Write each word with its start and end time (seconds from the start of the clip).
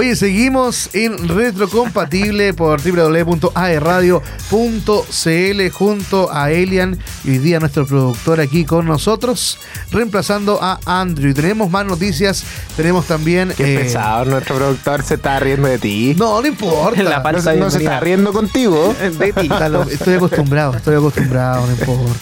Oye, 0.00 0.16
seguimos 0.16 0.88
en 0.94 1.28
retrocompatible 1.28 2.54
por 2.54 2.80
www.aerradio.cl 2.80 5.70
junto 5.70 6.32
a 6.32 6.50
Elian 6.50 6.98
y 7.22 7.32
hoy 7.32 7.38
día 7.38 7.60
nuestro 7.60 7.84
productor 7.84 8.40
aquí 8.40 8.64
con 8.64 8.86
nosotros, 8.86 9.58
reemplazando 9.90 10.58
a 10.62 10.80
Andrew. 10.86 11.34
Tenemos 11.34 11.70
más 11.70 11.84
noticias, 11.84 12.44
tenemos 12.78 13.06
también... 13.06 13.52
Qué 13.54 13.74
eh, 13.74 13.78
pesado, 13.78 14.24
nuestro 14.24 14.56
productor 14.56 15.02
se 15.02 15.16
está 15.16 15.38
riendo 15.38 15.68
de 15.68 15.78
ti. 15.78 16.14
No, 16.16 16.40
no 16.40 16.46
importa. 16.46 17.02
La 17.02 17.20
No, 17.20 17.54
no 17.56 17.70
se 17.70 17.76
está 17.76 18.00
riendo 18.00 18.32
contigo. 18.32 18.94
De 19.18 19.34
ti. 19.34 19.50
Estoy 19.90 20.14
acostumbrado, 20.14 20.76
estoy 20.76 20.96
acostumbrado, 20.96 21.66
no 21.66 21.72
importa. 21.72 22.18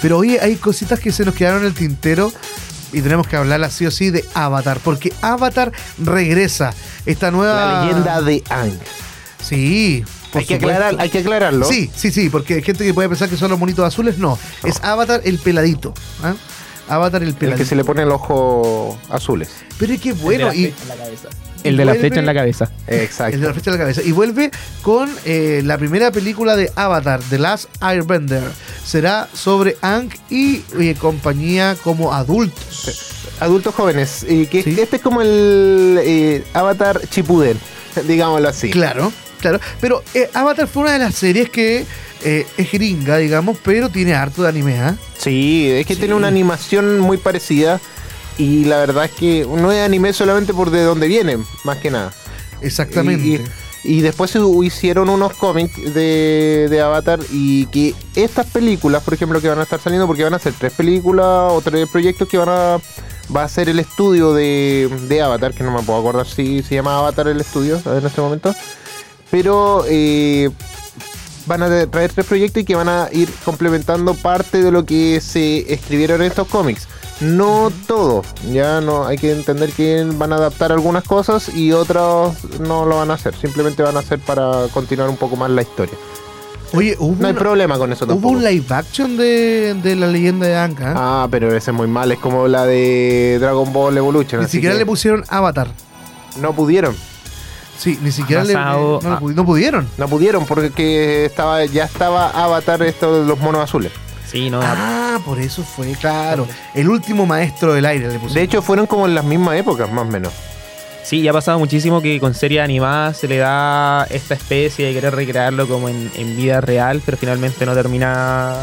Pero 0.00 0.16
oye, 0.16 0.40
hay 0.40 0.56
cositas 0.56 0.98
que 0.98 1.12
se 1.12 1.26
nos 1.26 1.34
quedaron 1.34 1.60
en 1.60 1.66
el 1.66 1.74
tintero 1.74 2.32
y 2.92 3.00
tenemos 3.00 3.26
que 3.26 3.36
hablar 3.36 3.70
sí 3.70 3.86
o 3.86 3.90
sí 3.90 4.10
de 4.10 4.24
Avatar, 4.34 4.80
porque 4.82 5.12
Avatar 5.22 5.72
regresa. 5.98 6.72
Esta 7.06 7.30
nueva. 7.30 7.54
La 7.54 7.84
leyenda 7.84 8.22
de 8.22 8.42
Ang. 8.50 8.78
Sí. 9.42 10.04
Hay 10.34 10.44
que, 10.44 10.56
aclarar, 10.56 10.96
hay 10.98 11.08
que 11.08 11.20
aclararlo. 11.20 11.66
Sí, 11.66 11.90
sí, 11.94 12.10
sí, 12.10 12.28
porque 12.28 12.54
hay 12.54 12.62
gente 12.62 12.84
que 12.84 12.92
puede 12.92 13.08
pensar 13.08 13.30
que 13.30 13.36
son 13.36 13.50
los 13.50 13.58
monitos 13.58 13.84
azules. 13.84 14.18
No, 14.18 14.38
es 14.62 14.82
Avatar 14.82 15.22
el 15.24 15.38
peladito. 15.38 15.94
¿ah? 16.22 16.34
Avatar 16.88 17.22
el 17.22 17.30
El 17.30 17.34
peladito. 17.34 17.62
que 17.62 17.68
se 17.68 17.74
le 17.74 17.84
pone 17.84 18.02
el 18.02 18.10
ojo 18.10 18.98
azules. 19.08 19.48
Pero 19.78 19.94
es 19.94 20.00
que 20.00 20.12
bueno, 20.12 20.52
y 20.52 20.74
El 21.68 21.76
de 21.76 21.84
la 21.84 21.94
flecha 21.94 22.20
en 22.20 22.26
la 22.26 22.34
cabeza. 22.34 22.70
Exacto. 22.86 23.34
El 23.34 23.40
de 23.42 23.46
la 23.48 23.52
flecha 23.54 23.70
en 23.70 23.76
la 23.76 23.82
cabeza. 23.82 24.02
Y 24.04 24.12
vuelve 24.12 24.50
con 24.82 25.10
eh, 25.24 25.62
la 25.64 25.78
primera 25.78 26.10
película 26.10 26.56
de 26.56 26.70
Avatar, 26.74 27.20
The 27.30 27.38
Last 27.38 27.68
Airbender. 27.80 28.42
Será 28.84 29.28
sobre 29.32 29.76
Ang 29.82 30.10
y 30.30 30.62
eh, 30.78 30.94
compañía 30.98 31.76
como 31.84 32.12
adultos. 32.14 33.14
Adultos 33.40 33.74
jóvenes. 33.74 34.24
Y 34.28 34.46
que 34.46 34.62
Sí. 34.62 34.76
este 34.80 34.96
es 34.96 35.02
como 35.02 35.22
el 35.22 35.98
eh, 36.02 36.44
Avatar 36.54 37.00
Chipuden, 37.08 37.58
digámoslo 38.06 38.48
así. 38.48 38.70
Claro, 38.70 39.12
claro. 39.40 39.60
Pero 39.80 40.02
eh, 40.14 40.28
Avatar 40.34 40.66
fue 40.68 40.82
una 40.82 40.92
de 40.92 40.98
las 40.98 41.14
series 41.14 41.50
que 41.50 41.84
eh, 42.24 42.46
es 42.56 42.72
gringa, 42.72 43.16
digamos, 43.18 43.58
pero 43.62 43.88
tiene 43.90 44.14
harto 44.14 44.42
de 44.42 44.48
anime, 44.48 44.78
¿ah? 44.80 44.96
Sí, 45.18 45.70
es 45.70 45.86
que 45.86 45.94
Sí. 45.94 46.00
tiene 46.00 46.14
una 46.14 46.26
animación 46.28 46.98
muy 46.98 47.16
parecida. 47.16 47.80
Y 48.38 48.64
la 48.64 48.78
verdad 48.78 49.04
es 49.06 49.10
que 49.12 49.46
no 49.48 49.72
es 49.72 49.84
anime 49.84 50.12
solamente 50.12 50.54
por 50.54 50.70
de 50.70 50.82
dónde 50.84 51.08
viene, 51.08 51.38
más 51.64 51.78
que 51.78 51.90
nada. 51.90 52.12
Exactamente. 52.62 53.26
Y, 53.26 53.34
y- 53.34 53.44
y 53.84 54.00
después 54.00 54.32
se 54.32 54.40
hicieron 54.64 55.08
unos 55.08 55.32
cómics 55.34 55.94
de, 55.94 56.66
de 56.68 56.80
Avatar 56.80 57.20
y 57.30 57.66
que 57.66 57.94
estas 58.16 58.46
películas, 58.46 59.04
por 59.04 59.14
ejemplo, 59.14 59.40
que 59.40 59.48
van 59.48 59.60
a 59.60 59.62
estar 59.62 59.80
saliendo, 59.80 60.06
porque 60.08 60.24
van 60.24 60.34
a 60.34 60.38
ser 60.40 60.52
tres 60.58 60.72
películas 60.72 61.52
o 61.52 61.60
tres 61.64 61.88
proyectos 61.88 62.28
que 62.28 62.36
van 62.38 62.48
a... 62.48 62.78
Va 63.34 63.44
a 63.44 63.48
ser 63.48 63.68
el 63.68 63.78
estudio 63.78 64.34
de, 64.34 64.90
de 65.08 65.22
Avatar, 65.22 65.54
que 65.54 65.62
no 65.62 65.70
me 65.70 65.82
puedo 65.84 66.00
acordar 66.00 66.26
si 66.26 66.62
se 66.62 66.74
llama 66.74 66.98
Avatar 66.98 67.28
el 67.28 67.40
estudio 67.40 67.80
en 67.86 68.04
este 68.04 68.20
momento. 68.20 68.52
Pero 69.30 69.84
eh, 69.88 70.50
van 71.46 71.62
a 71.62 71.86
traer 71.86 72.10
tres 72.12 72.26
proyectos 72.26 72.62
y 72.62 72.64
que 72.66 72.74
van 72.74 72.88
a 72.88 73.08
ir 73.12 73.28
complementando 73.44 74.14
parte 74.14 74.62
de 74.62 74.72
lo 74.72 74.84
que 74.84 75.20
se 75.20 75.72
escribieron 75.72 76.20
en 76.22 76.26
estos 76.28 76.48
cómics. 76.48 76.88
No 77.20 77.72
todo, 77.88 78.22
ya 78.52 78.80
no 78.80 79.06
hay 79.06 79.18
que 79.18 79.32
entender 79.32 79.72
que 79.72 80.04
van 80.14 80.32
a 80.32 80.36
adaptar 80.36 80.70
algunas 80.70 81.02
cosas 81.02 81.48
y 81.52 81.72
otras 81.72 82.44
no 82.60 82.86
lo 82.86 82.98
van 82.98 83.10
a 83.10 83.14
hacer, 83.14 83.34
simplemente 83.34 83.82
van 83.82 83.96
a 83.96 84.00
hacer 84.00 84.20
para 84.20 84.66
continuar 84.72 85.08
un 85.10 85.16
poco 85.16 85.34
más 85.34 85.50
la 85.50 85.62
historia. 85.62 85.94
Oye, 86.74 86.94
hubo, 86.98 87.16
No 87.18 87.26
hay 87.26 87.32
una- 87.32 87.40
problema 87.40 87.76
con 87.78 87.90
eso 87.92 88.04
hubo 88.04 88.12
tampoco. 88.14 88.34
un 88.34 88.44
live 88.44 88.66
action 88.72 89.16
de, 89.16 89.74
de 89.82 89.96
la 89.96 90.06
leyenda 90.06 90.46
de 90.46 90.56
Ang, 90.56 90.76
¿ah? 90.82 90.94
Ah, 91.24 91.28
pero 91.30 91.48
ese 91.56 91.70
es 91.72 91.76
muy 91.76 91.88
mal, 91.88 92.12
es 92.12 92.18
como 92.18 92.46
la 92.46 92.66
de 92.66 93.38
Dragon 93.40 93.72
Ball 93.72 93.96
Evolution. 93.96 94.40
Ni 94.40 94.44
así 94.44 94.58
siquiera 94.58 94.74
que 94.74 94.80
le 94.80 94.86
pusieron 94.86 95.24
Avatar. 95.28 95.68
No 96.40 96.52
pudieron, 96.52 96.94
Sí, 97.78 97.98
ni 98.02 98.10
siquiera 98.12 98.42
le, 98.44 98.54
no, 98.54 99.00
le 99.02 99.08
ah. 99.08 99.20
no 99.22 99.44
pudieron. 99.46 99.88
no 99.98 100.08
pudieron 100.08 100.46
porque 100.46 101.24
estaba 101.24 101.64
ya 101.64 101.84
estaba 101.84 102.28
Avatar 102.30 102.82
esto 102.82 103.22
de 103.22 103.26
los 103.26 103.38
monos 103.40 103.62
azules. 103.62 103.90
Sí, 104.30 104.50
no. 104.50 104.60
Ah, 104.62 105.18
por 105.24 105.38
eso 105.40 105.62
fue, 105.62 105.92
claro. 105.92 106.46
El 106.74 106.90
último 106.90 107.24
maestro 107.24 107.72
del 107.72 107.86
aire 107.86 108.08
le 108.08 108.18
pusieron. 108.18 108.34
De 108.34 108.42
hecho 108.42 108.60
fueron 108.60 108.86
como 108.86 109.06
en 109.06 109.14
las 109.14 109.24
mismas 109.24 109.56
épocas, 109.58 109.90
más 109.90 110.06
o 110.06 110.10
menos. 110.10 110.32
Sí, 111.08 111.22
ya 111.22 111.30
ha 111.30 111.32
pasado 111.32 111.58
muchísimo 111.58 112.02
que 112.02 112.20
con 112.20 112.34
series 112.34 112.60
animadas 112.62 113.16
se 113.16 113.28
le 113.28 113.38
da 113.38 114.04
esta 114.10 114.34
especie 114.34 114.88
de 114.88 114.92
querer 114.92 115.14
recrearlo 115.14 115.66
como 115.66 115.88
en, 115.88 116.10
en 116.16 116.36
vida 116.36 116.60
real, 116.60 117.00
pero 117.02 117.16
finalmente 117.16 117.64
no 117.64 117.72
termina 117.72 118.54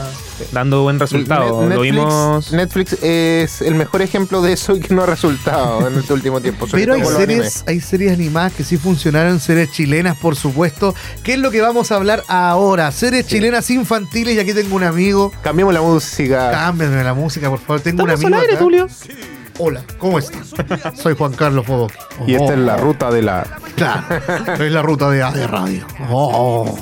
dando 0.51 0.83
buen 0.83 0.99
resultado. 0.99 1.63
Net- 1.67 1.73
Lo 1.75 1.81
vimos. 1.81 2.51
Netflix 2.51 3.01
es 3.01 3.63
el 3.63 3.73
mejor 3.73 4.03
ejemplo 4.03 4.43
de 4.43 4.53
eso 4.53 4.75
y 4.75 4.79
que 4.79 4.93
no 4.93 5.01
ha 5.01 5.05
resultado 5.07 5.87
en 5.87 5.97
este 5.97 6.13
último 6.13 6.39
tiempo. 6.39 6.67
Pero 6.71 6.93
hay 6.93 7.03
series, 7.03 7.63
hay 7.65 7.79
series 7.81 8.13
animadas 8.13 8.53
que 8.53 8.63
sí 8.63 8.77
funcionaron, 8.77 9.39
series 9.39 9.71
chilenas, 9.71 10.15
por 10.15 10.35
supuesto. 10.35 10.93
¿Qué 11.23 11.33
es 11.33 11.39
lo 11.39 11.49
que 11.49 11.61
vamos 11.61 11.91
a 11.91 11.95
hablar 11.95 12.23
ahora? 12.27 12.91
Series 12.91 13.25
chilenas 13.25 13.71
infantiles, 13.71 14.35
y 14.35 14.39
aquí 14.39 14.53
tengo 14.53 14.75
un 14.75 14.83
amigo. 14.83 15.31
Cambiemos 15.41 15.73
la 15.73 15.81
música. 15.81 16.51
Cámbiame 16.51 17.03
la 17.03 17.15
música, 17.15 17.49
por 17.49 17.57
favor. 17.59 17.81
Tengo 17.81 18.03
un 18.03 18.09
¿Estamos 18.11 18.25
amigo. 18.25 18.37
al 18.37 18.41
aire, 18.43 18.53
acá. 18.53 18.63
Tulio? 18.63 18.87
Hola, 19.57 19.81
¿cómo 19.99 20.19
estás? 20.19 20.53
Soy 20.95 21.15
Juan 21.15 21.33
Carlos 21.33 21.65
Bodoque. 21.65 21.95
Y 22.27 22.35
esta 22.35 22.53
es 22.53 22.59
la 22.59 22.75
Oh, 22.75 22.81
ruta 22.81 23.09
de 23.09 23.21
la. 23.21 23.45
Claro, 23.75 24.63
es 24.65 24.71
la 24.71 24.81
ruta 24.81 25.09
de, 25.09 25.17
de 25.17 25.47
radio. 25.47 25.85
Oh. 26.09 26.77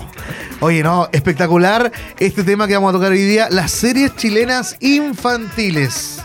Oye, 0.59 0.81
no, 0.81 1.07
espectacular 1.11 1.91
este 2.19 2.44
tema 2.44 2.67
que 2.67 2.73
vamos 2.73 2.89
a 2.89 2.94
tocar 2.94 3.11
hoy 3.11 3.22
día, 3.22 3.47
las 3.51 3.72
series 3.72 4.16
chilenas 4.16 4.78
infantiles. 4.79 6.22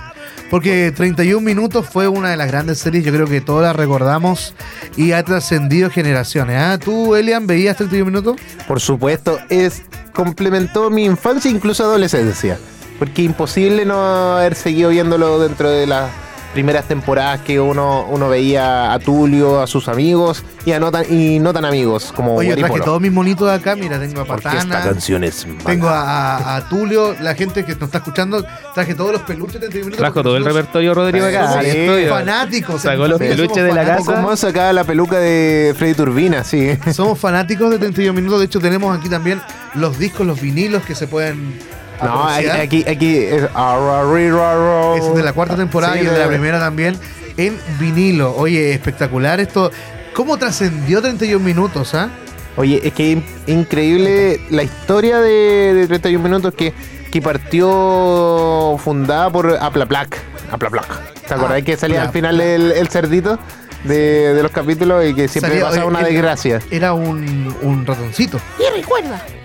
Porque 0.50 0.90
31 0.96 1.42
minutos 1.42 1.86
fue 1.86 2.08
una 2.08 2.30
de 2.30 2.38
las 2.38 2.46
grandes 2.46 2.78
series, 2.78 3.04
yo 3.04 3.12
creo 3.12 3.26
que 3.26 3.42
todas 3.42 3.64
las 3.66 3.76
recordamos 3.76 4.54
y 4.96 5.12
ha 5.12 5.22
trascendido 5.22 5.90
generaciones. 5.90 6.56
¿ah? 6.58 6.78
¿Tú, 6.78 7.14
Elian, 7.14 7.46
veías 7.46 7.76
31 7.76 8.06
minutos? 8.06 8.36
Por 8.66 8.80
supuesto, 8.80 9.38
es 9.50 9.82
complementó 10.14 10.88
mi 10.88 11.04
infancia 11.04 11.50
e 11.50 11.54
incluso 11.54 11.84
adolescencia. 11.84 12.58
Porque 12.98 13.22
imposible 13.22 13.84
no 13.84 14.36
haber 14.38 14.54
seguido 14.54 14.88
viéndolo 14.90 15.38
dentro 15.38 15.68
de 15.70 15.86
las 15.86 16.08
primeras 16.58 16.86
temporadas 16.88 17.40
que 17.42 17.60
uno, 17.60 18.04
uno 18.10 18.28
veía 18.28 18.92
a 18.92 18.98
Tulio, 18.98 19.60
a 19.62 19.68
sus 19.68 19.86
amigos 19.86 20.42
y, 20.66 20.72
a 20.72 20.80
no 20.80 20.90
tan, 20.90 21.04
y 21.08 21.38
no 21.38 21.52
tan 21.52 21.64
amigos 21.64 22.12
como 22.16 22.34
Oye, 22.34 22.48
traje 22.48 22.62
Guaripolo. 22.62 22.84
todos 22.84 23.00
mis 23.00 23.12
monitos 23.12 23.46
de 23.48 23.54
acá, 23.54 23.76
mira, 23.76 23.96
tengo 24.00 24.22
a 24.22 24.24
Porque 24.24 24.48
esta 24.48 24.62
Patana, 24.62 24.82
canción 24.82 25.22
es 25.22 25.46
mala. 25.46 25.62
tengo 25.64 25.88
a, 25.88 26.00
a- 26.36 26.56
a 26.56 26.68
Tulio, 26.68 27.14
la 27.20 27.36
gente 27.36 27.64
que 27.64 27.74
nos 27.74 27.82
está 27.84 27.98
escuchando, 27.98 28.44
traje 28.74 28.96
todos 28.96 29.12
los 29.12 29.22
peluches 29.22 29.54
de 29.60 29.68
31 29.68 29.84
minutos. 29.86 29.98
Trajo 30.00 30.20
todo 30.24 30.36
el 30.36 30.44
repertorio 30.44 30.94
Rodrigo 30.94 31.26
acá. 31.26 31.48
somos 31.52 31.64
Sí, 31.64 31.70
Estoy- 31.78 32.06
fanáticos. 32.06 32.82
Sacó 32.82 33.06
los 33.06 33.18
peluches 33.20 33.62
de 33.64 33.72
la 33.72 33.84
casa. 33.84 34.14
¿Cómo 34.16 34.36
sacaba 34.36 34.72
la 34.72 34.82
peluca 34.82 35.20
de 35.20 35.76
Freddy 35.78 35.94
Turbina? 35.94 36.42
Sí. 36.42 36.76
Somos 36.92 37.20
fanáticos 37.20 37.70
de 37.70 37.78
31 37.78 38.12
minutos. 38.14 38.40
De 38.40 38.46
hecho, 38.46 38.58
tenemos 38.58 38.98
aquí 38.98 39.08
también 39.08 39.40
los 39.74 39.96
discos, 39.96 40.26
los 40.26 40.40
vinilos 40.40 40.82
que 40.82 40.96
se 40.96 41.06
pueden. 41.06 41.56
No, 42.02 42.28
apreciar. 42.28 42.60
aquí, 42.60 42.84
aquí 42.88 43.16
es. 43.16 43.42
Es 43.42 45.14
de 45.14 45.22
la 45.22 45.32
cuarta 45.32 45.56
temporada 45.56 45.94
Sí, 45.94 46.00
y 46.00 46.04
de 46.06 46.18
la 46.18 46.28
primera 46.28 46.58
también 46.58 46.96
en 47.36 47.56
vinilo. 47.78 48.34
Oye, 48.36 48.72
espectacular 48.72 49.40
esto. 49.40 49.70
¿Cómo 50.14 50.36
trascendió 50.36 51.00
31 51.00 51.44
minutos, 51.44 51.94
ah? 51.94 52.08
Oye, 52.56 52.80
es 52.82 52.92
que 52.92 53.10
in- 53.12 53.24
increíble 53.46 54.40
la 54.50 54.64
historia 54.64 55.20
de, 55.20 55.74
de 55.74 55.86
31 55.86 56.22
minutos 56.24 56.54
que, 56.54 56.72
que 57.12 57.22
partió 57.22 58.76
fundada 58.82 59.30
por 59.30 59.56
Aplaplac. 59.60 60.16
Aplaplac. 60.50 60.86
¿Te 61.26 61.34
acordás 61.34 61.62
que 61.62 61.76
salía 61.76 62.02
al 62.02 62.10
final 62.10 62.40
el, 62.40 62.72
el 62.72 62.88
cerdito 62.88 63.38
de, 63.84 64.34
de 64.34 64.42
los 64.42 64.50
capítulos 64.52 65.04
y 65.06 65.14
que 65.14 65.28
siempre 65.28 65.50
Salía- 65.52 65.64
pasaba 65.64 65.84
oye, 65.84 65.90
una 65.90 66.00
era- 66.00 66.08
desgracia? 66.08 66.60
Era 66.70 66.92
un, 66.94 67.54
un 67.62 67.86
ratoncito. 67.86 68.40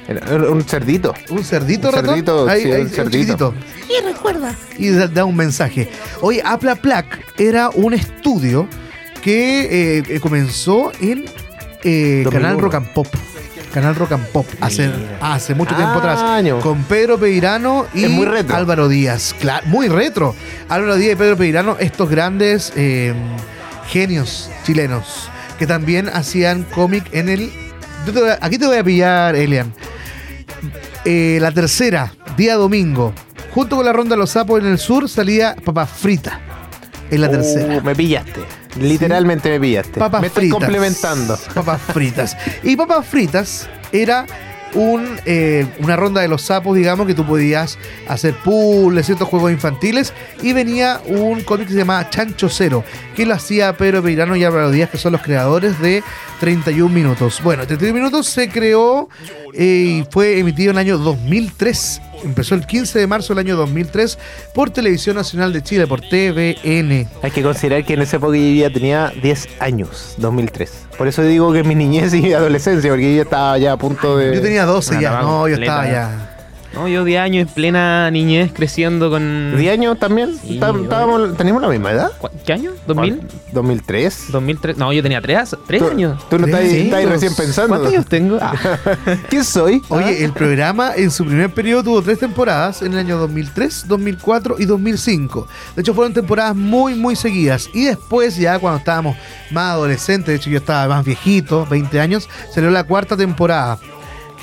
Era 0.07 0.49
un 0.49 0.63
cerdito. 0.63 1.13
Un 1.29 1.43
cerdito, 1.43 1.87
Un 1.89 1.93
ratón. 1.93 2.09
cerdito, 2.09 2.47
Ahí- 2.49 2.63
sí, 2.63 2.71
ahí, 2.71 2.81
un 2.81 2.89
cerdito. 2.89 3.53
Y 3.89 4.03
recuerda. 4.05 4.55
Y 4.77 4.89
da, 4.89 5.07
da 5.07 5.25
un 5.25 5.35
mensaje. 5.35 5.89
Oye, 6.21 6.41
Apla 6.45 6.75
Plac 6.75 7.05
era 7.37 7.69
un 7.69 7.93
estudio 7.93 8.67
que 9.21 9.97
eh, 9.99 10.03
eh, 10.09 10.19
comenzó 10.19 10.91
en 10.99 11.25
eh, 11.83 12.21
2001. 12.25 12.31
Canal 12.31 12.59
Rock 12.59 12.75
and 12.75 12.87
Pop. 12.93 13.07
Canal 13.73 13.95
Rock 13.95 14.11
and 14.11 14.25
Pop. 14.27 14.45
Hace, 14.61 14.91
hace 15.19 15.55
mucho 15.55 15.73
tiempo 15.75 15.97
atrás. 15.99 16.21
Con 16.61 16.83
Pedro 16.83 17.17
Peirano 17.17 17.87
y 17.93 18.03
Es 18.03 18.09
muy 18.11 18.25
retro. 18.25 18.55
Álvaro 18.55 18.87
Díaz. 18.87 19.33
Claro, 19.39 19.65
muy 19.67 19.87
retro. 19.87 20.35
Álvaro 20.69 20.95
Díaz 20.95 21.13
y 21.13 21.15
Pedro 21.15 21.37
Peirano, 21.37 21.77
estos 21.79 22.07
grandes 22.09 22.71
eh, 22.75 23.13
genios 23.93 24.49
chilenos 24.65 25.29
que 25.59 25.67
también 25.67 26.09
hacían 26.09 26.63
cómic 26.63 27.05
en 27.13 27.29
el. 27.29 27.51
te 28.11 28.31
a- 28.31 28.39
aquí 28.41 28.57
te 28.57 28.65
voy 28.65 28.77
a 28.77 28.83
pillar, 28.83 29.35
Elian. 29.35 29.71
Eh, 31.05 31.37
la 31.39 31.51
tercera, 31.51 32.11
día 32.35 32.55
domingo, 32.55 33.13
junto 33.53 33.75
con 33.75 33.85
la 33.85 33.93
ronda 33.93 34.15
de 34.15 34.19
los 34.19 34.31
sapos 34.31 34.59
en 34.61 34.67
el 34.67 34.79
sur, 34.79 35.07
salía 35.07 35.55
Papa 35.63 35.85
Frita. 35.85 36.39
En 37.11 37.21
la 37.21 37.29
tercera. 37.29 37.77
Uh, 37.77 37.81
me 37.83 37.93
pillaste. 37.95 38.41
Literalmente 38.79 39.49
me 39.51 39.59
pillaste. 39.59 39.99
Papas 39.99 40.21
me 40.21 40.27
estoy 40.27 40.43
fritas. 40.49 40.59
complementando. 40.59 41.37
Papas 41.53 41.81
fritas. 41.93 42.35
Y 42.63 42.75
papas 42.75 43.05
fritas 43.05 43.69
era 43.91 44.25
un, 44.73 45.19
eh, 45.25 45.65
una 45.79 45.95
ronda 45.95 46.21
de 46.21 46.27
los 46.27 46.41
sapos, 46.41 46.75
digamos, 46.75 47.07
que 47.07 47.13
tú 47.13 47.25
podías 47.25 47.77
hacer 48.07 48.33
puzzles, 48.35 49.05
ciertos 49.05 49.27
juegos 49.27 49.51
infantiles. 49.51 50.13
Y 50.41 50.53
venía 50.53 51.01
un 51.05 51.41
cómic 51.43 51.67
que 51.67 51.73
se 51.73 51.79
llamaba 51.79 52.09
Chancho 52.09 52.49
Cero, 52.49 52.83
que 53.15 53.25
lo 53.25 53.33
hacía 53.33 53.75
Pedro 53.77 54.03
Peirano 54.03 54.35
y 54.35 54.43
Álvaro 54.43 54.71
Díaz, 54.71 54.89
que 54.89 54.97
son 54.97 55.13
los 55.13 55.21
creadores 55.21 55.79
de 55.79 56.03
31 56.39 56.93
Minutos. 56.93 57.41
Bueno, 57.43 57.65
31 57.65 57.93
Minutos 57.93 58.27
se 58.27 58.49
creó 58.49 59.09
eh, 59.53 60.03
y 60.03 60.07
fue 60.09 60.39
emitido 60.39 60.71
en 60.71 60.77
el 60.77 60.81
año 60.81 60.97
2003 60.97 62.01
empezó 62.23 62.55
el 62.55 62.65
15 62.65 62.99
de 62.99 63.07
marzo 63.07 63.33
del 63.33 63.45
año 63.45 63.55
2003 63.55 64.17
por 64.53 64.69
Televisión 64.69 65.15
Nacional 65.15 65.53
de 65.53 65.61
Chile, 65.61 65.87
por 65.87 66.01
TVN. 66.01 67.07
Hay 67.21 67.31
que 67.31 67.43
considerar 67.43 67.85
que 67.85 67.93
en 67.93 68.01
esa 68.01 68.17
época 68.17 68.37
yo 68.37 68.53
ya 68.53 68.69
tenía 68.69 69.11
10 69.21 69.47
años, 69.59 70.15
2003. 70.17 70.71
Por 70.97 71.07
eso 71.07 71.23
digo 71.23 71.51
que 71.53 71.63
mi 71.63 71.75
niñez 71.75 72.13
y 72.13 72.21
mi 72.21 72.33
adolescencia, 72.33 72.89
porque 72.89 73.11
yo 73.11 73.15
ya 73.17 73.23
estaba 73.23 73.57
ya 73.57 73.73
a 73.73 73.77
punto 73.77 74.17
de... 74.17 74.35
Yo 74.35 74.41
tenía 74.41 74.65
12 74.65 74.91
Una 74.91 75.01
ya, 75.01 75.21
no, 75.21 75.47
yo 75.47 75.55
estaba 75.55 75.85
ya. 75.87 76.32
No, 76.73 76.87
yo 76.87 77.03
10 77.03 77.21
años 77.21 77.47
en 77.47 77.53
plena 77.53 78.09
niñez 78.11 78.51
creciendo 78.53 79.09
con. 79.09 79.53
¿10 79.57 79.71
años 79.71 79.99
también? 79.99 80.35
Sí, 80.41 80.55
Está- 80.55 80.71
estábamos- 80.71 81.37
¿Teníamos 81.37 81.61
la 81.61 81.67
misma 81.69 81.91
edad? 81.91 82.11
¿Cu- 82.19 82.29
¿Qué 82.45 82.53
año? 82.53 82.71
¿2000? 82.87 83.21
¿2003? 83.53 84.31
2003. 84.31 84.77
No, 84.77 84.91
yo 84.91 85.03
tenía 85.03 85.21
3, 85.21 85.55
Tú- 85.67 85.87
años. 85.87 86.27
Tú 86.29 86.39
no 86.39 86.45
estás, 86.47 86.61
estás 86.63 87.05
recién 87.05 87.35
pensando. 87.35 87.69
¿Cuántos 87.69 87.93
años 87.93 88.05
tengo? 88.07 88.37
Ah, 88.41 88.53
¿Quién 89.29 89.43
soy? 89.43 89.81
Oye, 89.89 90.23
el 90.25 90.33
programa 90.33 90.93
en 90.95 91.11
su 91.11 91.25
primer 91.25 91.51
periodo 91.53 91.83
tuvo 91.83 92.01
tres 92.01 92.19
temporadas 92.19 92.81
en 92.81 92.93
el 92.93 92.99
año 92.99 93.17
2003, 93.19 93.87
2004 93.87 94.55
y 94.59 94.65
2005. 94.65 95.47
De 95.75 95.81
hecho, 95.81 95.93
fueron 95.93 96.13
temporadas 96.13 96.55
muy, 96.55 96.95
muy 96.95 97.15
seguidas. 97.15 97.69
Y 97.73 97.85
después, 97.85 98.35
ya 98.35 98.57
cuando 98.59 98.79
estábamos 98.79 99.15
más 99.51 99.73
adolescentes, 99.73 100.27
de 100.27 100.35
hecho 100.35 100.49
yo 100.49 100.57
estaba 100.57 100.87
más 100.95 101.05
viejito, 101.05 101.67
20 101.69 101.99
años, 101.99 102.27
salió 102.53 102.71
la 102.71 102.83
cuarta 102.83 103.15
temporada, 103.15 103.77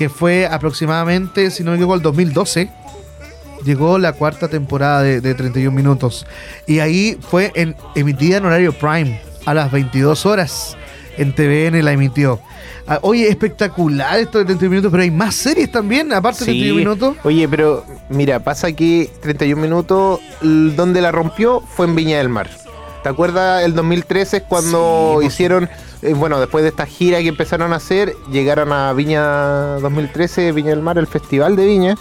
que 0.01 0.09
fue 0.09 0.47
aproximadamente, 0.47 1.51
si 1.51 1.63
no 1.63 1.69
me 1.69 1.77
equivoco, 1.77 1.93
el 1.93 2.01
2012. 2.01 2.71
Llegó 3.63 3.99
la 3.99 4.13
cuarta 4.13 4.47
temporada 4.47 5.03
de, 5.03 5.21
de 5.21 5.35
31 5.35 5.69
minutos. 5.69 6.25
Y 6.65 6.79
ahí 6.79 7.19
fue 7.21 7.51
en, 7.53 7.75
emitida 7.93 8.37
en 8.37 8.45
horario 8.45 8.73
prime, 8.73 9.21
a 9.45 9.53
las 9.53 9.71
22 9.71 10.25
horas. 10.25 10.75
En 11.19 11.35
TVN 11.35 11.85
la 11.85 11.91
emitió. 11.91 12.39
Ah, 12.87 12.97
oye, 13.03 13.29
espectacular 13.29 14.19
esto 14.19 14.39
de 14.39 14.45
31 14.45 14.71
minutos, 14.71 14.91
pero 14.91 15.03
hay 15.03 15.11
más 15.11 15.35
series 15.35 15.71
también, 15.71 16.11
aparte 16.13 16.39
de 16.39 16.45
31 16.45 16.79
minutos. 16.79 17.17
Oye, 17.23 17.47
pero 17.47 17.85
mira, 18.09 18.39
pasa 18.39 18.71
que 18.71 19.07
31 19.21 19.61
minutos, 19.61 20.19
donde 20.41 20.99
la 20.99 21.11
rompió 21.11 21.59
fue 21.59 21.85
en 21.85 21.93
Viña 21.95 22.17
del 22.17 22.29
Mar. 22.29 22.49
¿Te 23.03 23.09
acuerdas? 23.09 23.63
El 23.63 23.73
2013 23.73 24.37
es 24.37 24.43
cuando 24.43 25.17
Sí, 25.21 25.27
hicieron, 25.27 25.69
eh, 26.01 26.13
bueno, 26.13 26.39
después 26.39 26.63
de 26.63 26.69
esta 26.69 26.85
gira 26.85 27.19
que 27.19 27.27
empezaron 27.29 27.73
a 27.73 27.77
hacer, 27.77 28.15
llegaron 28.31 28.71
a 28.71 28.93
Viña 28.93 29.77
2013, 29.79 30.51
Viña 30.51 30.69
del 30.69 30.81
Mar, 30.81 30.97
el 30.97 31.07
Festival 31.07 31.55
de 31.55 31.65
Viña. 31.65 31.95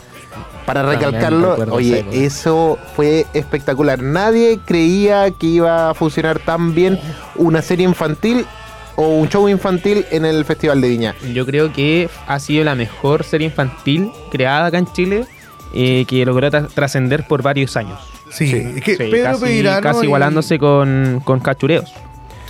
Para 0.67 0.83
recalcarlo, 0.85 1.57
oye, 1.73 2.01
época. 2.01 2.17
eso 2.17 2.79
fue 2.95 3.27
espectacular. 3.35 4.01
Nadie 4.03 4.61
creía 4.65 5.31
que 5.33 5.47
iba 5.47 5.91
a 5.91 5.95
funcionar 5.95 6.39
tan 6.39 6.75
bien 6.75 7.01
una 7.35 7.61
serie 7.63 7.87
infantil 7.87 8.47
o 8.95 9.09
un 9.09 9.29
show 9.29 9.49
infantil 9.49 10.05
en 10.11 10.27
el 10.27 10.45
Festival 10.45 10.81
de 10.83 10.89
Viña. 10.91 11.15
yo 11.33 11.47
creo 11.47 11.73
que 11.73 12.09
ha 12.29 12.39
sido 12.39 12.63
la 12.65 12.75
mejor 12.75 13.25
serie 13.25 13.47
infantil 13.47 14.13
creada 14.31 14.67
acá 14.67 14.79
en 14.79 14.93
Chile 14.93 15.27
eh, 15.73 16.05
que 16.07 16.25
logró 16.27 16.49
tra- 16.51 16.69
trascender 16.69 17.27
por 17.27 17.43
varios 17.43 17.77
años. 17.77 17.99
Sí, 18.31 18.47
Sí, 18.51 18.73
es 18.77 18.83
que 18.85 18.93
Sí, 18.97 19.05
Pedro 19.11 19.33
casi, 19.33 19.45
Peirano 19.45 19.81
casi 19.83 20.01
y- 20.01 20.05
igualándose 20.05 20.59
con, 20.59 21.21
con 21.25 21.41
cachureos. 21.41 21.93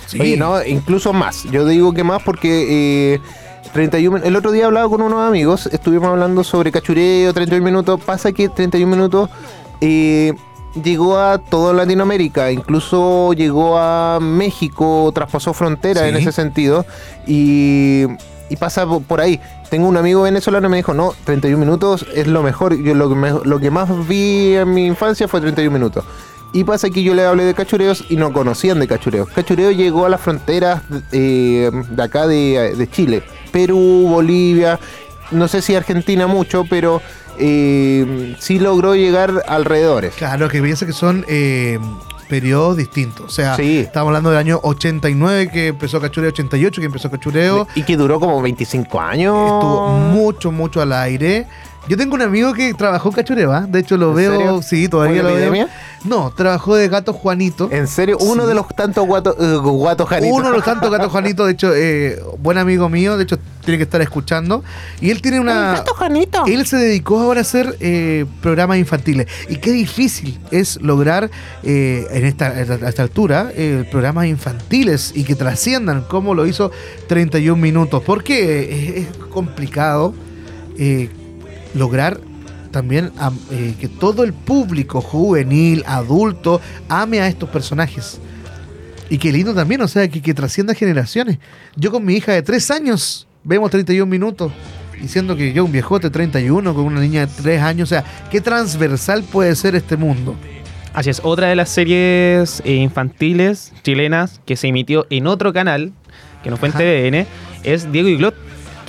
Sí. 0.07 0.19
Oye, 0.19 0.37
no, 0.37 0.63
incluso 0.65 1.13
más. 1.13 1.43
Yo 1.45 1.65
digo 1.65 1.93
que 1.93 2.03
más 2.03 2.21
porque 2.23 3.13
eh, 3.15 3.19
31 3.73 4.17
min- 4.17 4.25
el 4.27 4.35
otro 4.35 4.51
día 4.51 4.65
hablaba 4.65 4.89
con 4.89 5.01
unos 5.01 5.19
amigos, 5.27 5.67
estuvimos 5.71 6.09
hablando 6.09 6.43
sobre 6.43 6.71
cachureo, 6.71 7.33
31 7.33 7.63
minutos. 7.63 7.99
Pasa 8.03 8.31
que 8.31 8.49
31 8.49 8.91
minutos 8.95 9.29
eh, 9.79 10.33
llegó 10.83 11.17
a 11.17 11.37
toda 11.37 11.73
Latinoamérica, 11.73 12.51
incluso 12.51 13.33
llegó 13.33 13.77
a 13.77 14.19
México, 14.21 15.09
traspasó 15.15 15.53
fronteras 15.53 16.03
Sí. 16.03 16.09
en 16.09 16.15
ese 16.17 16.31
sentido. 16.31 16.85
Y, 17.25 18.03
y 18.51 18.57
pasa 18.57 18.85
po- 18.85 19.01
por 19.01 19.21
ahí. 19.21 19.39
Tengo 19.69 19.87
un 19.87 19.97
amigo 19.97 20.23
venezolano 20.23 20.67
y 20.67 20.71
me 20.71 20.77
dijo, 20.77 20.93
no, 20.93 21.13
31 21.23 21.57
minutos 21.57 22.05
es 22.13 22.27
lo 22.27 22.43
mejor. 22.43 22.75
Yo 22.75 22.93
lo 22.93 23.09
que, 23.09 23.15
me- 23.15 23.31
lo 23.45 23.59
que 23.59 23.71
más 23.71 23.89
vi 24.07 24.55
en 24.55 24.73
mi 24.73 24.85
infancia 24.85 25.27
fue 25.27 25.41
31 25.41 25.71
minutos. 25.73 26.03
Y 26.53 26.65
pasa 26.65 26.89
que 26.89 27.01
yo 27.01 27.13
le 27.15 27.23
hablé 27.23 27.45
de 27.45 27.53
cachureos 27.53 28.03
y 28.09 28.17
no 28.17 28.33
conocían 28.33 28.79
de 28.79 28.87
cachureos. 28.87 29.29
Cachureo 29.29 29.71
llegó 29.71 30.05
a 30.05 30.09
las 30.09 30.19
fronteras 30.19 30.81
eh, 31.13 31.71
de 31.89 32.03
acá 32.03 32.27
de, 32.27 32.75
de 32.77 32.89
Chile. 32.89 33.23
Perú, 33.53 34.07
Bolivia, 34.09 34.77
no 35.31 35.47
sé 35.47 35.61
si 35.61 35.75
Argentina 35.75 36.27
mucho, 36.27 36.65
pero 36.69 37.01
eh, 37.39 38.35
sí 38.39 38.59
logró 38.59 38.95
llegar 38.95 39.43
alrededores. 39.47 40.13
Claro, 40.15 40.49
que 40.49 40.61
piensa 40.61 40.85
que 40.85 40.91
son 40.93 41.25
eh, 41.29 41.79
periodos 42.31 42.77
distintos. 42.77 43.25
O 43.25 43.29
sea, 43.29 43.57
Sí. 43.57 43.79
estamos 43.79 44.07
hablando 44.07 44.29
del 44.29 44.39
año 44.39 44.61
89 44.63 45.49
que 45.51 45.67
empezó 45.67 45.99
Cachureo, 45.99 46.29
88 46.29 46.79
que 46.79 46.85
empezó 46.85 47.11
Cachureo. 47.11 47.67
Y 47.75 47.83
que 47.83 47.97
duró 47.97 48.21
como 48.21 48.41
25 48.41 49.01
años. 49.01 49.35
Estuvo 49.35 49.89
mucho, 49.97 50.49
mucho 50.49 50.81
al 50.81 50.93
aire. 50.93 51.45
Yo 51.87 51.97
tengo 51.97 52.13
un 52.15 52.21
amigo 52.21 52.53
que 52.53 52.73
trabajó 52.75 53.09
en 53.09 53.15
Cachureo, 53.15 53.51
¿ah? 53.51 53.65
De 53.67 53.79
hecho, 53.79 53.97
lo 53.97 54.09
¿En 54.11 54.15
veo. 54.15 54.31
serio? 54.37 54.61
Sí, 54.61 54.87
todavía 54.87 55.21
¿Fue 55.21 55.23
lo 55.23 55.29
la 55.29 55.35
veo. 55.35 55.47
epidemia? 55.53 55.75
No, 56.05 56.31
trabajó 56.31 56.75
de 56.75 56.87
gato 56.87 57.11
Juanito. 57.11 57.69
En 57.71 57.87
serio, 57.87 58.17
uno 58.21 58.43
Sí. 58.43 58.49
de 58.49 58.55
los 58.55 58.67
tantos 58.69 59.05
guatos 59.05 59.35
eh, 59.39 59.55
guatos 59.57 60.07
janitos. 60.07 60.37
Uno 60.37 60.49
de 60.51 60.55
los 60.55 60.63
tantos 60.65 60.89
gatos 60.91 61.07
Juanito, 61.11 61.45
de 61.45 61.51
hecho, 61.53 61.71
eh, 61.75 62.21
buen 62.39 62.57
amigo 62.59 62.87
mío, 62.87 63.17
de 63.17 63.23
hecho, 63.23 63.37
tiene 63.65 63.77
que 63.77 63.83
estar 63.83 64.01
escuchando. 64.01 64.63
Y 65.01 65.09
él 65.09 65.21
tiene 65.21 65.39
una. 65.39 65.73
Gato 65.73 65.93
Janito. 65.95 66.45
Él 66.45 66.65
se 66.67 66.77
dedicó 66.77 67.19
ahora 67.19 67.39
a 67.39 67.41
hacer 67.41 67.75
eh, 67.79 68.25
programas 68.41 68.77
infantiles. 68.77 69.27
Y 69.49 69.57
qué 69.57 69.71
difícil 69.71 70.39
es 70.51 70.79
lograr 70.81 71.29
eh, 71.63 72.07
en 72.11 72.25
esta, 72.25 72.47
a 72.47 72.89
esta 72.89 73.01
altura 73.03 73.51
eh, 73.55 73.85
programas 73.91 74.27
infantiles 74.27 75.11
y 75.15 75.23
que 75.23 75.35
trasciendan 75.35 76.03
como 76.03 76.35
lo 76.35 76.45
hizo 76.47 76.71
31 77.07 77.59
minutos. 77.61 78.01
Porque 78.03 78.97
es, 78.97 79.05
es 79.07 79.17
complicado 79.29 80.13
eh, 80.77 81.09
lograr 81.73 82.19
también 82.71 83.11
am- 83.17 83.37
eh, 83.51 83.75
que 83.79 83.87
todo 83.87 84.23
el 84.23 84.33
público 84.33 85.01
juvenil, 85.01 85.83
adulto, 85.85 86.61
ame 86.89 87.19
a 87.19 87.27
estos 87.27 87.49
personajes. 87.49 88.19
Y 89.09 89.17
qué 89.17 89.31
lindo 89.31 89.53
también, 89.53 89.81
o 89.81 89.87
sea, 89.89 90.07
que, 90.07 90.21
que 90.21 90.33
trascienda 90.33 90.73
generaciones. 90.73 91.37
Yo 91.75 91.91
con 91.91 92.05
mi 92.05 92.13
hija 92.15 92.31
de 92.31 92.41
3 92.41 92.71
años 92.71 93.27
vemos 93.43 93.69
31 93.69 94.09
minutos, 94.09 94.53
diciendo 95.01 95.35
que 95.35 95.51
yo, 95.51 95.65
un 95.65 95.71
viejote 95.73 96.07
de 96.07 96.11
31, 96.11 96.73
con 96.73 96.85
una 96.85 97.01
niña 97.01 97.25
de 97.25 97.33
3 97.41 97.61
años, 97.61 97.89
o 97.89 97.93
sea, 97.93 98.05
qué 98.29 98.39
transversal 98.39 99.23
puede 99.23 99.53
ser 99.57 99.75
este 99.75 99.97
mundo. 99.97 100.35
Así 100.93 101.09
es, 101.09 101.19
otra 101.23 101.47
de 101.47 101.55
las 101.57 101.69
series 101.69 102.61
eh, 102.65 102.75
infantiles 102.75 103.73
chilenas 103.83 104.39
que 104.45 104.55
se 104.55 104.67
emitió 104.67 105.07
en 105.09 105.27
otro 105.27 105.51
canal, 105.51 105.91
que 106.43 106.49
no 106.49 106.55
fue 106.57 106.69
en. 106.69 106.73
TVN, 106.73 107.27
es 107.63 107.91
Diego 107.91 108.07
y 108.07 108.15
Glot, 108.15 108.35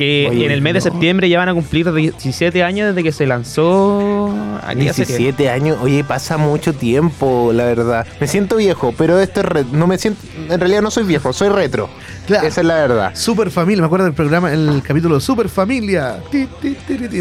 que 0.02 0.28
Oye, 0.30 0.44
en 0.47 0.50
el 0.52 0.61
mes 0.62 0.75
de 0.75 0.80
septiembre 0.80 1.28
ya 1.28 1.38
van 1.38 1.49
a 1.49 1.54
cumplir 1.54 1.92
17 1.92 2.62
años 2.62 2.88
desde 2.88 3.02
que 3.02 3.12
se 3.12 3.26
lanzó 3.26 4.32
aquella 4.62 4.92
serie. 4.92 5.16
17 5.18 5.49
años, 5.50 5.78
oye, 5.82 6.04
pasa 6.04 6.37
mucho 6.37 6.73
tiempo, 6.73 7.50
la 7.52 7.64
verdad. 7.64 8.06
Me 8.21 8.26
siento 8.26 8.56
viejo, 8.56 8.94
pero 8.97 9.18
esto 9.21 9.40
es 9.40 9.47
re- 9.47 9.64
no 9.73 9.87
me 9.87 9.99
siento, 9.99 10.21
en 10.49 10.59
realidad 10.61 10.82
no 10.82 10.90
soy 10.90 11.04
viejo, 11.04 11.32
soy 11.32 11.49
retro. 11.49 11.88
Claro. 12.26 12.47
Esa 12.47 12.61
es 12.61 12.66
la 12.66 12.75
verdad. 12.75 13.11
Super 13.14 13.50
Familia, 13.50 13.82
me 13.82 13.87
acuerdo 13.87 14.04
del 14.06 14.14
programa, 14.14 14.52
el 14.52 14.82
capítulo 14.87 15.18
Super 15.21 15.49
Familia. 15.49 16.18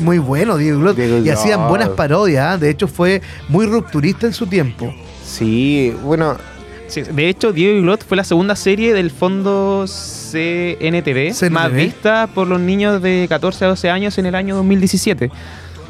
Muy 0.02 0.20
bueno, 0.20 0.58
Diego 0.58 0.80
Glot. 0.80 0.96
Diego 0.96 1.20
Y 1.26 1.30
hacían 1.30 1.68
buenas 1.68 1.90
parodias, 1.90 2.46
¿ah? 2.46 2.58
de 2.58 2.70
hecho 2.70 2.88
fue 2.88 3.22
muy 3.50 3.66
rupturista 3.66 4.28
en 4.28 4.34
su 4.34 4.46
tiempo. 4.48 4.94
Sí, 5.26 5.96
bueno, 6.04 6.38
Sí, 6.92 7.02
de 7.04 7.30
hecho, 7.30 7.54
Diego 7.54 7.78
y 7.78 7.82
Glot 7.82 8.06
fue 8.06 8.18
la 8.18 8.24
segunda 8.26 8.56
serie 8.56 8.94
del 8.94 9.12
fondo 9.12 9.86
CNTV, 9.88 11.34
CNTV. 11.34 11.50
más 11.52 11.72
vista 11.74 12.28
por 12.28 12.48
los 12.48 12.60
niños 12.60 13.02
de 13.02 13.28
14 13.30 13.66
a 13.66 13.68
12 13.70 13.90
años 13.90 14.18
en 14.18 14.26
el 14.26 14.36
año 14.36 14.56
2017. 14.58 15.32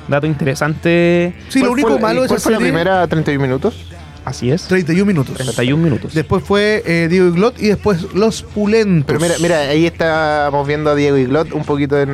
Dato 0.08 0.28
interesante. 0.28 1.34
Sí, 1.50 1.60
lo 1.60 1.66
¿cuál 1.66 1.72
único 1.74 1.90
fue, 1.90 2.00
malo 2.00 2.22
¿Cuál 2.28 2.38
esa 2.38 2.44
fue 2.44 2.52
la 2.52 2.58
serie, 2.60 2.72
primera 2.72 3.08
31 3.08 3.42
minutos? 3.42 3.86
Así 4.24 4.52
es. 4.52 4.64
31 4.68 5.04
minutos. 5.06 5.34
31 5.36 5.84
minutos. 5.84 6.14
Después 6.14 6.44
fue 6.44 6.84
eh, 6.86 7.08
Diego 7.10 7.30
y 7.30 7.32
Glot 7.32 7.60
y 7.60 7.70
después 7.70 8.14
Los 8.14 8.44
Pulentos. 8.44 9.06
Pero 9.08 9.20
mira, 9.20 9.34
mira, 9.42 9.60
ahí 9.62 9.88
estamos 9.88 10.68
viendo 10.68 10.92
a 10.92 10.96
Diego 10.96 11.18
y 11.18 11.26
Glot 11.26 11.52
un 11.54 11.64
poquito 11.64 12.00
en, 12.00 12.10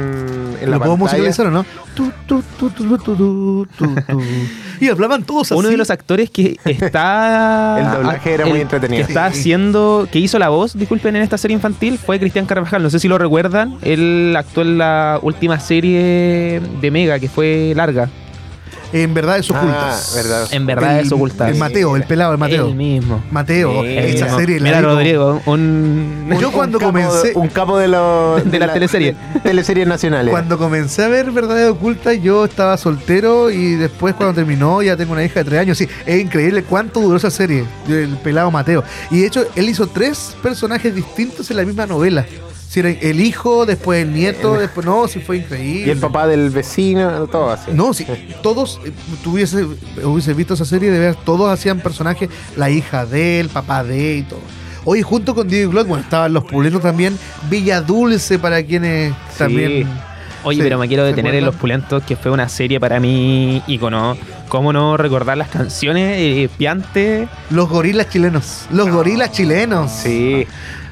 en 0.61 0.71
la 0.71 0.77
¿Lo 0.77 0.79
pantalla. 0.79 0.95
musicalizar 0.95 1.47
o 1.47 1.51
no? 1.51 1.65
Y 4.81 4.89
hablaban 4.89 5.23
todos 5.23 5.51
así. 5.51 5.59
Uno 5.59 5.69
de 5.69 5.77
los 5.77 5.89
actores 5.89 6.29
que 6.29 6.57
está. 6.65 7.77
El 7.79 7.91
doblaje 7.91 8.33
era 8.33 8.45
muy 8.45 8.61
entretenido. 8.61 9.05
Que 9.05 9.11
está 9.11 9.25
haciendo. 9.25 10.07
Que 10.11 10.19
hizo 10.19 10.39
la 10.39 10.49
voz, 10.49 10.77
disculpen, 10.77 11.15
en 11.15 11.21
esta 11.21 11.37
serie 11.37 11.55
infantil 11.55 11.97
fue 11.97 12.19
Cristian 12.19 12.45
Carvajal. 12.45 12.83
No 12.83 12.89
sé 12.89 12.99
si 12.99 13.07
lo 13.07 13.17
recuerdan. 13.17 13.77
Él 13.81 14.33
actuó 14.37 14.63
en 14.63 14.77
la 14.77 15.19
última 15.21 15.59
serie 15.59 16.61
de 16.81 16.91
Mega, 16.91 17.19
que 17.19 17.29
fue 17.29 17.73
larga. 17.75 18.09
En 18.93 19.13
verdades 19.13 19.49
Ah, 19.51 19.57
ocultas. 19.57 20.13
verdad. 20.15 20.47
En 20.51 20.65
verdad 20.65 20.99
es 20.99 21.07
El- 21.07 21.13
ocultar. 21.13 21.49
El 21.49 21.55
Mateo, 21.57 21.95
el 21.95 22.03
pelado, 22.03 22.31
el 22.31 22.37
Mateo. 22.37 22.67
El 22.67 22.75
mismo. 22.75 23.21
Mateo. 23.31 23.83
El 23.83 23.97
esa 23.97 24.25
mismo. 24.25 24.39
serie 24.39 24.59
la 24.59 24.63
Mira, 24.63 24.81
Rodrigo, 24.81 25.41
un. 25.45 26.29
Yo 26.39 26.51
cuando 26.51 26.79
capo- 26.79 26.91
comencé- 26.93 27.33
Un 27.35 27.47
capo 27.49 27.77
de 27.77 27.87
los. 27.89 28.43
De 28.51 28.59
las 28.59 28.73
teleseries. 28.73 29.15
Teleseries 29.43 29.87
nacionales. 29.87 30.31
Cuando 30.31 30.57
comencé 30.57 31.03
a 31.03 31.07
ver 31.09 31.31
Verdades 31.31 31.69
Ocultas, 31.69 32.21
yo 32.21 32.45
estaba 32.45 32.77
soltero 32.77 33.51
y 33.51 33.75
después 33.75 34.13
cuando 34.15 34.35
terminó 34.35 34.81
ya 34.81 34.95
tengo 34.95 35.11
una 35.13 35.23
hija 35.23 35.41
de 35.41 35.45
tres 35.49 35.59
años. 35.61 35.77
Sí, 35.77 35.87
es 36.05 36.21
increíble 36.21 36.63
cuánto 36.63 37.01
duró 37.01 37.17
esa 37.17 37.29
serie, 37.31 37.65
el 37.89 38.15
pelado 38.23 38.51
Mateo. 38.51 38.83
Y 39.11 39.19
de 39.21 39.27
hecho, 39.27 39.45
él 39.55 39.67
hizo 39.69 39.87
tres 39.87 40.35
personajes 40.41 40.95
distintos 40.95 41.49
en 41.51 41.57
la 41.57 41.65
misma 41.65 41.85
novela. 41.85 42.25
Si 42.67 42.81
era 42.81 42.89
el 42.89 43.21
hijo, 43.21 43.65
después 43.65 44.03
el 44.03 44.13
nieto, 44.13 44.57
después 44.57 44.85
no, 44.85 45.07
sí 45.07 45.19
fue 45.21 45.37
increíble. 45.37 45.87
Y 45.87 45.89
el 45.89 45.99
papá 45.99 46.27
del 46.27 46.49
vecino, 46.49 47.25
todo 47.27 47.51
así. 47.51 47.71
No, 47.71 47.93
sí, 47.93 48.05
todos, 48.43 48.81
eh, 48.85 48.91
tú 49.23 49.33
hubiese, 49.33 50.33
visto 50.33 50.53
esa 50.53 50.65
serie 50.65 50.91
de 50.91 50.99
ver, 50.99 51.15
todos 51.15 51.49
hacían 51.49 51.79
personajes, 51.79 52.29
la 52.57 52.69
hija 52.69 53.05
de 53.05 53.39
él, 53.39 53.49
papá 53.49 53.85
de 53.85 54.17
y 54.17 54.23
todo. 54.23 54.41
Oye, 54.83 55.01
junto 55.01 55.33
con 55.33 55.47
Diego 55.47 55.71
Glot, 55.71 55.87
bueno, 55.87 56.03
estaban 56.03 56.33
los 56.33 56.43
pulentos 56.43 56.81
también, 56.81 57.17
Villa 57.49 57.79
Dulce 57.79 58.37
para 58.37 58.61
quienes 58.63 59.13
también. 59.37 59.87
Oye, 60.43 60.57
Sí, 60.57 60.63
pero 60.63 60.77
me 60.77 60.87
quiero 60.87 61.03
¿se 61.03 61.09
detener 61.09 61.35
en? 61.35 61.45
Los 61.45 61.55
Pulentos, 61.55 62.03
que 62.03 62.15
fue 62.15 62.31
una 62.31 62.47
serie 62.47 62.79
para 62.79 62.99
mí 62.99 63.61
icono. 63.67 64.17
¿Cómo 64.47 64.71
no 64.71 64.95
recordar 64.95 65.37
las 65.37 65.49
canciones? 65.49 66.15
Eh, 66.19 66.49
Piante. 66.57 67.27
Los 67.49 67.67
gorilas 67.67 68.09
chilenos, 68.09 68.65
los 68.71 68.89
gorilas 68.89 69.31
chilenos. 69.31 69.91
Sí. 69.91 70.47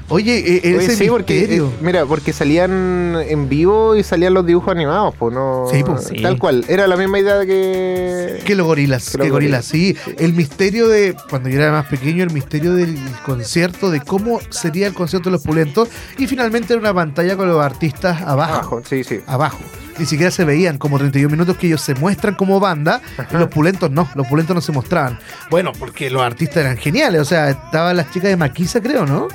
Oye, 0.10 0.38
eh, 0.38 0.62
Oye, 0.64 0.86
ese 0.86 0.96
sí, 0.96 1.10
porque, 1.10 1.56
eh, 1.56 1.64
mira, 1.82 2.06
porque 2.06 2.32
salían 2.32 3.18
en 3.28 3.50
vivo 3.50 3.96
y 3.96 4.04
salían 4.04 4.36
los 4.36 4.46
dibujos 4.46 4.70
animados, 4.70 5.16
pues 5.18 5.34
no. 5.34 5.68
Sí, 5.72 5.84
pues. 5.84 6.06
Sí. 6.06 6.22
Tal 6.22 6.38
cual. 6.38 6.64
Era 6.68 6.86
la 6.86 6.96
misma 6.96 7.20
idea 7.20 7.44
que. 7.46 8.40
Que 8.46 8.56
los 8.56 8.68
gorilas, 8.68 9.06
Que 9.06 9.12
que, 9.14 9.18
los 9.24 9.32
gorilas, 9.32 9.72
gorilas, 9.72 9.96
sí. 10.06 10.16
El 10.24 10.34
misterio 10.34 10.88
de, 10.88 11.16
cuando 11.30 11.50
yo 11.50 11.60
era 11.60 11.72
más 11.72 11.88
pequeño, 11.88 12.24
el 12.24 12.32
misterio 12.32 12.74
del 12.74 12.96
concierto, 13.26 13.90
de 13.90 14.00
cómo 14.02 14.40
sería 14.52 14.86
el 14.86 14.94
concierto 14.94 15.30
de 15.30 15.34
los 15.34 15.44
pulentos. 15.44 15.90
Y 16.20 16.28
finalmente 16.28 16.74
era 16.74 16.80
una 16.80 16.94
pantalla 16.94 17.36
con 17.36 17.48
los 17.48 17.64
artistas 17.64 18.22
abajo. 18.22 18.54
Abajo, 18.54 18.82
sí, 18.88 19.04
sí. 19.04 19.22
abajo. 19.26 19.58
Ni 19.98 20.06
siquiera 20.06 20.30
se 20.30 20.44
veían 20.44 20.78
como 20.78 20.98
31 20.98 21.32
minutos 21.32 21.56
que 21.58 21.68
ellos 21.68 21.82
se 21.82 21.96
muestran 21.96 22.36
como 22.36 22.60
banda 22.60 23.02
y 23.32 23.38
los 23.38 23.48
pulentos 23.48 23.90
no, 23.92 24.10
los 24.14 24.28
pulentos 24.28 24.54
no 24.54 24.62
se 24.62 24.74
mostraban. 24.74 25.18
Bueno, 25.50 25.72
porque 25.80 26.10
los 26.10 26.22
artistas 26.22 26.58
eran 26.58 26.78
geniales, 26.78 27.22
o 27.22 27.26
sea, 27.26 27.52
estaban 27.52 27.96
las 27.96 28.12
chicas 28.12 28.30
de 28.30 28.36
Maquisa, 28.36 28.82
creo, 28.82 29.06
¿no? 29.06 29.30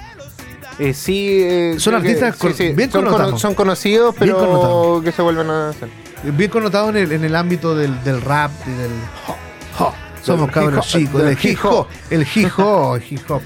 Eh, 0.80 0.94
sí, 0.94 1.40
eh, 1.42 1.74
Son 1.78 1.92
que- 1.92 2.08
artistas 2.08 2.38
bien 2.74 2.90
son, 2.90 3.04
connotados. 3.04 3.40
son 3.40 3.54
conocidos, 3.54 4.14
pero 4.18 4.38
connotados. 4.38 5.04
que 5.04 5.12
se 5.12 5.20
vuelven 5.22 5.50
a 5.50 5.68
hacer. 5.68 5.88
Bien 6.22 6.50
connotado 6.50 6.88
en 6.88 6.96
el, 6.96 7.12
en 7.12 7.24
el 7.24 7.36
ámbito 7.36 7.74
del, 7.74 8.02
del 8.02 8.20
rap 8.22 8.50
y 8.66 8.70
del 8.70 8.90
ho, 9.28 9.84
ho. 9.84 9.94
Somos 10.22 10.46
Del 10.48 10.54
cabros 10.54 10.86
chicos, 10.86 11.22
del 11.22 11.38
hip 11.42 11.58
hop, 11.64 11.86
el 12.10 12.26
hip 12.34 12.50
hop, 12.58 12.96
el 12.96 13.02
hip 13.10 13.30
hop. 13.30 13.40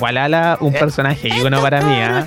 Walala, 0.00 0.58
un 0.60 0.72
personaje 0.72 1.28
icono 1.28 1.60
para 1.62 1.80
mí. 1.82 1.94
¿ah? 2.00 2.26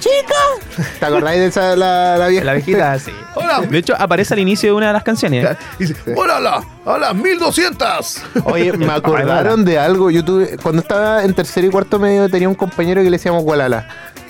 ¿Te 0.99 1.05
acordáis 1.05 1.39
de 1.41 1.47
esa, 1.47 1.75
la, 1.75 2.15
la 2.17 2.27
vieja? 2.27 2.45
La 2.45 2.53
viejita, 2.53 2.97
sí. 2.99 3.11
Hola. 3.33 3.59
De 3.69 3.77
hecho, 3.77 3.93
aparece 3.99 4.33
al 4.33 4.39
inicio 4.39 4.69
de 4.69 4.73
una 4.77 4.87
de 4.87 4.93
las 4.93 5.03
canciones. 5.03 5.45
Y 5.77 5.87
dice, 5.87 6.13
¡Órala! 6.15 6.63
¡A 6.85 6.97
las 6.97 7.13
1200! 7.15 8.21
Oye, 8.45 8.71
me 8.77 8.85
acordaron 8.93 9.65
de 9.65 9.77
algo. 9.77 10.09
Yo 10.09 10.23
tuve, 10.23 10.57
cuando 10.63 10.81
estaba 10.81 11.23
en 11.25 11.33
tercer 11.33 11.65
y 11.65 11.69
cuarto 11.69 11.99
medio, 11.99 12.29
tenía 12.29 12.47
un 12.47 12.55
compañero 12.55 13.01
que 13.01 13.09
le 13.09 13.17
decíamos 13.17 13.43
Gualala. 13.43 13.87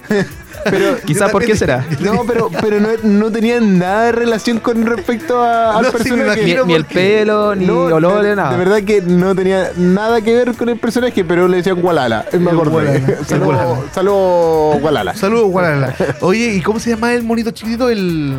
Pero, 0.67 0.97
Quizás 1.05 1.29
por 1.29 1.45
qué 1.45 1.55
será. 1.55 1.85
no, 1.99 2.23
pero, 2.25 2.49
pero 2.59 2.79
no, 2.79 2.89
no 3.03 3.31
tenía 3.31 3.59
nada 3.59 4.05
de 4.05 4.11
relación 4.13 4.59
con 4.59 4.83
respecto 4.83 5.39
a, 5.43 5.75
al 5.77 5.83
No, 5.83 5.91
sí, 5.91 5.97
personaje. 5.97 6.59
Ni, 6.65 6.73
el 6.73 6.85
pelo, 6.85 7.53
ni 7.53 7.67
No, 7.67 7.81
olor, 7.83 8.23
de, 8.23 8.35
nada. 8.35 8.49
de 8.51 8.57
verdad 8.57 8.81
que 8.81 8.99
no 9.03 9.35
tenía 9.35 9.69
nada 9.77 10.21
que 10.21 10.33
ver 10.33 10.55
con 10.55 10.69
el 10.69 10.79
personaje, 10.79 11.23
pero 11.23 11.47
le 11.47 11.57
decían 11.57 11.79
Gualala. 11.79 12.25
Me 12.39 12.49
acordé. 12.49 12.71
Gualala, 12.71 13.17
Saludos, 13.27 13.45
Gualala. 13.45 13.93
saludos, 13.93 14.81
Gualala. 14.81 15.13
Saludos, 15.13 15.51
Guarala. 15.51 15.95
Oye, 16.21 16.55
¿y 16.55 16.61
cómo 16.61 16.79
se 16.79 16.89
llama 16.91 17.13
el 17.13 17.21
monito 17.21 17.51
chiquitito? 17.51 17.89
El, 17.89 18.35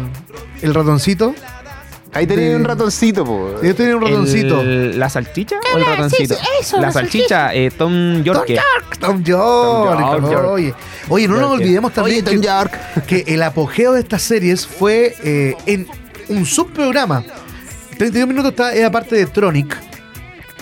el 0.63 0.75
ratoncito. 0.75 1.33
Ahí 2.17 2.27
tenía 2.27 2.51
de- 2.51 2.57
un 2.57 2.65
ratoncito, 2.65 3.25
po. 3.25 3.61
Yo 3.63 3.75
tenía 3.75 3.97
un 3.97 4.03
ratoncito. 4.03 4.61
El- 4.61 4.99
¿La 4.99 5.09
salchicha 5.11 5.57
o 5.75 5.79
el 5.79 5.85
ratoncito? 5.85 6.37
la 6.81 6.93
salchicha, 6.93 7.55
eh, 7.55 7.71
Tom 7.77 8.23
York. 8.23 8.47
Tom 9.01 9.23
York. 9.23 10.01
Tom 10.01 10.31
York. 10.31 10.47
Oye, 10.49 10.75
oye, 11.09 11.29
no 11.29 11.35
nos 11.35 11.43
York. 11.43 11.53
olvidemos 11.61 11.93
también 11.93 12.25
Oye, 12.27 12.37
Tom 12.37 12.43
York. 12.43 12.73
que 13.07 13.25
el 13.27 13.43
apogeo 13.43 13.93
de 13.93 14.01
estas 14.01 14.23
series 14.23 14.67
fue 14.67 15.15
eh, 15.23 15.55
en 15.67 15.87
un 16.29 16.45
subprograma. 16.47 17.23
32 17.99 18.29
minutos 18.29 18.51
está, 18.51 18.75
era 18.75 18.91
parte 18.91 19.17
de 19.17 19.27
Tronic. 19.27 19.77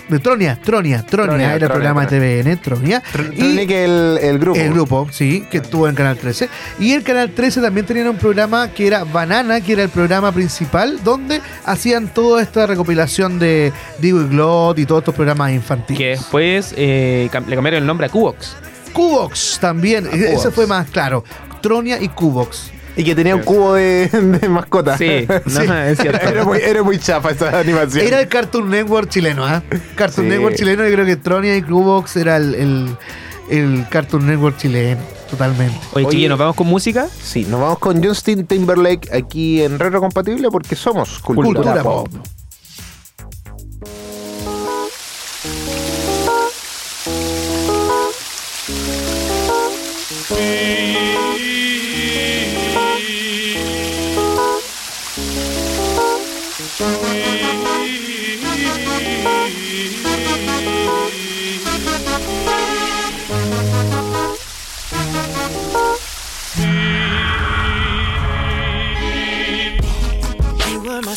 De 0.09 0.19
Tronia, 0.19 0.59
Tronia, 0.63 1.05
Tronia, 1.05 1.29
Tronia, 1.29 1.47
era 1.47 1.55
el 1.55 1.59
Tronia, 1.61 1.75
programa 1.75 2.07
de 2.07 2.43
TVN, 2.43 2.57
Tronia. 2.59 3.03
Tiene 3.35 3.67
que 3.67 3.85
el, 3.85 4.19
el 4.21 4.39
grupo. 4.39 4.59
El 4.59 4.73
grupo, 4.73 5.09
sí, 5.11 5.45
que 5.51 5.59
estuvo 5.59 5.89
en 5.89 5.95
Canal 5.95 6.19
13. 6.19 6.49
Y 6.79 6.93
el 6.93 7.03
Canal 7.03 7.31
13 7.31 7.63
también 7.63 7.87
tenía 7.87 8.11
un 8.11 8.19
programa 8.19 8.69
que 8.69 8.87
era 8.87 9.05
Banana, 9.05 9.63
que 9.63 9.73
era 9.73 9.83
el 9.83 9.89
programa 9.89 10.31
principal, 10.33 11.03
donde 11.03 11.41
hacían 11.65 12.09
toda 12.09 12.43
esta 12.43 12.67
recopilación 12.67 13.39
de 13.39 13.73
Digo 13.99 14.21
y 14.21 14.29
Glot 14.29 14.79
y 14.79 14.85
todos 14.85 15.01
estos 15.01 15.15
programas 15.15 15.53
infantiles. 15.53 15.99
Que 15.99 16.09
después 16.11 16.75
eh, 16.77 17.31
le 17.33 17.55
cambiaron 17.55 17.75
el 17.81 17.87
nombre 17.87 18.07
a 18.07 18.11
Cubox. 18.11 18.57
Cubox 18.93 19.59
también, 19.59 20.07
ese 20.07 20.35
Cubox. 20.35 20.55
fue 20.55 20.67
más 20.67 20.91
claro. 20.91 21.25
Tronia 21.63 22.01
y 22.01 22.09
Cubox. 22.09 22.74
Y 22.97 23.03
que 23.05 23.15
tenía 23.15 23.35
un 23.35 23.43
cubo 23.43 23.75
de, 23.75 24.09
de 24.41 24.49
mascota. 24.49 24.97
Sí, 24.97 25.27
no, 25.29 25.61
Sí. 25.61 25.67
es 25.89 25.99
cierto. 25.99 26.29
era, 26.29 26.45
muy, 26.45 26.59
era 26.59 26.83
muy 26.83 26.99
chafa 26.99 27.31
esa 27.31 27.59
animación. 27.59 28.07
Era 28.07 28.21
el 28.21 28.29
Cartoon 28.29 28.71
Network 28.71 29.09
chileno, 29.09 29.45
¿ah? 29.45 29.63
Cartoon 29.97 30.27
Sí. 30.27 30.31
Network 30.33 30.55
chileno, 30.57 30.85
yo 30.87 30.93
creo 30.93 31.05
que 31.07 31.17
Tronia 31.17 31.57
y 31.57 31.63
Cubox 31.63 32.17
era 32.17 32.37
el, 32.37 32.55
el, 32.55 32.97
el 33.51 33.87
Cartoon 33.91 34.27
Network 34.27 34.57
chileno, 34.59 35.01
totalmente. 35.29 35.77
Oye, 35.95 36.07
Oye. 36.07 36.29
¿nos 36.29 36.39
vamos 36.39 36.55
con 36.55 36.67
música? 36.69 37.09
Sí, 37.21 37.45
nos 37.49 37.61
vamos 37.61 37.79
con 37.81 38.03
Justin 38.03 38.47
Timberlake 38.47 39.13
aquí 39.13 39.63
en 39.63 39.79
Retro 39.79 40.01
Compatible 40.01 40.49
porque 40.51 40.77
somos 40.77 41.19
cultura, 41.19 41.47
Cultura 41.63 41.83
pop. 41.83 42.09
pop. 42.09 42.25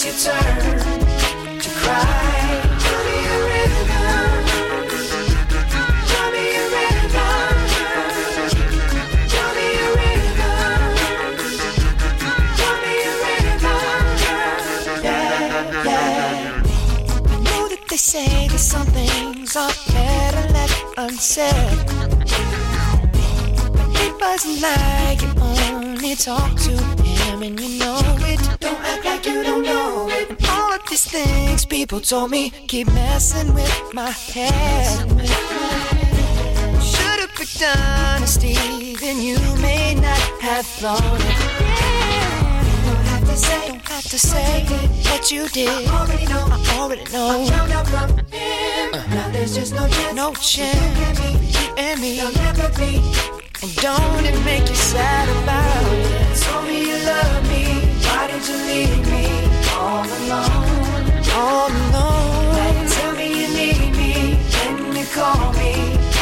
it's 0.00 0.26
your 0.26 0.32
turn 0.32 1.58
to 1.58 1.70
cry. 1.70 2.62
Tell 2.78 3.02
me 3.04 3.16
a 3.26 3.38
rhythm. 3.48 3.88
Tell 6.06 6.28
me 6.30 6.44
a 6.54 6.64
rhythm. 6.74 7.58
Tell 9.32 9.50
me 9.56 9.66
a 9.74 9.90
rhythm. 9.98 10.94
Tell 12.58 12.76
me 12.82 12.92
a 13.02 13.12
rhythm. 13.24 13.82
Yeah, 15.02 15.84
yeah. 15.84 16.62
I 17.26 17.40
know 17.42 17.62
that 17.68 17.82
they 17.88 17.96
say 17.96 18.30
that 18.48 18.58
some 18.58 18.86
things 18.86 19.56
are 19.56 19.74
better 19.92 20.52
left 20.52 20.84
unsaid. 20.96 21.78
It 24.04 24.12
wasn't 24.20 24.60
like 24.62 25.22
you 25.22 25.30
only 25.42 26.14
talked 26.14 26.62
to 26.64 26.76
him, 27.02 27.42
and 27.42 27.58
you 27.60 27.78
know 27.80 28.17
like 29.18 29.34
you 29.34 29.42
don't 29.42 29.62
know 29.62 30.08
it. 30.10 30.30
And 30.30 30.46
all 30.48 30.72
of 30.72 30.82
these 30.88 31.04
things 31.04 31.64
people 31.64 32.00
told 32.00 32.30
me 32.30 32.50
keep 32.68 32.86
messing 32.88 33.52
with 33.54 33.94
my 33.94 34.10
head. 34.10 35.08
Should've 36.82 37.34
picked 37.34 37.62
honesty, 37.62 38.94
then 38.96 39.20
you 39.20 39.38
may 39.60 39.94
not 39.94 40.18
have 40.40 40.66
thought 40.66 41.02
it. 41.02 41.38
Don't 42.86 43.06
have 43.12 43.24
to 43.26 43.36
say, 43.36 43.68
don't 43.68 43.88
have 43.88 44.04
to 44.04 44.18
say 44.18 44.64
what 45.10 45.30
you 45.30 45.48
did. 45.48 45.68
I 45.68 46.00
already 46.00 46.26
know, 46.26 46.46
I 46.50 46.78
already 46.78 47.04
know. 47.12 47.46
found 47.46 47.72
out 47.72 47.88
from 47.88 48.10
him. 48.30 48.94
Uh-huh. 48.94 49.14
Now 49.14 49.28
there's 49.30 49.54
just 49.54 49.74
no 49.74 49.88
chance. 49.88 50.14
No 50.14 50.32
chance. 50.34 51.18
You 51.60 51.74
and 51.76 52.00
me. 52.00 52.20
You'll 52.20 52.32
never 52.32 52.68
be. 52.78 53.02
And 53.62 53.74
don't 53.76 54.24
it 54.24 54.38
make 54.44 54.68
you 54.68 54.76
sad 54.76 55.28
about 55.42 55.92
it? 55.92 56.36
Told 56.42 56.66
me 56.66 56.88
you 56.88 57.04
love 57.04 57.48
me. 57.48 57.87
You 58.48 58.56
leave 58.64 59.06
me 59.10 59.26
all 59.76 60.04
alone? 60.04 60.48
All 61.36 61.68
alone. 61.68 62.54
Now 62.56 62.88
tell 62.88 63.12
me 63.14 63.28
you 63.42 63.48
need 63.52 63.92
me. 63.94 64.40
Can 64.50 64.96
you 64.96 65.04
call 65.12 65.52
me 65.52 65.74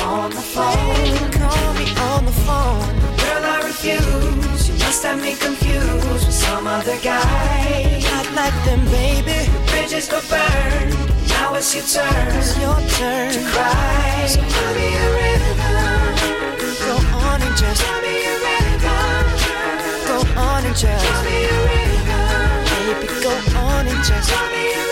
on 0.03 0.31
the 0.31 0.43
phone? 0.43 1.31
Call 1.31 1.75
me 1.75 1.87
on 2.11 2.25
the 2.25 2.33
phone. 2.43 2.83
Girl, 3.23 3.45
I 3.45 3.63
refuse. 3.63 4.69
You 4.69 4.75
must 4.75 5.05
have 5.05 5.23
me 5.23 5.37
confused 5.37 6.27
with 6.27 6.35
some 6.35 6.67
other 6.67 6.99
guy. 6.99 8.03
Not 8.11 8.27
like 8.35 8.59
them, 8.65 8.85
baby. 8.87 9.49
Bridges 9.71 10.09
go 10.09 10.21
burn. 10.29 10.91
Now 11.29 11.55
it's 11.55 11.73
your 11.77 11.85
turn. 11.85 12.37
It's 12.39 12.59
your 12.59 12.75
turn 12.99 13.31
to 13.35 13.41
cry. 13.53 14.27
So 14.27 14.41
tell 14.41 14.75
me 14.75 14.89
a 14.97 15.07
rhythm. 15.15 15.59
Go 16.87 16.97
on 17.23 17.41
and 17.41 17.57
just 17.57 17.83
tell 17.83 18.01
me 18.03 18.15
a 18.27 18.35
rhythm. 18.45 19.27
Go 20.11 20.19
on 20.41 20.65
and 20.67 20.75
just 20.77 21.05
tell 21.07 21.23
me 21.23 21.45
a 21.45 21.67
rhythm. 21.67 21.96
Baby, 23.01 23.21
go 23.23 23.31
on 23.31 23.87
and 23.87 24.05
just 24.05 24.31
tell 24.31 24.49
me 24.49 24.73
a 24.73 24.87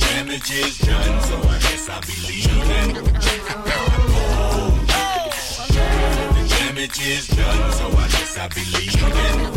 damage 0.00 0.50
is 0.50 0.78
done, 0.78 1.20
so 1.22 1.36
I 1.38 1.58
guess 1.58 1.88
I'll 1.88 2.00
be 2.02 2.14
leaving. 2.28 2.94
The 6.34 6.44
damage 6.58 7.00
is 7.00 7.26
done, 7.28 7.72
so 7.72 7.86
I 7.88 8.08
guess 8.08 8.36
I'll 8.36 8.48
be 8.50 8.64
leaving. 8.76 9.52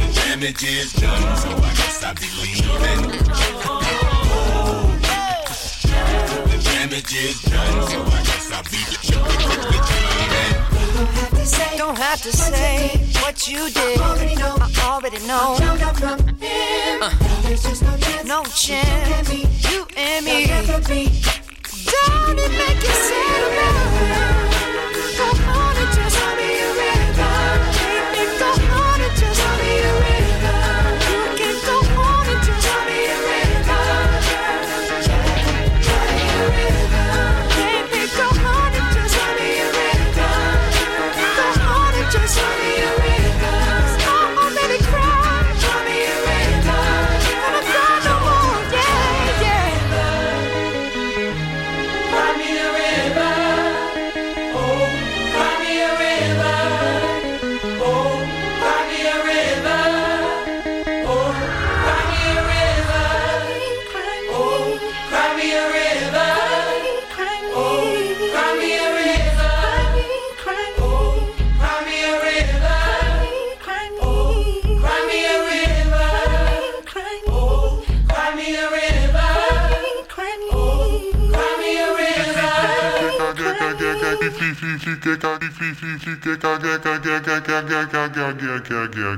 The 0.00 0.08
damage 0.14 0.64
is 0.64 0.92
done, 0.94 1.36
so 1.36 1.50
I 1.50 1.74
guess 1.74 2.02
I'll 2.02 2.14
be 2.14 2.28
leaving. 2.40 3.16
The 6.50 6.58
damage 6.62 7.14
is 7.14 7.42
done, 7.42 7.88
so 7.88 8.02
I 8.02 8.22
guess 8.24 8.52
I'll 8.52 8.62
be 8.64 8.78
leaving. 8.90 9.26
Don't 11.76 11.98
have 11.98 12.20
to 12.22 12.32
say 12.32 12.98
what 13.22 13.46
you 13.48 13.70
did. 13.70 14.00
I 14.00 14.02
already 14.82 15.18
know. 15.26 15.56
Uh, 17.00 17.10
no 18.24 18.42
chance. 18.44 19.32
You 19.70 19.86
and 19.96 20.24
me. 20.24 20.46
Don't 20.46 22.38
it 22.38 22.50
make 22.50 22.82
you 22.82 22.94
sad 23.06 23.52
it? 23.52 25.20
On 25.20 25.65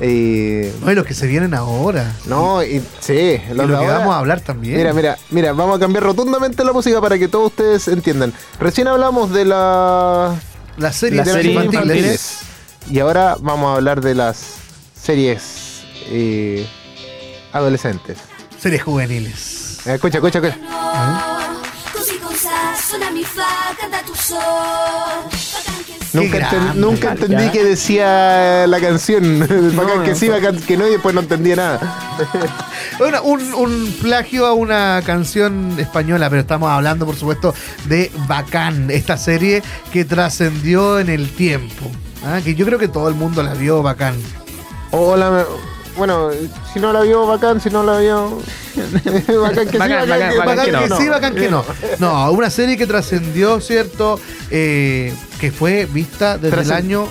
Y, 0.00 0.62
Oye, 0.84 0.94
los 0.94 1.06
que 1.06 1.14
se 1.14 1.26
vienen 1.26 1.54
ahora. 1.54 2.12
no, 2.26 2.62
y, 2.64 2.82
sí, 3.00 3.12
Y 3.50 3.54
lo 3.54 3.66
que 3.68 3.74
ahora- 3.74 3.98
vamos 3.98 4.14
a 4.14 4.18
hablar 4.18 4.40
también. 4.40 4.76
Mira, 4.78 4.92
mira, 4.94 5.18
mira, 5.30 5.52
vamos 5.52 5.76
a 5.76 5.80
cambiar 5.80 6.02
rotundamente 6.04 6.64
la 6.64 6.72
música 6.72 7.00
para 7.00 7.18
que 7.18 7.28
todos 7.28 7.48
ustedes 7.50 7.88
entiendan. 7.88 8.32
Recién 8.58 8.88
hablamos 8.88 9.30
de 9.32 9.44
la 9.44 10.34
Las 10.78 10.96
series, 10.96 11.24
de 11.26 11.32
las 11.32 11.42
series 11.42 11.64
infantiles. 11.64 12.38
Y 12.90 12.98
ahora 13.00 13.36
vamos 13.38 13.70
a 13.70 13.74
hablar 13.76 14.00
de 14.00 14.14
las 14.14 14.38
series 15.00 15.82
eh, 16.06 16.66
adolescentes. 17.52 18.18
Series 18.58 18.82
juveniles. 18.82 19.78
Eh, 19.86 19.94
escucha, 19.94 20.18
escucha, 20.18 20.38
escucha. 20.38 20.58
Nunca, 26.14 26.36
grande. 26.38 26.56
enten- 26.58 26.74
nunca 26.74 27.00
Ya. 27.06 27.12
entendí 27.12 27.50
que 27.50 27.64
decía 27.64 28.66
la 28.66 28.80
canción. 28.80 29.40
Bacán 29.76 29.98
No, 29.98 30.02
que 30.04 30.14
sí, 30.14 30.28
bacán 30.28 30.56
que 30.60 30.76
no, 30.76 30.86
y 30.86 30.90
después 30.90 31.14
no 31.14 31.20
entendía 31.22 31.56
nada. 31.56 31.80
Bueno, 32.98 33.22
un, 33.22 33.54
un 33.54 33.96
plagio 34.02 34.44
a 34.46 34.52
una 34.52 35.02
canción 35.06 35.74
española, 35.78 36.28
pero 36.28 36.42
estamos 36.42 36.70
hablando, 36.70 37.06
por 37.06 37.16
supuesto, 37.16 37.54
de 37.86 38.12
Bacán, 38.28 38.90
esta 38.90 39.16
serie 39.16 39.62
que 39.92 40.04
trascendió 40.04 41.00
en 41.00 41.08
el 41.08 41.30
tiempo. 41.30 41.90
¿ah? 42.24 42.40
Que 42.44 42.54
yo 42.54 42.66
creo 42.66 42.78
que 42.78 42.88
todo 42.88 43.08
el 43.08 43.14
mundo 43.14 43.42
la 43.42 43.54
vio 43.54 43.82
Bacán. 43.82 44.14
Hola, 44.90 45.46
bueno, 45.96 46.30
si 46.72 46.80
no 46.80 46.92
la 46.92 47.00
vio, 47.00 47.26
bacán, 47.26 47.60
si 47.60 47.70
no 47.70 47.82
la 47.82 47.98
vio. 47.98 48.38
bacán 49.42 49.66
que 49.66 49.72
sí, 49.72 49.78
Bacán, 49.78 50.08
bacán, 50.08 50.08
bacán, 50.08 50.30
que, 50.30 50.38
bacán 50.38 50.46
Bacán 50.46 50.64
que 50.64 50.70
que, 50.72 50.88
no. 50.88 50.96
sí, 50.98 51.08
bacán 51.08 51.34
que 51.34 51.48
no. 51.50 51.64
No, 51.98 52.32
una 52.32 52.50
serie 52.50 52.76
que 52.76 52.86
trascendió, 52.86 53.60
¿cierto? 53.60 54.18
Eh, 54.50 55.14
que 55.40 55.50
fue 55.52 55.86
vista 55.86 56.38
desde 56.38 56.60
el 56.62 56.72
año 56.72 57.08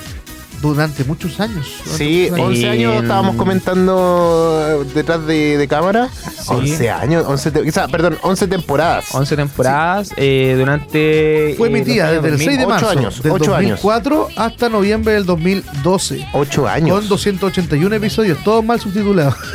durante 0.61 1.03
muchos 1.03 1.39
años. 1.39 1.67
durante 1.83 1.97
Sí, 2.03 2.27
muchos 2.29 2.35
años. 2.39 2.47
11 2.49 2.69
años 2.69 2.95
En- 2.95 3.01
estábamos 3.03 3.35
comentando 3.35 4.83
eh, 4.85 4.87
detrás 4.93 5.25
de, 5.25 5.57
de 5.57 5.67
cámara. 5.67 6.09
11 6.47 6.89
años, 6.89 7.25
11 7.27 7.51
te- 7.51 7.69
o 7.69 7.71
sea, 7.71 7.87
perdón, 7.87 8.17
11 8.21 8.47
temporadas. 8.47 9.05
11 9.13 9.35
temporadas 9.35 10.11
eh, 10.17 10.55
durante. 10.57 11.55
Fue 11.57 11.67
eh, 11.67 11.71
emitida 11.71 12.11
los 12.11 12.23
desde 12.23 12.27
años 12.27 12.41
el 12.41 12.47
6 12.47 12.57
de 12.59 12.63
2000. 12.65 12.67
marzo 12.67 12.85
Ocho 12.87 12.99
años, 12.99 13.21
del 13.23 13.31
ocho 13.31 13.55
años. 13.55 13.81
2004 13.81 14.27
hasta 14.37 14.69
noviembre 14.69 15.13
del 15.13 15.25
2012. 15.25 16.27
8 16.33 16.67
años. 16.67 16.99
Con 16.99 17.07
281 17.09 17.95
episodios, 17.95 18.37
todos 18.43 18.63
mal 18.63 18.79
subtitulados. 18.79 19.35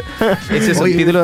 Ese 0.50 0.72
Oye, 0.80 0.92
subtítulo 0.92 1.20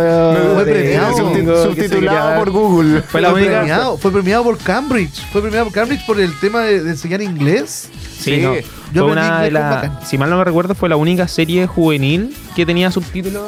fue 0.54 0.64
de- 0.64 0.72
premiado. 0.72 1.16
de- 1.16 1.22
Subti- 1.22 1.44
que 1.74 1.82
se 1.82 1.88
subtitulado 1.88 2.38
por 2.38 2.50
Google. 2.50 3.02
Fue 3.02 3.20
la 3.20 3.30
fue, 3.30 3.40
única. 3.42 3.58
premiado, 3.58 3.98
fue 3.98 4.12
premiado 4.12 4.44
por 4.44 4.58
Cambridge. 4.58 5.20
Fue 5.32 5.40
premiado 5.40 5.66
por 5.66 5.74
Cambridge 5.74 6.04
por 6.06 6.20
el 6.20 6.38
tema 6.40 6.62
de, 6.62 6.82
de 6.82 6.90
enseñar 6.90 7.22
inglés. 7.22 7.88
Sí, 8.18 8.36
Sí. 8.36 8.40
no. 8.42 8.54
Yo 8.92 9.02
fue 9.04 9.12
una 9.12 9.42
de 9.42 9.50
la- 9.50 10.00
si 10.04 10.16
mal 10.18 10.30
no 10.30 10.38
me 10.38 10.44
recuerdo, 10.44 10.74
fue 10.74 10.88
la 10.88 10.96
única 10.96 11.28
serie 11.28 11.66
juvenil 11.66 12.34
que 12.56 12.64
tenía 12.66 12.90
subtítulos. 12.90 13.42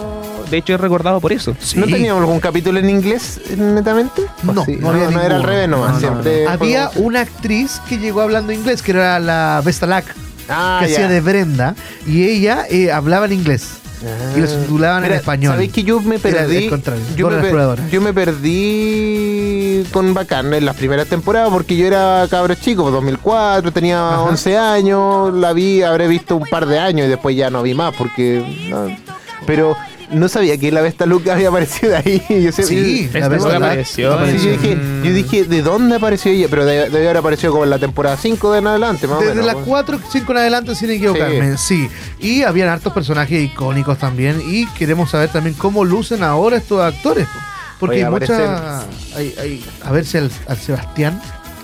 De 0.50 0.58
hecho, 0.58 0.74
es 0.74 0.80
recordado 0.80 1.20
por 1.20 1.32
eso. 1.32 1.56
¿No 1.76 1.86
Sí. 1.86 1.92
teníamos 1.92 2.20
algún 2.20 2.40
capítulo 2.40 2.78
en 2.78 2.90
inglés 2.90 3.40
netamente? 3.56 4.22
¿O 4.46 4.52
No, 4.52 4.64
sí? 4.64 4.76
no 4.80 4.90
había 4.90 5.10
no, 5.10 5.20
era 5.22 5.36
al 5.36 5.42
revés 5.42 5.68
nomás. 5.68 6.00
No, 6.02 6.10
no, 6.22 6.50
Había 6.50 6.90
una 6.96 7.20
actriz 7.20 7.80
que 7.88 7.98
llegó 7.98 8.20
hablando 8.20 8.52
inglés, 8.52 8.82
que 8.82 8.90
era 8.92 9.18
la 9.18 9.62
Vestalac, 9.64 10.04
Ah, 10.48 10.80
que 10.82 10.88
ya. 10.90 10.94
hacía 10.96 11.08
de 11.08 11.20
Brenda, 11.20 11.74
y 12.06 12.24
ella 12.24 12.64
eh, 12.68 12.90
hablaba 12.92 13.26
en 13.26 13.32
inglés. 13.32 13.78
Ah. 14.02 14.32
Y 14.36 14.40
lo 14.40 14.46
subtitulaban 14.46 15.04
en 15.04 15.12
español. 15.12 15.52
¿Sabéis 15.52 15.72
que 15.72 15.82
yo 15.82 16.00
me 16.00 16.18
perdí? 16.18 16.70
yo, 17.16 17.28
me 17.30 17.38
per- 17.42 17.88
yo 17.90 18.00
me 18.00 18.12
perdí 18.14 19.84
con 19.92 20.14
Bacán 20.14 20.52
en 20.54 20.64
las 20.64 20.76
primeras 20.76 21.06
temporadas 21.06 21.50
porque 21.50 21.76
yo 21.76 21.86
era 21.86 22.26
cabro 22.30 22.54
chico, 22.54 22.82
pues, 22.82 22.94
2004, 22.94 23.72
tenía 23.72 24.08
Ajá. 24.08 24.22
11 24.22 24.56
años, 24.56 25.34
la 25.34 25.52
vi, 25.52 25.82
habré 25.82 26.08
visto 26.08 26.36
un 26.36 26.46
par 26.46 26.66
de 26.66 26.78
años 26.78 27.06
y 27.06 27.10
después 27.10 27.36
ya 27.36 27.50
no 27.50 27.62
vi 27.62 27.74
más 27.74 27.94
porque... 27.96 28.68
no. 28.70 28.86
pero 29.46 29.76
no 30.12 30.28
sabía 30.28 30.56
que 30.58 30.70
la 30.72 30.80
Vesta 30.80 31.06
Luca 31.06 31.32
había 31.34 31.48
aparecido 31.48 31.96
ahí. 31.96 32.22
Yo 32.44 32.52
sé- 32.52 32.64
Sí, 32.64 33.08
la 33.12 33.28
Vestalac 33.28 33.56
apareció 33.62 34.18
Sí, 34.26 34.38
yo, 34.44 34.50
dije, 34.52 34.78
yo 35.04 35.12
dije, 35.12 35.44
¿de 35.44 35.62
dónde 35.62 35.96
apareció 35.96 36.30
ella? 36.32 36.46
Pero 36.50 36.64
debe, 36.64 36.90
debe 36.90 37.04
haber 37.04 37.16
aparecido 37.18 37.52
como 37.52 37.64
en 37.64 37.70
la 37.70 37.78
temporada 37.78 38.16
5 38.16 38.52
de 38.52 38.58
en 38.58 38.66
adelante, 38.66 39.06
más 39.06 39.18
o 39.18 39.20
Desde 39.20 39.34
menos. 39.36 39.46
las 39.54 39.64
4, 39.64 39.98
5 40.10 40.32
en 40.32 40.38
adelante, 40.38 40.74
sin 40.74 40.90
equivocarme, 40.90 41.56
sí. 41.56 41.88
Y 42.18 42.42
habían 42.42 42.68
hartos 42.68 42.92
personajes 42.92 43.42
icónicos 43.42 43.98
también. 43.98 44.40
Y 44.44 44.66
queremos 44.74 45.10
saber 45.10 45.30
también 45.30 45.54
cómo 45.56 45.84
lucen 45.84 46.22
ahora 46.22 46.56
estos 46.56 46.80
actores. 46.80 47.26
po. 47.26 47.38
Porque 47.78 47.96
Oye, 47.96 48.04
hay 48.04 48.10
mucha. 48.10 48.80
hay- 49.16 49.34
hay- 49.40 49.64
a 49.84 49.90
ver 49.92 50.04
si 50.04 50.18
al, 50.18 50.30
al 50.48 50.58
Sebastián, 50.58 51.20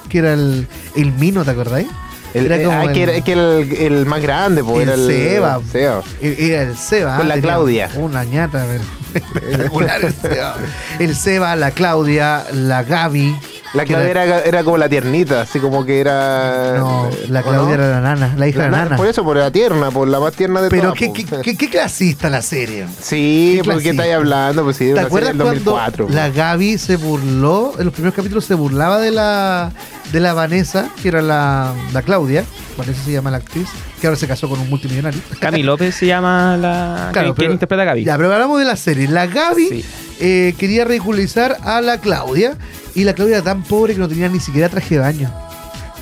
que 0.08 0.18
era 0.18 0.32
el, 0.32 0.66
el 0.94 1.12
Mino, 1.12 1.44
¿te 1.44 1.50
acordáis? 1.50 1.88
El, 2.34 2.46
Era 2.46 2.56
eh, 2.56 2.64
como 2.64 2.78
ah, 2.78 2.84
el- 2.84 2.92
que 2.92 3.02
era, 3.02 3.20
que 3.22 3.32
el, 3.32 3.72
el 3.78 4.06
más 4.06 4.20
grande, 4.20 4.62
pues, 4.62 4.76
El 4.76 4.88
era 4.88 4.94
el 4.94 5.06
Seba. 5.06 5.60
Seba. 5.72 6.02
Era 6.20 6.62
el 6.62 6.76
Seba. 6.76 7.16
Con 7.16 7.28
la 7.28 7.34
tenía 7.34 7.48
Claudia. 7.48 7.90
Una 7.96 8.24
ñata, 8.24 8.66
pero 8.68 8.84
espectacular 9.14 10.04
el 10.04 10.14
Seba. 10.14 10.54
El 10.98 11.16
Seba, 11.16 11.56
la 11.56 11.70
Claudia, 11.70 12.44
la 12.52 12.82
Gaby. 12.82 13.36
La 13.74 13.84
Claudia 13.84 14.10
era, 14.10 14.40
era 14.40 14.64
como 14.64 14.78
la 14.78 14.88
tiernita, 14.88 15.42
así 15.42 15.58
como 15.58 15.84
que 15.84 16.00
era. 16.00 16.76
No, 16.78 17.10
la 17.28 17.40
¿o 17.40 17.42
Claudia 17.42 17.76
no? 17.76 17.84
era 17.84 17.90
la 17.90 18.00
nana, 18.00 18.34
la 18.36 18.48
hija 18.48 18.58
La 18.60 18.64
de 18.66 18.70
la 18.70 18.78
nana. 18.84 18.96
Por 18.96 19.06
eso, 19.06 19.22
por 19.22 19.36
la 19.36 19.50
tierna, 19.50 19.90
por 19.90 20.08
la 20.08 20.18
más 20.20 20.32
tierna 20.32 20.62
de 20.62 20.70
Pero 20.70 20.94
todas. 20.94 20.98
qué, 20.98 21.06
po. 21.08 21.12
qué, 21.12 21.24
qué, 21.42 21.56
qué 21.56 21.68
clasista 21.70 22.30
la 22.30 22.40
serie. 22.42 22.86
Sí, 23.02 23.54
qué 23.56 23.64
porque 23.64 23.82
clasista. 23.82 23.90
estáis 24.04 24.14
hablando, 24.14 24.64
pues 24.64 24.76
sí, 24.78 24.92
¿Te 24.94 25.00
acuerdas 25.00 25.30
del 25.36 25.42
cuando 25.42 25.70
2004. 25.72 26.08
la 26.10 26.30
Gaby 26.30 26.78
se 26.78 26.96
burló, 26.96 27.74
en 27.78 27.84
los 27.86 27.92
primeros 27.92 28.14
capítulos 28.14 28.44
se 28.46 28.54
burlaba 28.54 28.98
de 28.98 29.10
la 29.10 29.72
de 30.16 30.20
la 30.22 30.32
Vanessa, 30.32 30.88
que 31.02 31.08
era 31.08 31.20
la, 31.20 31.74
la 31.92 32.00
Claudia, 32.00 32.42
Vanessa 32.78 33.02
se 33.04 33.12
llama 33.12 33.30
la 33.30 33.36
actriz, 33.36 33.68
que 34.00 34.06
ahora 34.06 34.18
se 34.18 34.26
casó 34.26 34.48
con 34.48 34.58
un 34.58 34.70
multimillonario. 34.70 35.20
Cami 35.40 35.62
López 35.62 35.94
se 35.94 36.06
llama 36.06 36.56
la 36.56 37.10
Claro, 37.12 37.28
pero- 37.28 37.34
quien 37.34 37.52
interpreta 37.52 37.82
a 37.82 37.84
Gaby. 37.84 38.04
Ya, 38.04 38.16
pero 38.16 38.32
hablamos 38.32 38.58
de 38.58 38.64
la 38.64 38.76
serie. 38.76 39.08
La 39.08 39.26
Gaby 39.26 39.68
Sí. 39.68 39.84
eh, 40.20 40.54
quería 40.56 40.86
ridiculizar 40.86 41.58
a 41.62 41.82
la 41.82 41.98
Claudia 42.00 42.54
y 42.94 43.04
la 43.04 43.12
Claudia 43.12 43.36
era 43.36 43.44
tan 43.44 43.62
pobre 43.62 43.92
que 43.92 44.00
no 44.00 44.08
tenía 44.08 44.30
ni 44.30 44.40
siquiera 44.40 44.70
traje 44.70 44.94
de 44.94 45.00
baño. 45.02 45.30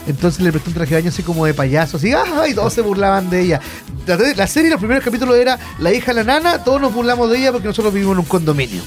Entonces 0.07 0.43
le 0.45 0.53
prestó 0.53 0.71
un 0.71 0.75
traje 0.75 0.91
de 0.95 1.01
baño 1.01 1.09
así 1.11 1.25
como 1.25 1.45
de 1.47 1.55
payaso, 1.55 1.97
así, 1.97 2.13
¡ah! 2.13 2.47
y 2.49 2.55
todos 2.55 2.73
se 2.73 2.83
burlaban 2.83 3.31
de 3.31 3.41
ella. 3.41 3.61
La, 4.07 4.17
la 4.37 4.47
serie, 4.47 4.71
los 4.71 4.79
primeros 4.79 5.03
capítulos 5.03 5.35
era 5.37 5.59
la 5.79 5.93
hija 5.93 6.13
de 6.15 6.23
la 6.23 6.41
nana, 6.41 6.63
todos 6.63 6.81
nos 6.81 6.93
burlamos 6.95 7.31
de 7.31 7.39
ella 7.39 7.51
porque 7.53 7.67
nosotros 7.67 7.93
vivimos 7.93 8.13
en 8.13 8.19
un 8.21 8.25
condominio. 8.27 8.83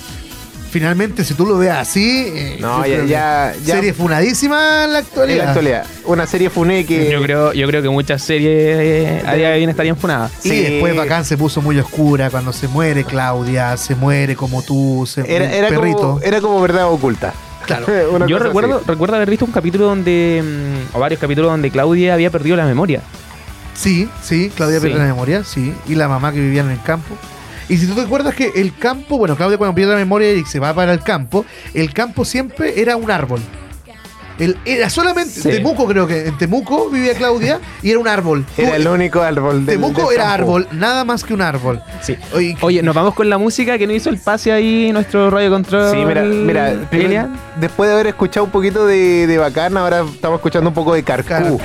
Finalmente, 0.69 1.23
si 1.23 1.33
tú 1.33 1.45
lo 1.45 1.57
ves 1.57 1.71
así, 1.71 2.27
eh, 2.27 2.57
No, 2.59 2.85
ya- 2.85 3.53
serie 3.63 3.93
funadísima 3.93 4.83
en 4.85 4.93
la 4.93 4.99
actualidad. 4.99 5.37
En 5.39 5.45
la 5.45 5.51
actualidad. 5.51 5.85
Una 6.05 6.27
serie 6.27 6.49
funé 6.49 6.85
que. 6.85 7.09
Yo 7.11 7.21
creo, 7.21 7.53
yo 7.53 7.67
creo 7.67 7.81
que 7.81 7.89
muchas 7.89 8.21
series 8.21 8.51
eh, 8.51 9.23
a 9.25 9.33
día 9.35 9.49
de 9.49 9.55
hoy 9.55 9.63
estarían 9.63 9.95
funadas. 9.97 10.31
Y 10.45 10.49
Sí. 10.49 10.61
después 10.63 10.95
Bacán 10.95 11.23
se 11.25 11.37
puso 11.37 11.61
muy 11.61 11.79
oscura 11.79 12.29
cuando 12.29 12.51
se 12.53 12.67
muere 12.67 13.03
Claudia, 13.05 13.77
se 13.77 13.95
muere 13.95 14.35
como 14.35 14.61
tú, 14.61 15.05
se 15.07 15.21
Era, 15.21 15.51
era, 15.53 15.69
perrito. 15.69 15.97
como, 15.97 16.21
era 16.21 16.41
como 16.41 16.61
verdad 16.61 16.87
oculta. 16.91 17.33
Claro. 17.65 17.85
Yo 18.27 18.39
recuerdo, 18.39 18.77
así. 18.77 18.85
recuerdo 18.87 19.15
haber 19.15 19.29
visto 19.29 19.45
un 19.45 19.51
capítulo 19.51 19.85
donde, 19.85 20.43
mm, 20.93 20.95
o 20.95 20.99
varios 20.99 21.19
capítulos 21.19 21.49
donde 21.51 21.71
Claudia 21.71 22.13
había 22.13 22.29
perdido 22.29 22.55
la 22.57 22.65
memoria. 22.65 23.01
Sí, 23.73 24.09
sí, 24.23 24.51
Claudia 24.55 24.79
Sí. 24.79 24.87
pierde 24.87 24.99
la 24.99 25.05
memoria, 25.05 25.43
sí. 25.43 25.73
Y 25.87 25.95
la 25.95 26.07
mamá 26.07 26.31
que 26.31 26.39
vivía 26.39 26.61
en 26.61 26.71
el 26.71 26.81
campo. 26.81 27.15
Y 27.69 27.77
si 27.77 27.85
tú 27.87 27.95
te 27.95 28.01
acuerdas 28.01 28.33
que 28.35 28.51
el 28.55 28.75
campo, 28.77 29.17
bueno, 29.17 29.35
Claudia 29.35 29.57
cuando 29.57 29.75
pierde 29.75 29.93
la 29.93 29.99
memoria 29.99 30.31
y 30.33 30.45
se 30.45 30.59
va 30.59 30.73
para 30.73 30.93
el 30.93 31.01
campo, 31.01 31.45
el 31.73 31.93
campo 31.93 32.23
siempre 32.25 32.79
era 32.81 32.95
un 32.95 33.11
árbol. 33.11 33.41
El, 34.39 34.55
era 34.65 34.87
solamente 34.91 35.31
Sí. 35.31 35.49
Temuco, 35.49 35.87
creo 35.87 36.05
que 36.05 36.27
en 36.27 36.37
Temuco 36.37 36.91
vivía 36.91 37.15
Claudia 37.15 37.59
y 37.81 37.89
era 37.89 37.97
un 37.97 38.07
árbol. 38.07 38.45
Era 38.57 38.75
el 38.75 38.87
único 38.87 39.19
árbol 39.23 39.65
del 39.65 39.79
Temuco 39.79 40.03
del 40.09 40.11
era 40.19 40.25
campo. 40.25 40.33
árbol, 40.43 40.67
nada 40.73 41.03
más 41.03 41.23
que 41.23 41.33
un 41.33 41.41
árbol. 41.41 41.81
Sí. 42.03 42.15
Oye, 42.35 42.55
Oye, 42.61 42.83
nos 42.83 42.93
vamos 42.93 43.15
con 43.15 43.27
la 43.31 43.39
música 43.39 43.79
que 43.79 43.87
nos 43.87 43.95
hizo 43.95 44.09
el 44.11 44.19
pase 44.19 44.51
ahí 44.51 44.91
nuestro 44.93 45.31
radio 45.31 45.49
control. 45.49 45.89
Sí, 45.91 46.05
mira, 46.05 46.21
mira, 46.21 46.75
primero- 46.87 47.29
después 47.59 47.87
de 47.89 47.95
haber 47.95 48.07
escuchado 48.07 48.45
un 48.45 48.51
poquito 48.51 48.85
de, 48.85 49.25
de 49.25 49.37
Bacán, 49.39 49.75
ahora 49.75 50.05
estamos 50.07 50.37
escuchando 50.37 50.69
un 50.69 50.75
poco 50.75 50.93
de 50.93 51.01
Carcú, 51.01 51.27
Carcú. 51.29 51.59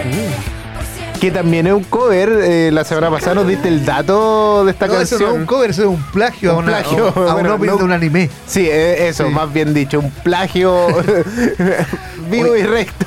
Que 1.23 1.31
también 1.31 1.69
es 1.69 1.73
un 1.73 1.85
cover. 1.85 2.29
eh, 2.43 2.71
la 2.73 2.83
semana 2.83 3.09
pasada 3.09 3.37
nos 3.37 3.47
diste 3.47 3.69
el 3.69 3.85
dato 3.85 4.65
de 4.65 4.73
esta 4.73 4.89
No, 4.89 4.95
eso 4.95 5.11
canción. 5.17 5.21
no 5.31 5.35
es 5.37 5.41
un 5.43 5.47
cover, 5.47 5.71
eso 5.71 5.83
es 5.83 5.89
un 5.89 6.03
plagio 6.03 6.51
a, 6.51 6.57
Un 6.57 6.65
plagio, 6.65 7.07
a, 7.07 7.11
a 7.11 7.21
un 7.21 7.33
bueno, 7.59 7.59
no- 7.59 7.77
de 7.79 7.85
un 7.85 7.93
anime. 7.93 8.29
Sí, 8.45 8.67
eh, 8.69 9.07
eso, 9.07 9.29
Sí. 9.29 9.33
más 9.33 9.53
bien 9.53 9.73
dicho, 9.73 10.01
un 10.01 10.11
plagio 10.11 10.75
vivo 12.31 12.57
y 12.57 12.63
recto. 12.65 13.07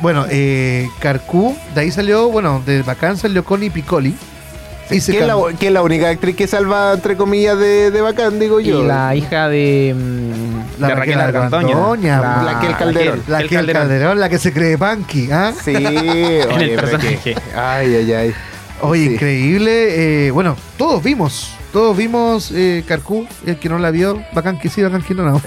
Bueno, 0.00 0.24
eh, 0.30 0.88
Carcú, 1.00 1.56
de 1.74 1.80
ahí 1.80 1.90
salió, 1.90 2.28
bueno, 2.30 2.62
de 2.64 2.82
Bacán 2.82 3.16
salió 3.16 3.44
Connie 3.44 3.70
Piccoli. 3.70 4.14
Y 4.90 5.00
se 5.00 5.12
que, 5.12 5.20
es 5.20 5.26
la, 5.26 5.36
que 5.58 5.66
es 5.66 5.72
la 5.72 5.82
única 5.82 6.08
actriz 6.08 6.34
que 6.34 6.46
salva, 6.46 6.94
entre 6.94 7.16
comillas, 7.16 7.58
de, 7.58 7.90
de 7.90 8.00
Bacán, 8.00 8.38
digo 8.38 8.58
Y 8.60 8.64
yo. 8.66 8.82
la 8.84 9.14
hija 9.14 9.48
de, 9.48 9.94
mm, 9.96 10.80
La 10.80 10.88
de 10.88 10.94
Raquel 10.94 11.14
Raquel. 11.18 11.36
Argandoña, 11.42 12.20
La- 12.20 12.52
Raquel 12.54 12.76
Calderón. 12.76 13.22
La 13.28 13.36
Raquel 13.36 13.48
que 13.48 13.56
el 13.56 13.72
Calderón, 13.72 14.20
la 14.20 14.28
que 14.28 14.38
se 14.38 14.52
cree 14.52 14.78
punky, 14.78 15.30
¿ah? 15.30 15.52
Sí, 15.64 15.74
oye, 15.76 16.74
el 16.74 17.20
que- 17.22 17.36
Ay, 17.54 17.94
ay, 17.96 18.12
ay. 18.12 18.34
Oye, 18.80 19.06
Sí. 19.08 19.14
increíble. 19.14 20.26
eh, 20.26 20.30
bueno, 20.30 20.56
todos 20.76 21.02
vimos, 21.02 21.52
todos 21.72 21.96
vimos 21.96 22.52
eh, 22.54 22.84
Carcú, 22.86 23.26
el 23.44 23.58
que 23.58 23.68
no 23.68 23.78
la 23.78 23.90
vio, 23.90 24.22
bacán 24.32 24.58
que 24.58 24.68
sí, 24.68 24.82
bacán 24.82 25.02
que 25.02 25.14
no, 25.14 25.24
no. 25.24 25.42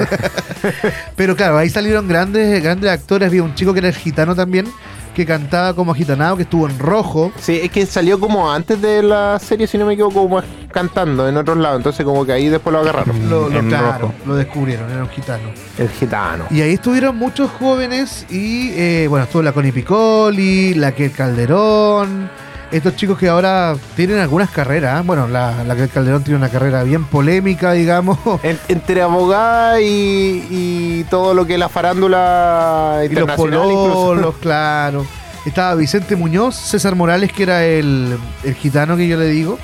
Pero 1.16 1.36
claro, 1.36 1.58
ahí 1.58 1.70
salieron 1.70 2.08
grandes, 2.08 2.62
grandes 2.62 2.90
actores. 2.92 3.28
Había 3.28 3.44
un 3.44 3.56
chico 3.56 3.74
que 3.74 3.80
era 3.80 3.88
el 3.88 3.96
gitano 3.96 4.36
también, 4.36 4.68
que 5.16 5.26
cantaba 5.26 5.74
como 5.74 5.94
gitanado, 5.94 6.38
que 6.38 6.44
estuvo 6.44 6.68
en 6.70 6.80
rojo. 6.80 7.32
Sí, 7.40 7.60
es 7.62 7.70
que 7.72 7.86
salió 7.86 8.20
como 8.20 8.52
antes 8.52 8.82
de 8.82 9.04
la 9.04 9.38
serie, 9.40 9.68
si 9.68 9.78
no 9.78 9.86
me 9.86 9.94
equivoco, 9.94 10.22
como 10.22 10.42
cantando 10.72 11.28
en 11.28 11.36
otros 11.38 11.58
lados. 11.58 11.78
Entonces, 11.78 12.06
como 12.06 12.26
que 12.26 12.32
ahí 12.32 12.48
después 12.50 12.72
lo 12.74 12.80
agarraron. 12.80 13.30
Lo, 13.30 13.50
lo- 13.50 13.60
En 13.60 13.68
claro, 13.68 13.98
rojo. 14.00 14.14
lo 14.26 14.36
descubrieron, 14.36 14.90
era 14.90 15.04
un 15.04 15.10
gitano. 15.10 15.50
El 15.78 15.90
gitano. 15.90 16.46
Y 16.50 16.62
ahí 16.62 16.74
estuvieron 16.74 17.18
muchos 17.18 17.50
jóvenes 17.52 18.26
y, 18.30 18.72
eh, 18.76 19.08
bueno, 19.10 19.26
estuvo 19.26 19.42
la 19.42 19.52
Connie 19.52 19.72
Piccoli, 19.74 20.74
la 20.76 20.94
que 20.94 21.12
Calderón, 21.12 22.30
estos 22.72 22.96
chicos 22.96 23.18
que 23.18 23.28
ahora 23.30 23.76
tienen 23.96 24.20
algunas 24.20 24.50
carreras. 24.50 25.00
¿eh? 25.00 25.04
Bueno, 25.06 25.28
la, 25.28 25.64
la 25.64 25.76
que 25.76 25.88
Calderón 25.88 26.24
tiene 26.24 26.38
una 26.38 26.50
carrera 26.50 26.84
bien 26.84 27.06
polémica, 27.06 27.74
digamos. 27.74 28.18
En- 28.44 28.60
entre 28.68 29.02
abogada 29.02 29.82
y, 29.82 30.48
y 30.50 31.04
todo 31.10 31.34
lo 31.34 31.46
que 31.46 31.54
es 31.54 31.60
la 31.60 31.70
farándula 31.70 32.98
y 33.04 33.10
los 33.10 33.12
internacional 33.22 33.62
pololos, 33.62 34.36
claro. 34.42 35.06
Estaba 35.46 35.74
Vicente 35.76 36.16
Muñoz, 36.16 36.56
César 36.56 36.96
Morales, 36.96 37.32
que 37.34 37.44
era 37.44 37.64
el, 37.66 38.18
el 38.44 38.54
gitano 38.56 38.96
que 38.96 39.08
yo 39.08 39.18
le 39.18 39.28
digo. 39.28 39.58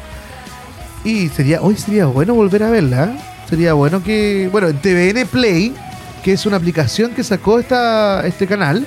Y 1.03 1.29
sería, 1.29 1.61
hoy 1.61 1.75
sería 1.77 2.05
bueno 2.07 2.33
volver 2.33 2.63
a 2.63 2.69
verla. 2.69 3.03
¿eh? 3.05 3.17
Sería 3.49 3.73
bueno 3.73 4.03
que, 4.03 4.49
bueno, 4.51 4.67
en 4.67 4.77
TVN 4.77 5.25
Play, 5.27 5.73
que 6.23 6.33
es 6.33 6.45
una 6.45 6.57
aplicación 6.57 7.11
que 7.11 7.23
sacó 7.23 7.59
esta, 7.59 8.25
este 8.25 8.47
canal, 8.47 8.85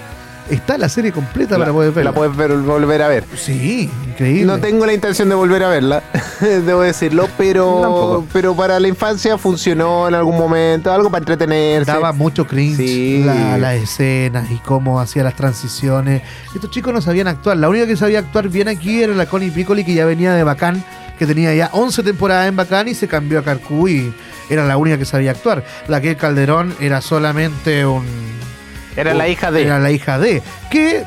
está 0.51 0.77
la 0.79 0.89
serie 0.89 1.13
completa 1.13 1.57
para 1.59 1.73
poder 1.73 1.93
verla. 1.93 2.11
La 2.11 2.15
puedes 2.15 2.37
ver- 2.37 2.57
volver 2.57 3.03
a 3.03 3.09
ver. 3.09 3.25
Sí, 3.37 3.91
increíble. 4.09 4.45
No 4.45 4.59
tengo 4.59 4.85
la 4.87 4.93
intención 4.93 5.29
de 5.29 5.35
volver 5.35 5.63
a 5.65 5.69
verla, 5.69 6.03
debo 6.41 6.83
decirlo, 6.83 7.29
pero, 7.39 7.81
Tampoco. 7.81 8.27
pero 8.33 8.55
para 8.55 8.79
la 8.81 8.89
infancia 8.89 9.39
funcionó 9.39 10.09
en 10.09 10.15
algún 10.15 10.37
momento, 10.37 10.93
algo 10.93 11.11
para 11.11 11.21
entretenerse. 11.21 11.91
Daba 11.91 12.13
mucho 12.13 12.47
cringe 12.47 12.77
Sí. 12.77 13.23
la- 13.25 13.59
las 13.59 13.75
escenas 13.77 14.51
y 14.51 14.57
cómo 14.59 15.01
hacía 15.01 15.23
las 15.23 15.35
transiciones. 15.37 16.23
Estos 16.55 16.71
chicos 16.71 16.93
no 16.93 17.01
sabían 17.01 17.29
actuar. 17.29 17.57
La 17.57 17.69
única 17.69 17.87
que 17.87 17.97
sabía 17.97 18.19
actuar 18.21 18.49
bien 18.49 18.69
aquí 18.69 19.03
era 19.03 19.15
la 19.15 19.27
Connie 19.27 19.51
Piccoli, 19.51 19.85
que 19.85 19.95
ya 19.95 20.05
venía 20.05 20.33
de 20.35 20.43
Bacán, 20.45 20.85
que 21.19 21.27
tenía 21.27 21.55
ya 21.55 21.69
11 21.73 22.03
temporadas 22.03 22.49
en 22.49 22.57
Bacán 22.57 22.89
y 22.89 22.95
se 22.95 23.07
cambió 23.07 23.39
a 23.39 23.43
Carcú 23.43 23.89
y 23.89 24.13
era 24.49 24.65
la 24.67 24.77
única 24.79 24.97
que 24.99 25.05
sabía 25.05 25.31
actuar. 25.33 25.65
La 25.87 26.01
que 26.01 26.17
Calderón 26.17 26.75
era 26.81 27.01
solamente 27.01 27.85
un... 27.87 28.05
Era 28.97 29.15
la 29.15 29.29
hija 29.29 29.51
de... 29.51 29.63
Era 29.63 29.79
la 29.79 29.91
hija 29.91 30.19
de. 30.19 30.43
Que, 30.71 31.05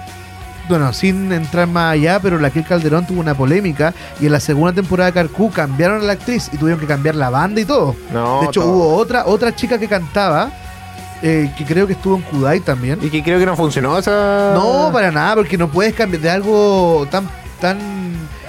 bueno, 0.69 0.93
sin 0.93 1.31
entrar 1.31 1.67
más 1.67 1.93
allá, 1.93 2.19
pero 2.19 2.39
la 2.39 2.49
que 2.49 2.63
Calderón 2.63 3.05
tuvo 3.05 3.19
una 3.19 3.35
polémica 3.35 3.93
y 4.19 4.27
en 4.27 4.31
la 4.31 4.39
segunda 4.39 4.73
temporada 4.73 5.11
de 5.11 5.13
Carcú 5.13 5.51
cambiaron 5.51 6.01
a 6.01 6.03
la 6.03 6.13
actriz 6.13 6.49
y 6.51 6.57
tuvieron 6.57 6.79
que 6.79 6.87
cambiar 6.87 7.15
la 7.15 7.29
banda 7.29 7.61
y 7.61 7.65
todo. 7.65 7.95
No, 8.11 8.41
de 8.41 8.47
hecho, 8.47 8.61
todo. 8.61 8.71
hubo 8.71 8.95
otra, 8.95 9.25
otra 9.25 9.55
chica 9.55 9.77
que 9.77 9.87
cantaba, 9.87 10.51
eh, 11.21 11.51
que 11.57 11.65
creo 11.65 11.87
que 11.87 11.93
estuvo 11.93 12.15
en 12.15 12.21
Kudai 12.23 12.59
también. 12.59 12.99
Y 13.01 13.09
que 13.09 13.23
creo 13.23 13.39
que 13.39 13.45
no 13.45 13.55
funcionó 13.55 13.97
esa... 13.97 14.53
No, 14.53 14.89
para 14.91 15.11
nada, 15.11 15.35
porque 15.35 15.57
no 15.57 15.69
puedes 15.69 15.93
cambiar 15.93 16.21
de 16.21 16.29
algo 16.29 17.07
tan, 17.09 17.29
tan 17.59 17.77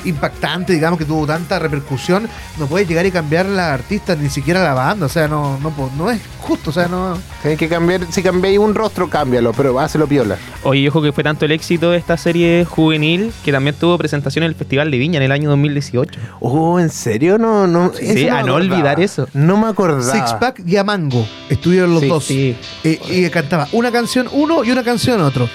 impactante, 0.05 0.73
digamos, 0.73 0.99
que 0.99 1.05
tuvo 1.05 1.27
tanta 1.27 1.59
repercusión, 1.59 2.29
no 2.59 2.67
puedes 2.67 2.89
llegar 2.89 3.07
y 3.07 3.11
cambiar 3.11 3.47
la 3.47 3.73
artista, 3.75 4.15
ni 4.17 4.29
siquiera 4.31 4.63
la 4.63 4.75
banda. 4.75 5.07
O 5.07 5.09
sea, 5.09 5.29
no, 5.29 5.59
no, 5.61 5.73
no 5.97 6.11
es 6.11 6.21
justo. 6.41 6.71
O 6.71 6.73
sea, 6.73 6.89
no. 6.89 7.19
Tienes 7.43 7.59
que 7.59 7.69
cambiar, 7.69 8.01
si 8.11 8.23
cambiáis 8.23 8.59
un 8.59 8.75
rostro, 8.75 9.09
cámbialo, 9.09 9.53
pero 9.53 9.79
hácelo 9.81 10.07
piola. 10.07 10.37
Oye, 10.63 10.89
ojo 10.89 11.03
que 11.03 11.13
fue 11.13 11.25
tanto 11.25 11.45
el 11.45 11.53
éxito 11.53 11.91
de 11.91 11.99
esta 11.99 12.17
serie 12.17 12.65
juvenil 12.65 13.33
que 13.45 13.53
también 13.53 13.75
tuvo 13.77 13.99
presentación 13.99 14.45
en 14.45 14.49
el 14.51 14.55
Festival 14.55 14.91
de 14.91 14.99
Viña 14.99 15.17
en 15.19 15.25
el 15.25 15.33
año 15.33 15.49
2018. 15.51 16.19
Oh, 16.41 16.79
¿en 16.81 16.91
serio? 16.91 17.39
No, 17.39 17.67
no. 17.67 17.93
Sí, 17.95 18.29
a 18.29 18.43
no 18.43 18.57
acordaba. 18.57 18.57
olvidar 18.57 19.01
eso. 19.01 19.29
No 19.35 19.57
me 19.57 19.69
acordaba. 19.69 20.03
Six 20.13 20.35
Pack 20.35 20.63
y 20.67 20.77
Amango 20.77 21.27
estuvieron 21.49 21.93
los 21.93 22.01
Sí, 22.03 22.09
dos. 22.09 22.25
sí. 22.25 22.57
Eh, 22.85 23.01
y 23.09 23.31
cantaba 23.31 23.69
una 23.73 23.91
canción 23.93 24.29
uno 24.33 24.65
y 24.65 24.71
una 24.71 24.83
canción 24.85 25.21
otro. 25.21 25.49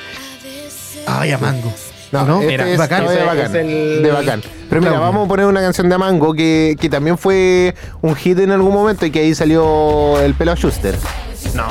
Ay, 1.07 1.31
Amango. 1.31 1.73
No, 2.11 2.25
¿No? 2.25 2.35
este 2.41 2.47
Mira, 2.47 2.67
es 2.69 2.77
bacán. 2.77 3.03
no, 3.03 3.09
de 3.11 3.15
ese 3.17 3.25
bacán. 3.25 3.45
es 3.45 3.53
el- 3.55 4.03
De 4.03 4.11
bacán. 4.11 4.41
Pero 4.69 4.81
mira, 4.81 4.99
vamos 4.99 5.25
a 5.25 5.27
poner 5.27 5.45
una 5.45 5.61
canción 5.61 5.89
de 5.89 5.97
Mango 5.97 6.33
que, 6.33 6.75
que 6.79 6.89
también 6.89 7.17
fue 7.17 7.75
un 8.01 8.15
hit 8.15 8.39
en 8.39 8.51
algún 8.51 8.73
momento 8.73 9.05
y 9.05 9.11
que 9.11 9.19
ahí 9.19 9.35
salió 9.35 10.19
el 10.21 10.33
Pelo 10.33 10.55
Schuster. 10.55 10.95
No. 11.53 11.65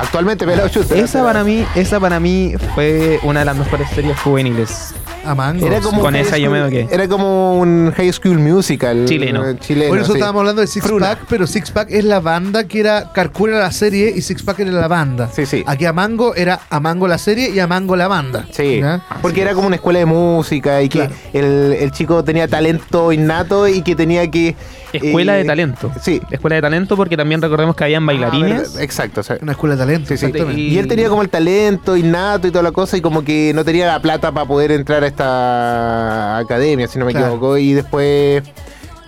Actualmente 0.00 0.46
Pelo 0.46 0.66
Schuster. 0.68 0.96
Esa 0.98 1.22
para 1.22 1.44
mí, 1.44 1.64
esa 1.74 2.00
para 2.00 2.18
mí 2.20 2.54
fue 2.74 3.20
una 3.22 3.40
de 3.40 3.44
las 3.46 3.56
mejores 3.56 3.88
series 3.90 4.18
juveniles. 4.20 4.94
Amango. 5.24 5.66
Era 5.66 5.80
como 5.80 6.00
Con 6.02 6.16
esa 6.16 6.38
yo 6.38 6.50
me 6.50 6.58
doqué. 6.58 6.88
Era 6.90 7.06
como 7.08 7.58
un 7.58 7.92
High 7.96 8.12
School 8.12 8.38
Musical. 8.38 9.04
Chileno. 9.06 9.46
eh, 9.48 9.56
chileno 9.60 9.88
Por 9.90 9.98
eso 9.98 10.12
sí. 10.12 10.18
estábamos 10.18 10.40
hablando 10.40 10.60
de 10.62 10.66
Six 10.66 10.84
Fruna. 10.86 11.06
Pack, 11.10 11.18
pero 11.28 11.46
Six 11.46 11.70
Pack 11.70 11.90
es 11.90 12.04
la 12.04 12.20
banda 12.20 12.64
que 12.64 12.80
era 12.80 13.12
Carcura 13.12 13.58
la 13.58 13.70
serie 13.72 14.12
y 14.16 14.22
Six 14.22 14.42
Pack 14.42 14.60
era 14.60 14.72
la 14.72 14.88
banda. 14.88 15.28
Sí, 15.34 15.46
sí. 15.46 15.62
Aquí 15.66 15.84
Amango 15.84 16.34
era 16.34 16.60
Amango 16.70 17.06
la 17.08 17.18
serie 17.18 17.50
y 17.50 17.58
Amango 17.60 17.96
la 17.96 18.08
banda. 18.08 18.46
Sí, 18.50 18.80
porque 19.22 19.42
era 19.42 19.54
como 19.54 19.66
una 19.66 19.76
escuela 19.76 19.98
de 19.98 20.06
música 20.06 20.82
y 20.82 20.88
que 20.88 20.98
Claro. 21.00 21.14
el, 21.32 21.72
el 21.78 21.92
chico 21.92 22.24
tenía 22.24 22.48
talento 22.48 23.12
innato 23.12 23.68
y 23.68 23.82
que 23.82 23.94
tenía 23.96 24.30
que... 24.30 24.56
Escuela 24.92 25.34
eh, 25.36 25.38
de 25.38 25.44
talento. 25.44 25.92
Sí. 26.00 26.20
Escuela 26.30 26.56
de 26.56 26.62
talento 26.62 26.96
porque 26.96 27.16
también 27.16 27.40
recordemos 27.42 27.76
que 27.76 27.84
habían 27.84 28.02
Ah, 28.04 28.06
bailarines. 28.06 28.76
exacto. 28.78 29.20
o 29.20 29.22
sea, 29.24 29.38
Una 29.42 29.52
escuela 29.52 29.76
de 29.76 29.80
talento, 29.80 30.16
Sí. 30.16 30.32
Y 30.56 30.78
él 30.78 30.86
tenía 30.88 31.08
como 31.08 31.22
el 31.22 31.28
talento 31.28 31.96
innato 31.96 32.48
y 32.48 32.50
toda 32.50 32.62
la 32.62 32.72
cosa 32.72 32.96
y 32.96 33.00
como 33.00 33.22
que 33.24 33.52
no 33.54 33.64
tenía 33.64 33.86
la 33.86 34.00
plata 34.00 34.32
para 34.32 34.46
poder 34.46 34.72
entrar 34.72 35.02
a 35.04 35.06
esta 35.06 36.38
academia, 36.38 36.88
si 36.88 36.98
no 36.98 37.04
me 37.06 37.12
Claro. 37.12 37.26
equivoco. 37.28 37.58
Y 37.58 37.72
después... 37.72 38.42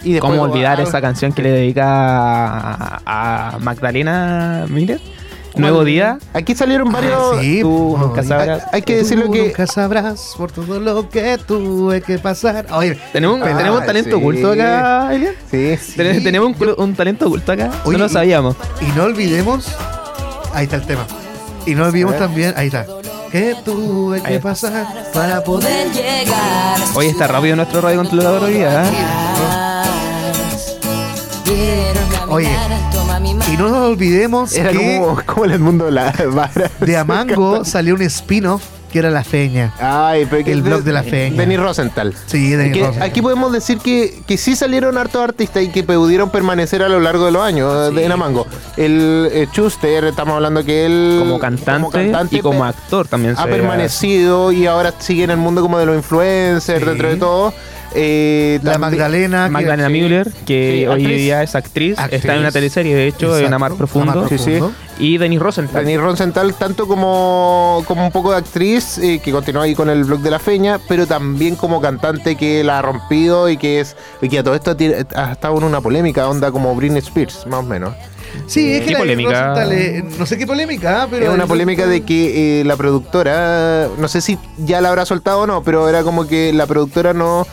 Y 0.04 0.14
después 0.14 0.32
¿Cómo 0.32 0.42
olvidar 0.42 0.80
ah, 0.80 0.82
esa 0.82 1.00
canción 1.00 1.32
que 1.32 1.42
le 1.42 1.50
dedica 1.50 1.84
a, 1.86 3.54
a 3.54 3.58
Magdalena 3.60 4.64
Miller? 4.68 5.00
Nuevo 5.56 5.84
Día. 5.84 6.18
Aquí 6.32 6.54
salieron 6.54 6.90
varios... 6.90 7.14
Ah, 7.34 7.38
sí, 7.40 7.60
tú 7.60 7.96
no, 7.98 8.06
nunca 8.06 8.22
y- 8.22 8.26
sabrás. 8.26 8.62
Hay, 8.64 8.68
hay 8.72 8.82
que 8.82 8.94
Tú 8.94 8.98
decirlo 9.02 9.30
que... 9.30 9.42
nunca 9.48 9.66
sabrás 9.66 10.34
por 10.36 10.50
todo 10.52 10.80
lo 10.80 11.08
que 11.08 11.38
tuve 11.38 12.00
que 12.02 12.18
pasar. 12.18 12.66
Oye, 12.72 12.98
¿Tenemos, 13.12 13.36
un- 13.36 13.42
Ah, 13.42 13.56
¿tenemos 13.56 13.80
un 13.80 13.86
talento 13.86 14.10
sí. 14.10 14.16
oculto 14.16 14.52
acá, 14.52 15.14
Elian? 15.14 15.34
Sí. 15.50 15.78
¿Ten- 15.96 16.22
¿Tenemos 16.24 16.54
un, 16.78 16.94
talento 16.94 17.26
oculto 17.26 17.52
acá? 17.52 17.70
Oye, 17.84 17.98
no 17.98 18.04
lo 18.04 18.10
y- 18.10 18.12
sabíamos. 18.12 18.56
y 18.80 18.86
no 18.96 19.04
olvidemos. 19.04 19.66
Ahí 20.54 20.64
está 20.64 20.76
el 20.76 20.86
tema. 20.86 21.06
Y 21.66 21.74
no 21.74 21.84
olvidemos 21.84 22.18
también. 22.18 22.54
Ahí 22.56 22.66
está. 22.68 22.86
Que 23.30 23.54
tuve 23.64 24.20
Ahí 24.24 24.34
que 24.34 24.40
pasar 24.40 24.86
para 25.14 25.42
poder. 25.42 25.90
llegar. 25.92 26.78
Hoy 26.94 27.06
está 27.06 27.26
rápido 27.28 27.56
nuestro 27.56 27.80
radiocontrolador 27.80 28.44
hoy 28.44 28.54
día. 28.54 28.84
¿eh? 28.84 28.90
Oye. 32.32 32.48
Y 33.52 33.56
no 33.56 33.68
nos 33.68 33.90
olvidemos 33.90 34.52
Era 34.54 34.70
que 34.70 34.98
como, 34.98 35.20
como 35.26 35.44
en 35.44 35.50
el 35.52 35.58
mundo 35.60 35.84
de 35.86 35.92
la 35.92 36.12
vara. 36.32 36.70
de 36.80 36.96
Amango 36.96 37.64
salió 37.64 37.94
un 37.94 38.02
spin-off 38.02 38.62
que 38.92 38.98
era 38.98 39.08
La 39.10 39.24
Feña. 39.24 39.72
Ay, 39.80 40.26
pero 40.28 40.46
El 40.50 40.60
blog 40.60 40.82
de 40.82 40.92
la 40.92 41.02
feña. 41.02 41.34
Denis 41.40 41.58
Rosenthal. 41.58 42.12
Sí, 42.26 42.50
Denis 42.50 42.78
Rosenthal. 42.78 43.02
aquí 43.08 43.22
podemos 43.22 43.50
decir 43.50 43.78
que, 43.78 44.22
que 44.26 44.36
sí 44.36 44.54
salieron 44.54 44.98
hartos 44.98 45.22
artistas 45.22 45.62
y 45.62 45.68
que 45.70 45.82
pudieron 45.82 46.28
permanecer 46.28 46.82
a 46.82 46.90
lo 46.90 47.00
largo 47.00 47.24
de 47.24 47.32
los 47.32 47.42
años 47.42 47.94
de 47.94 48.04
en 48.04 48.12
Amango. 48.12 48.46
El 48.76 49.30
eh, 49.32 49.48
Schuster, 49.50 50.04
estamos 50.04 50.34
hablando 50.34 50.62
que 50.62 50.84
él 50.84 51.16
Como 51.20 51.38
cantante, 51.38 52.36
y 52.36 52.40
como 52.40 52.64
actor 52.66 53.08
también. 53.08 53.34
ha 53.38 53.44
se- 53.44 53.48
permanecido 53.48 54.52
y 54.52 54.66
ahora 54.66 54.92
sigue 54.98 55.24
en 55.24 55.30
el 55.30 55.38
mundo 55.38 55.62
como 55.62 55.78
de 55.78 55.86
los 55.86 55.96
influencers 55.96 56.80
Sí. 56.80 56.84
dentro 56.84 57.08
de 57.08 57.16
todo. 57.16 57.54
Eh, 57.94 58.58
La 58.62 58.78
Magdalena. 58.78 59.44
que- 59.46 59.50
Magdalena 59.50 59.88
sí. 59.88 59.92
Müller, 59.92 60.32
que 60.46 60.78
Sí, 60.80 60.86
hoy 60.86 61.00
actriz. 61.02 61.16
día 61.18 61.42
es 61.42 61.54
actriz, 61.54 61.98
Actriz. 61.98 62.20
está 62.20 62.34
en 62.34 62.40
una 62.40 62.50
teleserie, 62.52 62.94
de 62.94 63.06
hecho, 63.08 63.38
en 63.38 63.52
Amar 63.52 63.74
Profundo. 63.74 64.12
Amar 64.12 64.28
Sí, 64.28 64.38
sí. 64.38 64.44
Profundo. 64.58 64.72
Y 64.98 65.18
Denis 65.18 65.40
Rosenthal. 65.40 65.84
Denis 65.84 66.00
Rosenthal, 66.00 66.54
tanto 66.54 66.86
como, 66.86 67.82
como 67.86 68.04
un 68.06 68.12
poco 68.12 68.30
de 68.30 68.38
actriz, 68.38 68.98
eh, 68.98 69.20
que 69.22 69.32
continuó 69.32 69.62
ahí 69.62 69.74
con 69.74 69.90
el 69.90 70.04
blog 70.04 70.20
de 70.20 70.30
la 70.30 70.38
feña, 70.38 70.78
pero 70.88 71.06
también 71.06 71.56
como 71.56 71.80
cantante 71.80 72.36
que 72.36 72.62
la 72.64 72.78
ha 72.78 72.82
rompido 72.82 73.48
y 73.48 73.56
que 73.56 73.80
es 73.80 73.96
y 74.20 74.28
que 74.28 74.38
a 74.38 74.42
todo 74.44 74.54
esto 74.54 74.76
tiene- 74.76 75.04
ha 75.16 75.32
estado 75.32 75.56
en 75.58 75.64
una 75.64 75.80
polémica, 75.80 76.28
onda 76.28 76.50
como 76.52 76.74
Britney 76.74 76.98
Spears, 77.00 77.46
más 77.46 77.60
o 77.60 77.62
menos. 77.64 77.94
Sí, 78.46 78.72
es 78.72 78.80
que 78.80 78.86
¿Qué 78.86 78.92
la 78.92 78.98
polémica? 78.98 79.54
Rosenthal, 79.54 80.18
no 80.18 80.26
sé 80.26 80.38
qué 80.38 80.46
polémica, 80.46 81.06
pero. 81.10 81.26
Es 81.26 81.30
una 81.30 81.46
polémica 81.46 81.86
de 81.86 82.02
que 82.02 82.60
eh, 82.60 82.64
la 82.64 82.76
productora, 82.76 83.88
no 83.98 84.08
sé 84.08 84.20
si 84.20 84.38
ya 84.58 84.80
la 84.80 84.88
habrá 84.88 85.06
soltado 85.06 85.40
o 85.40 85.46
no, 85.46 85.62
pero 85.62 85.88
era 85.88 86.02
como 86.02 86.26
que 86.26 86.52
la 86.52 86.66
productora 86.66 87.12
no, 87.12 87.46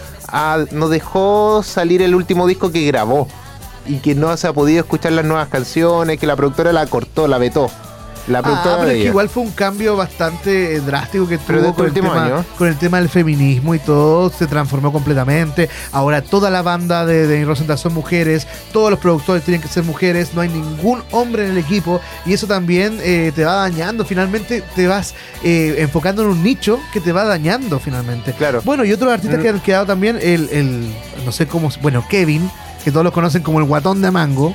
no 0.72 0.90
dejó 0.90 1.64
salir 1.64 2.02
el 2.02 2.16
último 2.16 2.48
disco 2.48 2.72
que 2.72 2.86
grabó 2.86 3.28
y 3.86 3.98
que 3.98 4.16
no 4.16 4.36
se 4.38 4.48
ha 4.48 4.54
podido 4.54 4.82
escuchar 4.82 5.14
las 5.14 5.26
nuevas 5.26 5.48
canciones, 5.50 6.20
que 6.20 6.28
la 6.28 6.36
productora 6.36 6.72
la 6.74 6.86
cortó, 6.86 7.28
la 7.28 7.38
vetó. 7.38 7.70
La 8.30 8.40
Ah, 8.40 8.44
productora 8.44 8.76
pero 8.78 8.86
de 8.88 8.92
es 8.92 8.96
que 8.96 9.02
ella. 9.02 9.10
igual 9.10 9.28
fue 9.30 9.44
un 9.44 9.52
cambio 9.52 9.96
bastante 9.98 10.76
eh, 10.76 10.80
drástico 10.82 11.28
que 11.28 11.38
tuvo 11.40 11.74
con 11.74 11.88
el, 11.88 11.94
tema, 11.94 12.24
año. 12.26 12.46
con 12.58 12.68
el 12.68 12.78
tema 12.78 13.00
del 13.00 13.10
feminismo 13.10 13.74
y 13.76 13.80
todo, 13.80 14.30
se 14.30 14.48
transformó 14.48 14.92
completamente. 14.92 15.68
Ahora 15.92 16.22
toda 16.22 16.50
la 16.50 16.62
banda 16.62 17.06
de, 17.06 17.26
de 17.28 17.44
Rosenthal 17.44 17.78
son 17.78 17.94
mujeres, 17.94 18.48
todos 18.72 18.92
los 18.92 19.00
productores 19.00 19.44
tienen 19.44 19.62
que 19.62 19.68
ser 19.68 19.84
mujeres, 19.84 20.34
no 20.36 20.42
hay 20.42 20.50
ningún 20.50 21.02
hombre 21.12 21.46
en 21.46 21.52
el 21.52 21.58
equipo 21.58 22.00
y 22.26 22.34
eso 22.34 22.46
también 22.48 23.00
eh, 23.02 23.32
te 23.36 23.44
va 23.46 23.56
dañando, 23.56 24.06
finalmente 24.06 24.64
te 24.76 24.88
vas 24.88 25.16
eh, 25.44 25.76
enfocando 25.80 26.22
en 26.22 26.30
un 26.30 26.44
nicho 26.44 26.80
que 26.94 27.02
te 27.02 27.12
va 27.12 27.24
dañando 27.26 27.80
finalmente. 27.80 28.34
Claro. 28.34 28.62
Bueno, 28.64 28.86
y 28.86 28.92
otros 28.94 29.12
artistas 29.12 29.40
Mm. 29.40 29.42
que 29.42 29.50
han 29.50 29.60
quedado 29.62 29.86
también, 29.88 30.18
el, 30.22 30.50
el, 30.52 30.94
no 31.26 31.32
sé 31.32 31.48
cómo, 31.48 31.70
bueno, 31.82 32.06
Kevin, 32.10 32.50
que 32.84 32.92
todos 32.92 33.04
los 33.04 33.14
conocen 33.14 33.42
como 33.42 33.60
el 33.60 33.66
guatón 33.66 34.02
de 34.02 34.12
mango. 34.12 34.54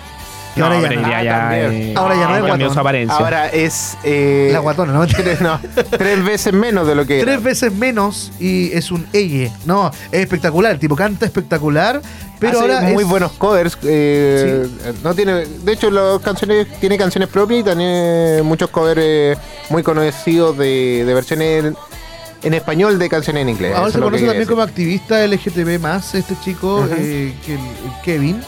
No, 0.57 0.65
ahora 0.67 0.81
ya 0.81 0.89
pero 0.89 1.01
no. 1.01 1.07
Ah, 1.09 1.23
ya, 1.23 1.39
también. 1.39 1.73
eh, 1.73 1.95
Ahora 1.97 2.15
ya 2.15 2.21
no 2.29 2.37
es 2.37 2.43
cambió 2.45 2.57
guatón. 2.67 2.75
su 2.75 2.81
apariencia. 2.81 3.17
Ahora 3.19 3.49
es. 3.49 3.97
eh, 4.05 4.51
La 4.53 4.59
guatona, 4.61 4.93
¿no? 4.93 5.07
tres, 5.07 5.41
no, 5.41 5.61
tres 5.91 6.25
veces 6.25 6.53
menos 6.53 6.87
de 6.87 6.95
lo 6.95 7.07
que. 7.07 7.21
tres 7.21 7.35
era. 7.35 7.43
veces 7.43 7.73
menos 7.73 8.33
y 8.39 8.73
es 8.73 8.91
un 8.91 9.07
ella. 9.13 9.51
No, 9.67 9.91
es 10.13 10.21
espectacular. 10.21 10.73
El 10.73 10.79
tipo 10.79 10.95
canta 10.97 11.27
espectacular, 11.27 12.01
pero 12.39 12.59
Hace 12.61 12.73
ahora 12.73 12.81
muy 12.89 13.03
es- 13.03 13.09
buenos 13.09 13.33
covers. 13.33 13.77
eh, 13.83 14.67
no 15.03 15.15
tiene, 15.15 15.45
de 15.47 15.73
hecho, 15.73 15.91
las 15.91 16.21
canciones 16.21 16.67
tiene 16.81 16.97
canciones 16.99 17.29
propias 17.29 17.61
y 17.61 17.63
tiene 17.65 18.41
muchos 18.45 18.71
covers 18.71 19.01
eh, 19.03 19.37
muy 19.71 19.83
conocidos 19.83 20.57
de, 20.59 21.05
de 21.05 21.15
versiones 21.15 21.65
en, 21.65 21.77
en 22.43 22.55
español 22.55 22.99
de 22.99 23.09
canciones 23.09 23.43
en 23.43 23.49
inglés. 23.49 23.73
Ahora 23.75 23.89
eso 23.89 23.93
se 23.93 23.99
es 23.99 24.01
lo 24.01 24.07
que 24.07 24.17
conoce 24.19 24.27
también 24.27 24.49
como 24.49 24.63
activista 24.63 25.27
LGTB 25.27 25.81
más 25.81 26.15
este 26.15 26.35
chico, 26.45 26.87
eh, 26.97 27.35
que 27.45 27.55
el, 27.55 27.61
el 27.61 28.01
Kevin. 28.05 28.41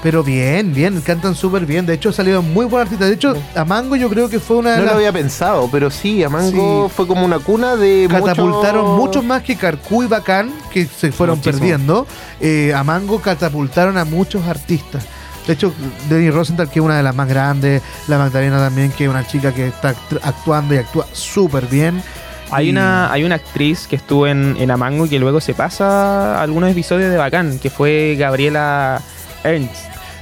Pero 0.00 0.22
bien, 0.22 0.72
bien, 0.72 1.00
cantan 1.00 1.34
súper 1.34 1.66
bien. 1.66 1.84
De 1.84 1.94
hecho, 1.94 2.12
salieron 2.12 2.52
muy 2.54 2.66
buenos 2.66 2.86
artistas. 2.86 3.08
De 3.08 3.14
hecho, 3.14 3.34
a 3.56 3.64
Mango 3.64 3.96
yo 3.96 4.08
creo 4.08 4.28
que 4.28 4.38
fue 4.38 4.58
una 4.58 4.72
de 4.72 4.78
No 4.78 4.84
lo 4.84 4.92
había 4.92 5.12
pensado, 5.12 5.68
pero 5.72 5.90
sí, 5.90 6.22
Amango 6.22 6.86
Sí. 6.88 6.94
fue 6.94 7.06
como 7.08 7.24
una 7.24 7.40
cuna 7.40 7.74
de 7.74 8.06
catapultaron 8.08 8.82
muchos- 8.84 8.98
muchos 9.06 9.24
más 9.24 9.42
que 9.42 9.56
Carcú 9.56 10.04
y 10.04 10.06
Bacán, 10.06 10.52
que 10.72 10.86
se 10.86 11.10
fueron 11.10 11.38
Muchísimo. 11.38 11.58
perdiendo. 11.58 12.06
Eh, 12.40 12.72
a 12.76 12.84
Mango 12.84 13.20
catapultaron 13.20 13.98
a 13.98 14.04
muchos 14.04 14.46
artistas. 14.46 15.04
De 15.48 15.54
hecho, 15.54 15.72
Denis 16.08 16.32
Rosenthal, 16.32 16.70
que 16.70 16.78
es 16.78 16.84
una 16.84 16.96
de 16.96 17.02
las 17.02 17.14
más 17.16 17.26
grandes, 17.28 17.82
la 18.06 18.18
Magdalena 18.18 18.58
también, 18.58 18.92
que 18.92 19.04
es 19.04 19.10
una 19.10 19.26
chica 19.26 19.52
que 19.52 19.66
está 19.66 19.94
act- 19.94 20.20
actuando 20.22 20.74
y 20.74 20.78
actúa 20.78 21.06
súper 21.12 21.66
bien. 21.66 22.02
Hay 22.50 22.68
Y- 22.68 22.70
una, 22.70 23.10
hay 23.12 23.24
una 23.24 23.34
actriz 23.34 23.86
que 23.88 23.96
estuvo 23.96 24.26
en, 24.28 24.56
en 24.60 24.70
Amango 24.70 25.06
y 25.06 25.08
que 25.08 25.18
luego 25.18 25.40
se 25.40 25.54
pasa 25.54 26.38
a 26.38 26.42
algunos 26.42 26.70
episodios 26.70 27.10
de 27.10 27.16
Bacán, 27.16 27.58
que 27.58 27.68
fue 27.68 28.14
Gabriela 28.18 29.00
Ernst. 29.44 29.74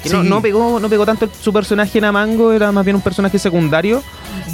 Que 0.03 0.11
no, 0.11 0.23
Sí. 0.23 0.29
no 0.29 0.41
pegó, 0.43 0.79
no 0.79 0.89
pegó 0.89 1.05
tanto 1.07 1.29
su 1.41 1.53
personaje 1.53 1.99
en 1.99 2.05
Amango, 2.05 2.53
era 2.53 2.71
más 2.71 2.85
bien 2.85 2.95
un 2.97 3.03
personaje 3.03 3.39
secundario. 3.39 4.03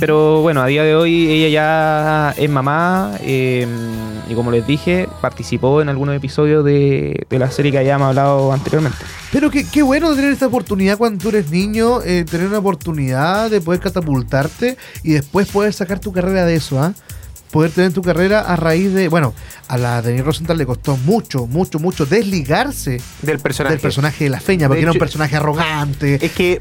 Pero 0.01 0.40
bueno, 0.40 0.62
a 0.62 0.66
día 0.66 0.83
de 0.83 0.94
hoy 0.96 1.31
ella 1.31 1.48
ya 1.48 2.35
es 2.42 2.48
mamá 2.48 3.12
eh, 3.20 3.66
y 4.29 4.35
como 4.35 4.51
les 4.51 4.66
dije, 4.66 5.09
participó 5.20 5.83
en 5.83 5.88
algunos 5.90 6.16
episodios 6.16 6.64
de, 6.64 7.27
de 7.29 7.38
la 7.38 7.51
serie 7.51 7.70
que 7.70 7.79
habíamos 7.79 8.09
hablado 8.09 8.53
anteriormente. 8.53 8.96
Pero 9.31 9.51
qué, 9.51 9.66
qué 9.68 9.83
bueno 9.83 10.14
tener 10.14 10.33
esta 10.33 10.46
oportunidad 10.46 10.96
cuando 10.98 11.22
tú 11.22 11.29
eres 11.29 11.51
niño, 11.51 12.01
eh, 12.03 12.25
tener 12.29 12.46
una 12.48 12.59
oportunidad 12.59 13.51
de 13.51 13.61
poder 13.61 13.81
catapultarte 13.81 14.77
y 15.03 15.12
después 15.12 15.48
poder 15.48 15.72
sacar 15.72 15.98
tu 16.01 16.12
carrera 16.12 16.46
de 16.46 16.55
eso, 16.57 16.81
¿ah? 16.83 16.94
Poder 17.52 17.70
tener 17.70 17.92
tu 17.92 18.00
carrera 18.00 18.40
a 18.40 18.56
raíz 18.56 18.92
de. 18.94 19.08
Bueno, 19.08 19.34
a 19.68 19.76
la 19.76 20.00
Denis 20.00 20.24
Rosenthal 20.24 20.56
le 20.56 20.64
costó 20.64 20.96
mucho, 20.96 21.46
mucho, 21.46 21.78
mucho 21.78 22.06
desligarse 22.06 22.98
del 23.20 23.38
personaje. 23.38 23.74
del 23.74 23.80
personaje 23.82 24.24
de 24.24 24.30
la 24.30 24.40
feña, 24.40 24.68
porque 24.68 24.78
De 24.78 24.82
era 24.84 24.92
un 24.92 24.98
personaje 24.98 25.36
arrogante. 25.36 26.18
Es 26.24 26.32
que 26.32 26.58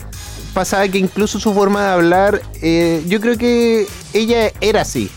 pasaba 0.54 0.86
que 0.89 0.97
incluso 0.97 1.39
su 1.39 1.54
forma 1.54 1.82
de 1.86 1.89
hablar, 1.91 2.41
eh, 2.62 3.04
yo 3.08 3.21
creo 3.21 3.38
que 3.38 3.88
ella 4.13 4.51
era 4.60 4.82
así. 4.82 5.10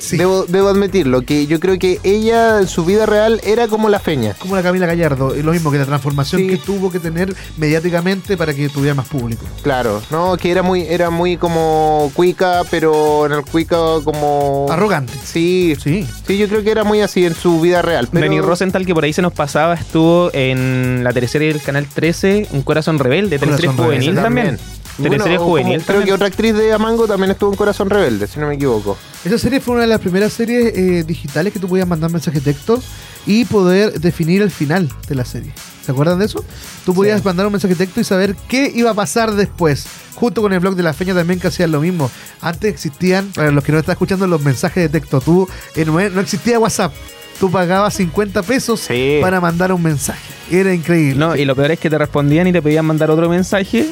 Sí. 0.00 0.16
Debo, 0.16 0.44
debo 0.46 0.68
admitirlo, 0.68 1.22
que 1.22 1.46
yo 1.46 1.60
creo 1.60 1.78
que 1.78 2.00
ella 2.02 2.58
en 2.60 2.66
su 2.66 2.84
vida 2.84 3.06
real 3.06 3.40
era 3.44 3.68
como 3.68 3.88
la 3.88 4.00
feña. 4.00 4.34
Como 4.38 4.56
la 4.56 4.62
Camila 4.62 4.86
Gallardo, 4.86 5.34
es 5.34 5.44
lo 5.44 5.52
mismo 5.52 5.70
que 5.70 5.78
la 5.78 5.84
transformación 5.86 6.40
Sí. 6.40 6.48
que 6.48 6.56
tuvo 6.56 6.90
que 6.90 6.98
tener 6.98 7.34
mediáticamente 7.58 8.36
para 8.36 8.54
que 8.54 8.68
tuviera 8.68 8.94
más 8.94 9.06
público. 9.08 9.44
Claro, 9.62 10.02
no, 10.10 10.36
que 10.36 10.50
era 10.50 10.62
muy, 10.62 10.82
era 10.82 11.10
muy 11.10 11.36
como 11.36 12.10
cuica, 12.14 12.62
pero 12.70 13.26
en 13.26 13.32
el 13.32 13.42
cuica 13.44 13.76
como. 14.04 14.66
Arrogante. 14.70 15.12
Sí, 15.24 15.76
Sí. 15.82 16.06
sí, 16.26 16.38
yo 16.38 16.48
creo 16.48 16.64
que 16.64 16.70
era 16.70 16.82
muy 16.84 17.00
así 17.02 17.24
en 17.26 17.34
su 17.34 17.60
vida 17.60 17.82
real. 17.82 18.08
Pero... 18.10 18.22
Benny 18.22 18.40
Rosenthal, 18.40 18.86
que 18.86 18.94
por 18.94 19.04
ahí 19.04 19.12
se 19.12 19.22
nos 19.22 19.32
pasaba, 19.32 19.74
estuvo 19.74 20.30
en 20.32 21.04
la 21.04 21.12
teleserie 21.12 21.48
del 21.48 21.60
canal 21.62 21.86
13, 21.86 22.48
Un 22.52 22.62
Corazón 22.62 22.98
Rebelde, 22.98 23.38
teleserie 23.38 23.66
Corazón 23.68 23.84
juvenil 23.86 24.16
Rebelde 24.16 24.22
también. 24.22 24.58
Bueno, 25.00 25.10
Teleserie 25.24 25.36
o 25.36 25.40
como- 25.40 25.50
juvenil 25.52 25.82
Creo 25.82 26.04
que 26.04 26.12
otra 26.12 26.26
actriz 26.26 26.54
de 26.54 26.72
Amango 26.72 27.06
también 27.06 27.30
estuvo 27.32 27.50
en 27.50 27.56
Corazón 27.56 27.90
Rebelde, 27.90 28.26
si 28.26 28.38
no 28.40 28.46
me 28.48 28.54
equivoco. 28.54 28.96
Esa 29.24 29.38
serie 29.38 29.60
fue 29.60 29.74
una 29.74 29.82
de 29.82 29.88
las 29.88 30.00
primeras 30.00 30.32
series 30.32 30.76
eh, 30.76 31.04
digitales 31.04 31.52
que 31.52 31.58
tú 31.58 31.68
podías 31.68 31.86
mandar 31.88 32.10
mensajes 32.10 32.42
de 32.44 32.52
texto 32.52 32.82
y 33.26 33.44
poder 33.44 34.00
definir 34.00 34.42
el 34.42 34.50
final 34.50 34.88
de 35.08 35.14
la 35.14 35.24
serie. 35.24 35.52
¿Se 35.84 35.92
acuerdan 35.92 36.18
de 36.18 36.26
eso? 36.26 36.44
Tú 36.84 36.94
podías 36.94 37.24
mandar 37.24 37.46
un 37.46 37.52
mensaje 37.52 37.74
de 37.74 37.84
texto 37.84 38.00
y 38.00 38.04
saber 38.04 38.34
qué 38.48 38.70
iba 38.74 38.90
a 38.90 38.94
pasar 38.94 39.32
después. 39.34 39.86
Junto 40.14 40.42
con 40.42 40.52
el 40.52 40.60
blog 40.60 40.74
de 40.74 40.82
la 40.82 40.92
feña 40.92 41.14
también 41.14 41.40
que 41.40 41.48
hacían 41.48 41.72
lo 41.72 41.80
mismo. 41.80 42.10
Antes 42.42 42.72
existían, 42.72 43.26
para 43.34 43.50
los 43.50 43.64
que 43.64 43.72
no 43.72 43.78
están 43.78 43.94
escuchando, 43.94 44.26
los 44.26 44.42
mensajes 44.42 44.82
de 44.90 45.00
texto. 45.00 45.20
Tú, 45.20 45.48
eh, 45.74 45.84
no, 45.84 45.92
no 46.10 46.20
existía 46.20 46.58
WhatsApp. 46.58 46.92
Tú 47.38 47.50
pagabas 47.50 47.94
50 47.94 48.42
pesos 48.42 48.80
Sí. 48.80 49.18
para 49.22 49.40
mandar 49.40 49.72
un 49.72 49.82
mensaje. 49.82 50.20
Era 50.50 50.74
increíble. 50.74 51.14
No, 51.18 51.34
y 51.36 51.44
lo 51.46 51.56
peor 51.56 51.70
es 51.70 51.78
que 51.78 51.88
te 51.88 51.96
respondían 51.96 52.46
y 52.46 52.52
te 52.52 52.60
pedían 52.60 52.84
mandar 52.84 53.10
otro 53.10 53.28
mensaje 53.30 53.86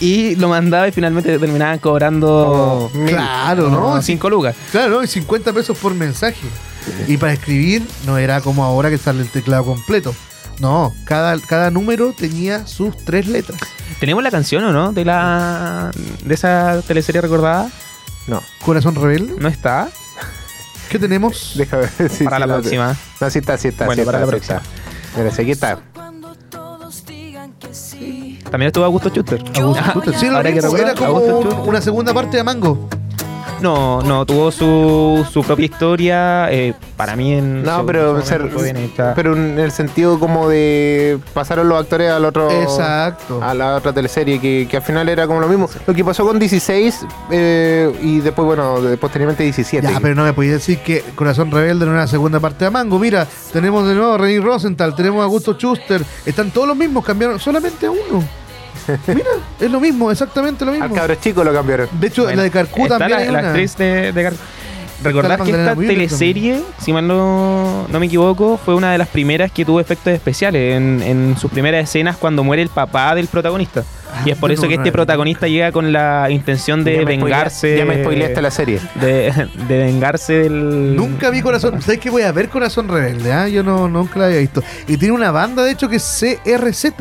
y 0.00 0.34
lo 0.36 0.48
mandaba 0.48 0.88
y 0.88 0.92
finalmente 0.92 1.30
te 1.30 1.38
terminaban 1.38 1.78
cobrando 1.78 2.90
mil. 2.94 3.14
Claro, 3.14 3.68
¿no? 3.70 4.00
5 4.02 4.30
lucas. 4.30 4.54
Claro, 4.72 4.90
¿no? 4.96 5.02
y 5.04 5.06
50 5.06 5.52
pesos 5.52 5.76
por 5.78 5.94
mensaje. 5.94 6.46
Y 7.08 7.16
para 7.16 7.32
escribir 7.32 7.82
no 8.06 8.18
era 8.18 8.40
como 8.40 8.64
ahora 8.64 8.90
que 8.90 8.98
sale 8.98 9.22
el 9.22 9.28
teclado 9.30 9.64
completo. 9.64 10.14
No, 10.60 10.94
cada, 11.04 11.38
cada 11.40 11.70
número 11.70 12.12
tenía 12.16 12.66
sus 12.66 12.96
tres 13.04 13.26
letras. 13.26 13.58
¿Tenemos 14.00 14.22
la 14.22 14.30
canción 14.30 14.64
o 14.64 14.72
no? 14.72 14.92
De 14.92 15.04
la 15.04 15.90
de 16.24 16.34
esa 16.34 16.80
teleserie 16.86 17.20
recordada. 17.20 17.70
No, 18.26 18.42
Corazón 18.64 18.94
rebelde. 18.94 19.34
¿No 19.38 19.48
está? 19.48 19.88
¿Qué 20.88 20.98
tenemos? 20.98 21.54
déjame 21.56 21.88
ver. 21.98 22.10
si- 22.10 22.24
para 22.24 22.38
la 22.40 22.46
próxima. 22.46 22.96
No, 23.20 23.30
sí 23.30 23.38
está, 23.38 23.56
sí 23.58 23.68
está. 23.68 23.86
Bueno, 23.86 24.02
sí 24.02 24.06
para 24.06 24.18
está, 24.20 24.30
la 24.30 24.38
sí 24.38 24.42
está. 24.42 24.62
Mira, 25.16 25.30
sí, 25.30 25.42
aquí 25.42 25.50
está. 25.50 25.78
También 28.54 28.68
estuvo 28.68 28.84
Augusto 28.84 29.08
Schuster. 29.08 29.42
Augusto 29.60 29.82
Schuster. 29.90 30.14
Sí, 30.14 30.30
lo 30.30 30.36
ahora 30.36 30.48
que 30.50 30.54
mismo, 30.54 30.70
recuerdo, 30.76 30.86
era 30.92 30.94
como 30.94 31.08
Augusto 31.18 31.36
un- 31.38 31.42
Schuster. 31.42 31.68
una 31.70 31.80
segunda 31.80 32.14
parte 32.14 32.36
de 32.36 32.44
Mango. 32.44 32.88
No, 33.60 34.02
no, 34.02 34.26
tuvo 34.26 34.50
su, 34.52 35.24
su 35.32 35.42
propia 35.42 35.64
historia. 35.64 36.52
eh, 36.52 36.74
para 36.98 37.16
mí 37.16 37.32
en. 37.32 37.62
No, 37.62 37.80
su- 37.80 37.86
pero, 37.86 38.20
su 38.20 38.26
ser- 38.26 38.38
momento 38.40 38.58
fue 38.58 38.64
bien 38.72 38.76
hecha. 38.84 39.14
pero 39.14 39.34
en 39.34 39.58
el 39.58 39.70
sentido 39.70 40.18
como 40.18 40.48
de 40.50 41.18
pasaron 41.32 41.68
los 41.68 41.80
actores 41.80 42.10
al 42.10 42.24
otro 42.26 42.50
Exacto. 42.50 43.40
a 43.42 43.54
la 43.54 43.76
otra 43.76 43.92
teleserie 43.94 44.38
que, 44.38 44.66
que 44.70 44.76
al 44.76 44.82
final 44.82 45.08
era 45.08 45.26
como 45.26 45.40
lo 45.40 45.48
mismo. 45.48 45.68
Lo 45.86 45.94
que 45.94 46.04
pasó 46.04 46.26
con 46.26 46.38
16 46.38 47.06
eh, 47.30 47.90
y 48.02 48.20
después, 48.20 48.44
bueno, 48.44 48.82
de- 48.82 48.98
posteriormente 48.98 49.44
17. 49.44 49.86
Ya, 49.90 49.98
pero 50.00 50.14
no 50.14 50.24
me 50.24 50.32
podías 50.34 50.54
decir 50.54 50.78
que 50.80 51.02
Corazón 51.14 51.50
Rebelde 51.50 51.86
no 51.86 51.92
era 51.92 52.02
la 52.02 52.06
segunda 52.06 52.40
parte 52.40 52.66
de 52.66 52.70
Mango. 52.70 52.98
Mira, 52.98 53.26
tenemos 53.52 53.86
de 53.88 53.94
nuevo 53.94 54.12
a 54.14 54.18
René 54.18 54.44
Rosenthal, 54.44 54.94
tenemos 54.94 55.20
a 55.22 55.24
Augusto 55.24 55.54
Schuster. 55.54 56.04
Están 56.26 56.50
todos 56.50 56.68
los 56.68 56.76
mismos, 56.76 57.02
cambiaron 57.04 57.40
solamente 57.40 57.86
a 57.86 57.90
uno. 57.92 58.22
Mira, 59.06 59.30
es 59.60 59.70
lo 59.70 59.80
mismo, 59.80 60.10
exactamente 60.10 60.64
lo 60.64 60.72
Al 60.72 60.80
mismo. 60.80 60.94
cabro 60.94 61.14
chico 61.16 61.42
lo 61.44 61.52
cambiaron. 61.52 61.88
De 61.92 62.06
hecho, 62.08 62.22
Bueno, 62.24 62.36
la 62.38 62.42
de 62.44 62.50
Carcú 62.50 62.86
también 62.88 63.10
la, 63.10 63.16
hay 63.18 63.24
la 63.26 63.38
una. 63.38 63.48
actriz 63.48 63.76
de, 63.76 64.12
de 64.12 64.22
Car- 64.22 64.34
Recordar 65.02 65.42
que 65.42 65.50
esta 65.50 65.74
teleserie, 65.74 66.62
si 66.80 66.90
mal 66.92 67.06
no, 67.06 67.86
no 67.90 68.00
me 68.00 68.06
equivoco, 68.06 68.58
fue 68.64 68.74
una 68.74 68.90
de 68.92 68.96
las 68.96 69.08
primeras 69.08 69.50
que 69.52 69.62
tuvo 69.64 69.78
efectos 69.78 70.14
especiales 70.14 70.76
en, 70.76 71.02
en 71.02 71.36
sus 71.36 71.50
primeras 71.50 71.84
escenas 71.84 72.16
cuando 72.16 72.42
muere 72.42 72.62
el 72.62 72.70
papá 72.70 73.14
del 73.14 73.26
protagonista. 73.26 73.84
y 74.24 74.30
es 74.30 74.38
por 74.38 74.50
eso 74.50 74.62
no 74.62 74.68
que 74.68 74.74
este 74.76 74.92
protagonista 74.92 75.46
llega 75.46 75.72
con 75.72 75.92
la 75.92 76.30
intención 76.30 76.84
de 76.84 76.94
Ya 76.94 77.02
spoilea- 77.02 77.06
vengarse. 77.06 77.76
Ya 77.76 77.84
me 77.84 78.00
spoileaste 78.00 78.40
la 78.40 78.50
serie. 78.50 78.80
de, 78.94 79.48
de 79.68 79.78
vengarse 79.78 80.34
del. 80.34 80.96
Nunca 80.96 81.28
vi 81.28 81.42
Corazón. 81.42 81.82
¿Sabes 81.82 81.98
qué 82.00 82.08
voy 82.08 82.22
a 82.22 82.32
ver 82.32 82.48
Corazón 82.48 82.88
Rebelde? 82.88 83.30
ah? 83.30 83.46
Yo 83.48 83.62
no, 83.62 83.88
nunca 83.88 84.18
la 84.20 84.26
había 84.26 84.38
visto. 84.38 84.62
Y 84.88 84.96
tiene 84.96 85.12
una 85.12 85.30
banda, 85.32 85.64
de 85.64 85.72
hecho, 85.72 85.86
que 85.88 85.96
es 85.96 86.18
CRZ. 86.46 86.92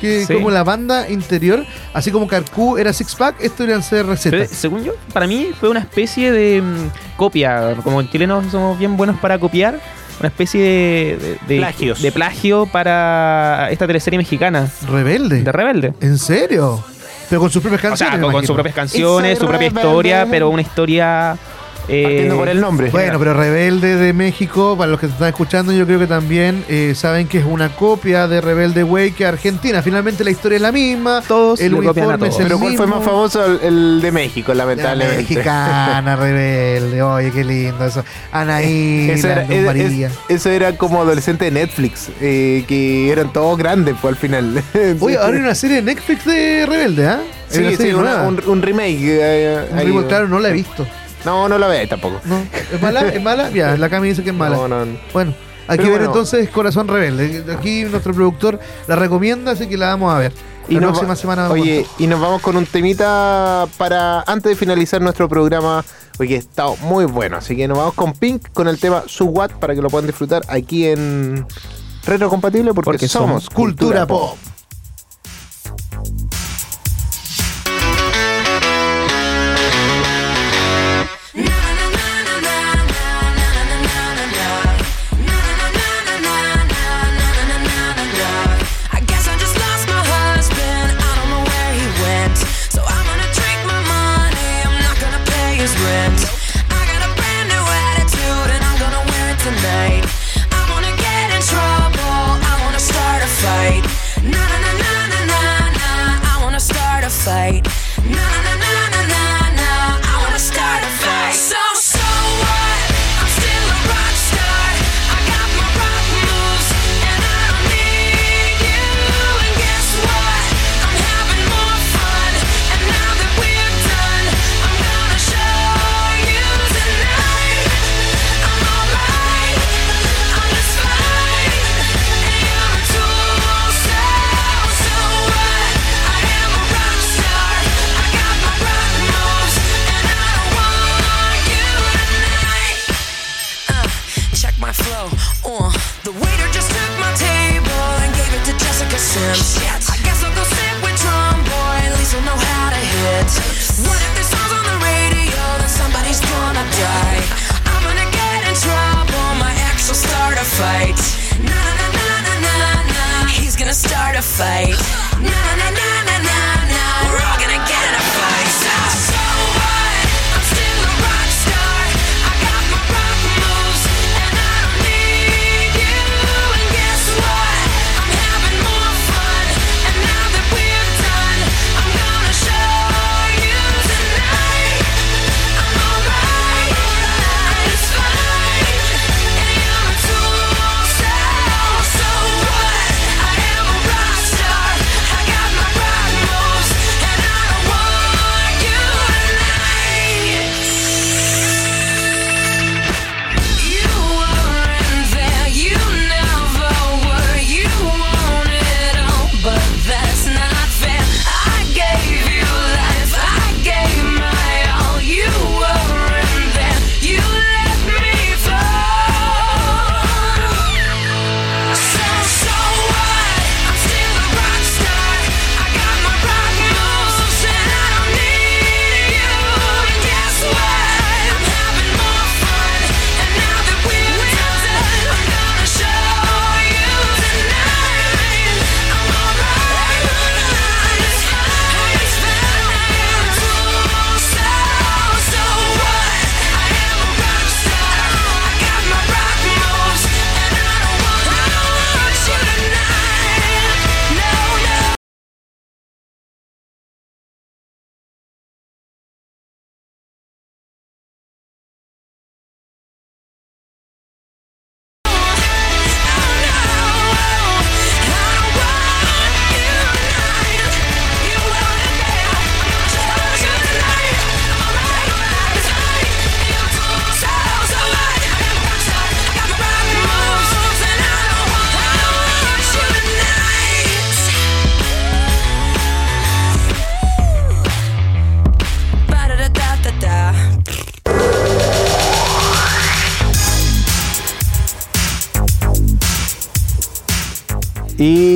Que 0.00 0.24
Sí. 0.26 0.34
como 0.34 0.50
la 0.50 0.62
banda 0.64 1.08
interior. 1.10 1.64
Así 1.92 2.10
como 2.10 2.26
Carcú 2.28 2.76
era 2.78 2.92
Six 2.92 3.14
Pack, 3.16 3.36
esto 3.40 3.64
eran 3.64 3.82
CRZ. 3.82 4.30
Pero, 4.30 4.44
según 4.50 4.84
yo, 4.84 4.92
para 5.12 5.26
mí 5.26 5.50
fue 5.58 5.68
una 5.68 5.80
especie 5.80 6.30
de 6.32 6.62
mm, 6.62 7.16
copia. 7.16 7.74
Como 7.82 8.00
en 8.00 8.08
chilenos 8.10 8.46
somos 8.50 8.78
bien 8.78 8.96
buenos 8.96 9.18
para 9.18 9.38
copiar, 9.38 9.80
una 10.20 10.28
especie 10.28 10.60
de, 10.62 11.16
de, 11.16 11.38
de- 11.54 11.56
Plagios. 11.58 12.02
de 12.02 12.12
plagio 12.12 12.66
para 12.66 13.68
esta 13.70 13.86
teleserie 13.86 14.18
mexicana 14.18 14.68
Rebelde. 14.90 15.42
de 15.42 15.52
Rebelde. 15.52 15.94
¿En 16.00 16.18
serio? 16.18 16.82
Pero 17.28 17.40
con 17.42 17.50
sus 17.50 17.60
propias 17.60 17.80
O 17.84 17.88
canciones. 17.88 18.20
sea, 18.20 18.32
con, 18.32 18.46
sus 18.46 18.54
propias 18.54 18.74
canciones, 18.74 19.38
su 19.38 19.44
propia 19.46 19.68
rebelde. 19.68 19.80
historia, 19.88 20.26
pero 20.30 20.48
una 20.48 20.62
historia. 20.62 21.36
Eh, 21.88 22.02
Partiendo 22.02 22.36
por 22.36 22.48
el 22.48 22.60
nombre. 22.60 22.90
Bueno, 22.90 23.18
pero 23.18 23.34
Rebelde 23.34 23.96
de 23.96 24.12
México, 24.12 24.76
para 24.76 24.90
los 24.90 25.00
que 25.00 25.06
te 25.06 25.14
están 25.14 25.28
escuchando, 25.28 25.72
yo 25.72 25.86
creo 25.86 25.98
que 25.98 26.06
también 26.06 26.64
eh, 26.68 26.92
saben 26.94 27.26
que 27.28 27.38
es 27.38 27.44
una 27.44 27.70
copia 27.74 28.28
de 28.28 28.40
Rebelde 28.40 28.84
Way 28.84 29.12
que 29.12 29.24
Argentina. 29.26 29.80
Finalmente 29.82 30.22
la 30.24 30.30
historia 30.30 30.56
es 30.56 30.62
la 30.62 30.72
misma. 30.72 31.22
Todos 31.26 31.60
el 31.60 31.72
copian 31.72 31.88
a 31.88 31.90
uniforme 31.92 32.14
es 32.28 32.30
todos. 32.34 32.40
el 32.40 32.46
Pero 32.46 32.58
¿cuál 32.58 32.76
fue 32.76 32.86
más 32.86 33.02
famoso? 33.04 33.44
El, 33.44 33.60
el 33.62 34.00
de 34.02 34.12
México, 34.12 34.52
La 34.54 34.64
lamentablemente. 34.64 35.22
mexicana 35.22 36.16
rebelde, 36.38 37.02
oye, 37.02 37.30
qué 37.30 37.44
lindo 37.44 37.84
eso. 37.86 38.04
Anaí, 38.32 39.10
Eso 39.10 39.28
era, 39.28 39.46
María. 39.64 40.08
es- 40.08 40.12
eso 40.28 40.50
era 40.50 40.76
como 40.76 41.00
adolescente 41.00 41.46
de 41.46 41.50
Netflix, 41.52 42.10
eh, 42.20 42.64
que 42.68 43.10
eran 43.10 43.32
todos 43.32 43.56
grandes 43.58 43.94
pues, 44.00 44.12
al 44.14 44.18
final. 44.20 44.62
Oye, 45.00 45.16
ahora 45.16 45.36
hay 45.36 45.42
una 45.42 45.54
serie 45.54 45.76
de 45.76 45.82
Netflix 45.82 46.24
de 46.24 46.66
Rebelde, 46.66 47.06
¿ah? 47.06 47.20
Hay 47.50 47.76
Sí, 47.76 47.82
sí, 47.82 47.92
una- 47.94 48.22
un, 48.28 48.40
un 48.46 48.62
remake. 48.62 48.98
eh, 49.02 49.66
Un 49.72 49.78
ahí. 49.78 49.86
reboot, 49.86 50.06
claro, 50.08 50.28
no 50.28 50.38
la 50.38 50.50
he 50.50 50.52
visto. 50.52 50.86
No, 51.24 51.48
no 51.48 51.58
la 51.58 51.66
veáis 51.68 51.88
tampoco. 51.88 52.20
No, 52.24 52.38
¿Es 52.72 52.80
mala? 52.80 53.00
¿Es 53.08 53.22
mala? 53.22 53.50
Ya, 53.50 53.76
la 53.76 53.88
Cami 53.88 54.08
dice 54.08 54.22
que 54.22 54.30
es 54.30 54.36
mala. 54.36 54.56
No, 54.56 54.68
no, 54.68 54.84
no. 54.84 54.98
Bueno, 55.12 55.34
hay 55.66 55.76
Pero 55.76 55.82
que 55.82 55.90
ver 55.90 55.98
bueno. 56.00 56.06
entonces 56.06 56.48
Corazón 56.50 56.88
Rebelde. 56.88 57.44
Aquí 57.52 57.84
nuestro 57.84 58.12
productor 58.14 58.58
la 58.86 58.96
recomienda, 58.96 59.52
así 59.52 59.66
que 59.66 59.76
la 59.76 59.88
vamos 59.88 60.14
a 60.14 60.18
ver. 60.18 60.32
Y 60.68 60.74
la 60.74 60.80
próxima 60.80 61.16
semana 61.16 61.42
vamos 61.42 61.58
Oye, 61.58 61.86
y 61.98 62.06
nos 62.06 62.20
vamos 62.20 62.42
con 62.42 62.56
un 62.56 62.66
temita 62.66 63.66
para 63.78 64.20
antes 64.26 64.50
de 64.50 64.56
finalizar 64.56 65.00
nuestro 65.00 65.26
programa, 65.26 65.82
porque 66.18 66.34
ha 66.34 66.38
estado 66.38 66.76
muy 66.82 67.06
bueno. 67.06 67.38
Así 67.38 67.56
que 67.56 67.66
nos 67.66 67.78
vamos 67.78 67.94
con 67.94 68.12
Pink 68.12 68.48
con 68.52 68.68
el 68.68 68.78
tema 68.78 69.04
Su 69.06 69.26
What 69.26 69.52
para 69.52 69.74
que 69.74 69.80
lo 69.80 69.88
puedan 69.88 70.06
disfrutar 70.06 70.42
aquí 70.48 70.86
en 70.86 71.46
Retro 72.04 72.28
Compatible 72.28 72.74
porque, 72.74 72.84
Porque 72.84 73.08
somos 73.08 73.44
somos 73.44 73.50
Cultura 73.50 74.06
Pop. 74.06 74.36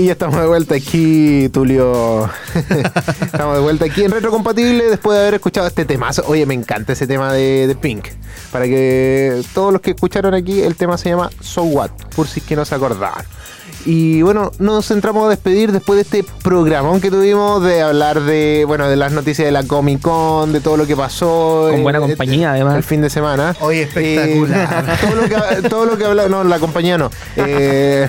Y 0.03 0.07
ya 0.07 0.13
estamos 0.15 0.41
de 0.41 0.49
vuelta 0.49 0.75
aquí, 0.75 1.49
Tulio. 1.51 2.29
estamos 3.25 3.55
de 3.55 3.63
vuelta 3.63 3.85
aquí 3.85 4.03
en 4.03 4.11
Retrocompatible 4.11 4.91
después 4.91 5.17
de 5.17 5.23
haber 5.23 5.35
escuchado 5.35 5.69
este 5.69 5.85
temazo. 5.85 6.25
Oye, 6.27 6.45
me 6.45 6.55
encanta 6.55 6.95
ese 6.95 7.07
tema 7.07 7.33
de, 7.33 7.69
de 7.69 7.77
Pink. 7.77 8.09
Para 8.51 8.65
que 8.65 9.43
todos 9.55 9.73
los 9.73 9.81
que 9.81 9.93
escucharon 9.93 10.35
aquí, 10.35 10.61
el 10.61 10.75
tema 10.75 10.99
se 10.99 11.11
llama 11.11 11.31
So 11.41 11.63
What, 11.63 11.91
por 12.17 12.27
si 12.27 12.41
es 12.41 12.47
que 12.47 12.57
no 12.57 12.65
se 12.65 12.75
acordaban. 12.75 13.25
Y 13.87 14.23
bueno, 14.23 14.51
nos 14.59 14.91
entramos 14.91 15.27
a 15.27 15.29
despedir 15.29 15.71
después 15.71 15.97
de 15.97 16.03
este 16.03 16.33
programón 16.43 17.01
que 17.01 17.09
tuvimos 17.09 17.63
de 17.63 17.83
hablar 17.83 18.23
de, 18.23 18.65
bueno, 18.67 18.89
de 18.89 18.97
las 18.97 19.13
noticias 19.13 19.47
de 19.47 19.53
la 19.53 19.63
Comic 19.63 20.01
Con, 20.01 20.53
de 20.53 20.61
todo 20.61 20.77
lo 20.77 20.85
que 20.85 20.97
pasó. 20.97 21.69
Con 21.71 21.85
buena 21.85 22.01
eh, 22.01 22.03
compañía, 22.03 22.49
eh, 22.49 22.51
además. 22.55 22.75
El 22.75 22.83
fin 22.83 23.03
de 23.03 23.11
semana. 23.11 23.55
Oye, 23.61 23.83
espectacular. 23.83 24.85
Eh, 24.89 24.99
todo 25.01 25.15
lo 25.15 25.29
que 25.29 25.69
todo 25.69 25.85
lo 25.85 25.97
que 25.97 26.05
habla, 26.07 26.29
no, 26.29 26.43
la 26.43 26.59
compañía 26.59 26.99
no. 26.99 27.09
Eh, 27.37 28.09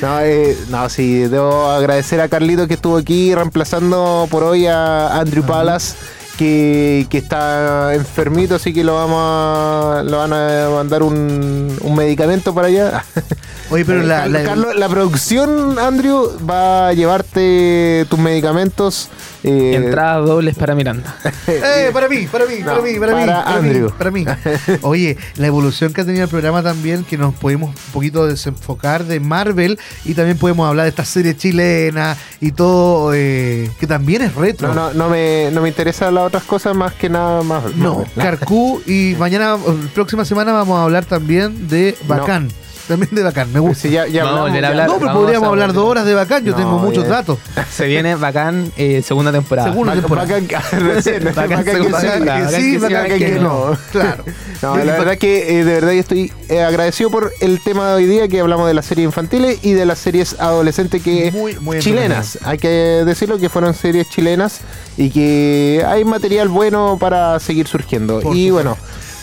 no, 0.00 0.20
eh, 0.20 0.56
no, 0.68 0.88
sí, 0.88 1.20
debo 1.28 1.66
agradecer 1.66 2.20
a 2.20 2.28
Carlito 2.28 2.68
que 2.68 2.74
estuvo 2.74 2.96
aquí 2.96 3.34
reemplazando 3.34 4.26
por 4.30 4.44
hoy 4.44 4.66
a 4.66 5.18
Andrew 5.18 5.44
Palas. 5.44 5.96
Que, 6.40 7.06
que 7.10 7.18
está 7.18 7.92
enfermito, 7.94 8.54
así 8.54 8.72
que 8.72 8.82
lo 8.82 8.94
vamos 8.94 9.18
a, 9.20 10.02
lo 10.02 10.16
van 10.16 10.32
a 10.32 10.70
mandar 10.74 11.02
un, 11.02 11.76
un 11.82 11.94
medicamento 11.94 12.54
para 12.54 12.68
allá. 12.68 13.04
Oye, 13.70 13.84
pero 13.84 14.02
la, 14.02 14.20
Carlos, 14.22 14.32
la- 14.42 14.48
Carlos, 14.48 14.76
la 14.76 14.88
producción, 14.88 15.78
Andrew, 15.78 16.30
va 16.48 16.88
a 16.88 16.92
llevarte 16.94 18.06
tus 18.08 18.18
medicamentos. 18.18 19.10
eh, 19.44 19.74
Entradas 19.76 20.26
dobles 20.26 20.56
para 20.56 20.74
Miranda. 20.74 21.14
Eh, 21.46 21.90
para 21.92 22.08
mí, 22.08 22.26
para 22.30 22.46
mí, 22.46 22.56
para 22.64 22.76
No, 22.76 22.82
mí, 22.82 22.94
para, 22.98 23.14
mí. 23.14 23.26
para 23.26 23.44
Para 23.44 23.56
Andrew. 23.56 23.86
mí, 23.86 23.94
para 23.98 24.10
mí. 24.10 24.24
Oye, 24.82 25.16
la 25.36 25.46
evolución 25.48 25.92
que 25.92 26.00
ha 26.00 26.04
tenido 26.06 26.24
el 26.24 26.30
programa 26.30 26.62
también, 26.62 27.04
que 27.04 27.18
nos 27.18 27.34
podemos 27.34 27.70
un 27.70 27.92
poquito 27.92 28.26
desenfocar 28.26 29.04
de 29.04 29.18
Marvel 29.20 29.78
y 30.04 30.14
también 30.14 30.38
podemos 30.38 30.66
hablar 30.68 30.84
de 30.84 30.90
esta 30.90 31.04
serie 31.04 31.36
chilena 31.36 32.16
y 32.40 32.52
todo, 32.52 33.12
eh, 33.14 33.70
que 33.80 33.86
también 33.86 34.22
es 34.22 34.34
retro. 34.36 34.68
No, 34.68 34.74
no, 34.74 34.94
no 34.94 35.08
me, 35.10 35.50
no 35.52 35.60
me 35.60 35.68
interesan 35.68 36.14
las 36.14 36.24
otras 36.30 36.44
cosas 36.44 36.76
más 36.76 36.94
que 36.94 37.08
nada 37.08 37.42
más. 37.42 37.74
No, 37.74 38.04
Carcú 38.16 38.80
y 38.86 39.16
mañana, 39.18 39.56
o 39.56 39.74
próxima 39.94 40.24
semana 40.24 40.52
vamos 40.52 40.78
a 40.78 40.84
hablar 40.84 41.04
también 41.04 41.68
de 41.68 41.96
Bacán. 42.06 42.48
También 42.90 43.14
de 43.14 43.22
Bacán, 43.22 43.52
me 43.52 43.60
gusta. 43.60 43.82
Sí, 43.82 43.90
ya, 43.90 44.06
ya 44.08 44.24
Vamos 44.24 44.40
a 44.40 44.42
hablamos, 44.42 44.48
volver 44.50 44.64
a 44.64 44.66
ya- 44.66 44.70
hablar. 44.70 44.86
no, 44.88 44.94
pero 44.94 45.06
vamos 45.06 45.22
podríamos 45.22 45.46
a 45.46 45.50
hablar 45.50 45.68
volver. 45.68 45.80
dos 45.82 45.90
horas 45.90 46.04
de 46.06 46.14
Bacán, 46.14 46.44
yo 46.44 46.50
No, 46.50 46.56
tengo 46.56 46.78
muchos 46.78 47.04
ya. 47.04 47.10
datos. 47.10 47.38
Se 47.72 47.86
viene 47.86 48.14
bacán 48.16 48.72
eh, 48.76 49.02
segunda 49.06 49.30
temporada. 49.30 49.68
Segunda 49.68 49.92
Bacán- 49.94 50.00
temporada. 50.02 50.40
bacán- 50.40 50.80
recién, 50.94 51.24
Bacán 51.24 51.34
bacán 51.48 51.64
que 51.64 51.70
segunda 51.72 52.00
sí, 52.00 52.06
temporada. 52.08 52.40
bacán 52.40 52.50
que 52.50 52.56
sí, 52.60 52.72
que 52.72 52.78
bacán 52.78 53.02
bacán 53.02 53.18
que 53.18 53.24
que 53.26 53.38
no. 53.38 53.70
no. 53.70 53.78
Claro. 53.92 54.24
No, 54.62 54.76
la 54.76 54.98
verdad 54.98 55.18
que 55.18 55.60
eh, 55.60 55.64
de 55.64 55.72
verdad 55.72 55.92
yo 55.92 56.00
estoy 56.00 56.32
eh, 56.48 56.62
agradecido 56.62 57.10
por 57.10 57.32
el 57.40 57.60
tema 57.62 57.88
de 57.90 57.94
hoy 57.94 58.06
día 58.06 58.28
que 58.28 58.40
hablamos 58.40 58.66
de 58.66 58.74
las 58.74 58.84
series 58.86 59.06
infantiles 59.06 59.58
y 59.62 59.72
de 59.72 59.86
las 59.86 59.98
series 60.00 60.38
adolescentes 60.40 61.02
que 61.02 61.30
Muy, 61.32 61.54
muy 61.60 61.78
chilenas. 61.78 62.38
Hay 62.44 62.58
que 62.58 62.68
decirlo 62.68 63.38
que 63.38 63.48
fueron 63.48 63.72
series 63.72 64.10
chilenas 64.10 64.60
y 64.96 65.10
que 65.10 65.82
hay 65.86 66.04
material 66.04 66.48
bueno 66.48 66.98
para 67.00 67.38
seguir 67.40 67.66
surgiendo. 67.68 68.20
Por 68.20 68.36
y 68.36 68.50
bueno, 68.50 68.76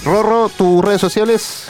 Rorro, 0.05 0.49
tus 0.49 0.83
redes 0.83 1.01
sociales. 1.01 1.65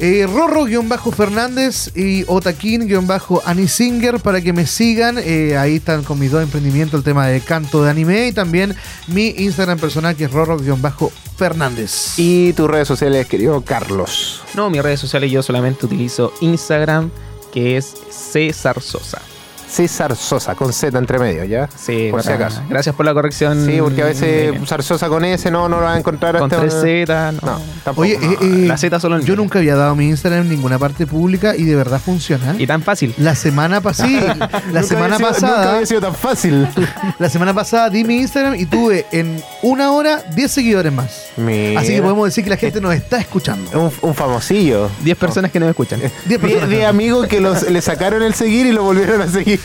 Eh, 0.00 0.26
Rorro-Fernández 0.26 1.90
y 1.96 2.24
Otakin-Anisinger 2.24 4.20
para 4.20 4.40
que 4.40 4.52
me 4.52 4.66
sigan. 4.66 5.18
Eh, 5.18 5.56
ahí 5.56 5.76
están 5.76 6.04
con 6.04 6.18
mis 6.18 6.30
dos 6.30 6.42
emprendimientos, 6.42 6.98
el 6.98 7.04
tema 7.04 7.26
de 7.26 7.40
canto 7.40 7.82
de 7.82 7.90
anime 7.90 8.28
y 8.28 8.32
también 8.32 8.76
mi 9.08 9.28
Instagram 9.28 9.78
personal 9.78 10.14
que 10.14 10.24
es 10.24 10.30
Rorro-Fernández. 10.30 12.14
Y 12.16 12.52
tus 12.52 12.70
redes 12.70 12.86
sociales, 12.86 13.26
querido 13.26 13.62
Carlos. 13.62 14.42
No, 14.54 14.70
mis 14.70 14.82
redes 14.82 15.00
sociales 15.00 15.30
yo 15.32 15.42
solamente 15.42 15.86
utilizo 15.86 16.32
Instagram, 16.40 17.10
que 17.52 17.76
es 17.76 17.94
César 18.10 18.80
Sosa. 18.80 19.20
César 19.68 20.16
Sosa, 20.16 20.54
con 20.54 20.72
Z 20.72 20.96
entre 20.98 21.18
medio, 21.18 21.44
¿ya? 21.44 21.68
Sí, 21.76 22.08
Por 22.10 22.22
si 22.22 22.30
acaso. 22.30 22.62
Gracias 22.68 22.94
por 22.94 23.04
la 23.06 23.14
corrección. 23.14 23.66
Sí, 23.66 23.78
porque 23.80 24.02
a 24.02 24.06
veces 24.06 24.52
usar 24.60 24.82
Sosa 24.82 25.08
con 25.08 25.24
S 25.24 25.50
no, 25.50 25.68
no 25.68 25.76
lo 25.78 25.84
vas 25.84 25.96
a 25.96 25.98
encontrar 25.98 26.38
Con 26.38 26.50
hasta- 26.52 26.60
tres 26.62 26.74
Z, 27.06 27.32
no. 27.32 27.38
No, 27.42 27.60
tampoco. 27.84 28.02
Oye, 28.02 28.18
no. 28.20 28.32
eh, 28.32 28.36
eh, 28.40 28.46
la 28.66 28.76
Z 28.76 28.98
solo 29.00 29.16
en 29.18 29.22
yo 29.24 29.36
nunca 29.36 29.58
había 29.58 29.76
dado 29.76 29.94
mi 29.94 30.08
Instagram 30.08 30.42
en 30.42 30.48
ninguna 30.50 30.78
parte 30.78 31.06
pública 31.06 31.54
y 31.56 31.64
de 31.64 31.76
verdad 31.76 32.00
funciona. 32.04 32.54
Y 32.58 32.66
tan 32.66 32.82
fácil. 32.82 33.14
La 33.18 33.34
semana 33.34 33.80
pasada, 33.82 34.08
sí, 34.08 34.16
la 34.16 34.80
Nunca 34.80 34.82
semana 34.82 35.14
había 35.16 35.18
sido- 35.18 35.18
Nunca 35.18 35.28
pasada, 35.48 35.74
había 35.74 35.86
sido 35.86 36.00
tan 36.00 36.14
fácil. 36.14 36.68
la 37.18 37.28
semana 37.28 37.54
pasada 37.54 37.90
di 37.90 38.04
mi 38.04 38.16
Instagram 38.18 38.54
y 38.56 38.66
tuve 38.66 39.06
en 39.12 39.42
una 39.62 39.92
hora 39.92 40.22
10 40.34 40.50
seguidores 40.50 40.92
más. 40.92 41.26
Mira. 41.36 41.80
Así 41.80 41.92
que 41.94 42.02
podemos 42.02 42.24
decir 42.26 42.44
que 42.44 42.50
la 42.50 42.56
gente 42.56 42.80
nos 42.80 42.94
está 42.94 43.18
escuchando. 43.18 43.70
Un, 43.78 43.92
un 44.08 44.14
famosillo. 44.14 44.88
10 45.04 45.16
personas 45.18 45.50
que 45.52 45.60
no 45.60 45.66
me 45.66 45.70
escuchan. 45.70 46.00
10 46.00 46.12
De, 46.26 46.38
personas. 46.38 46.68
de 46.70 46.86
amigos 46.86 47.26
que 47.26 47.40
los, 47.40 47.68
le 47.70 47.80
sacaron 47.82 48.22
el 48.22 48.34
seguir 48.34 48.66
y 48.66 48.72
lo 48.72 48.82
volvieron 48.82 49.20
a 49.20 49.28
seguir. 49.28 49.57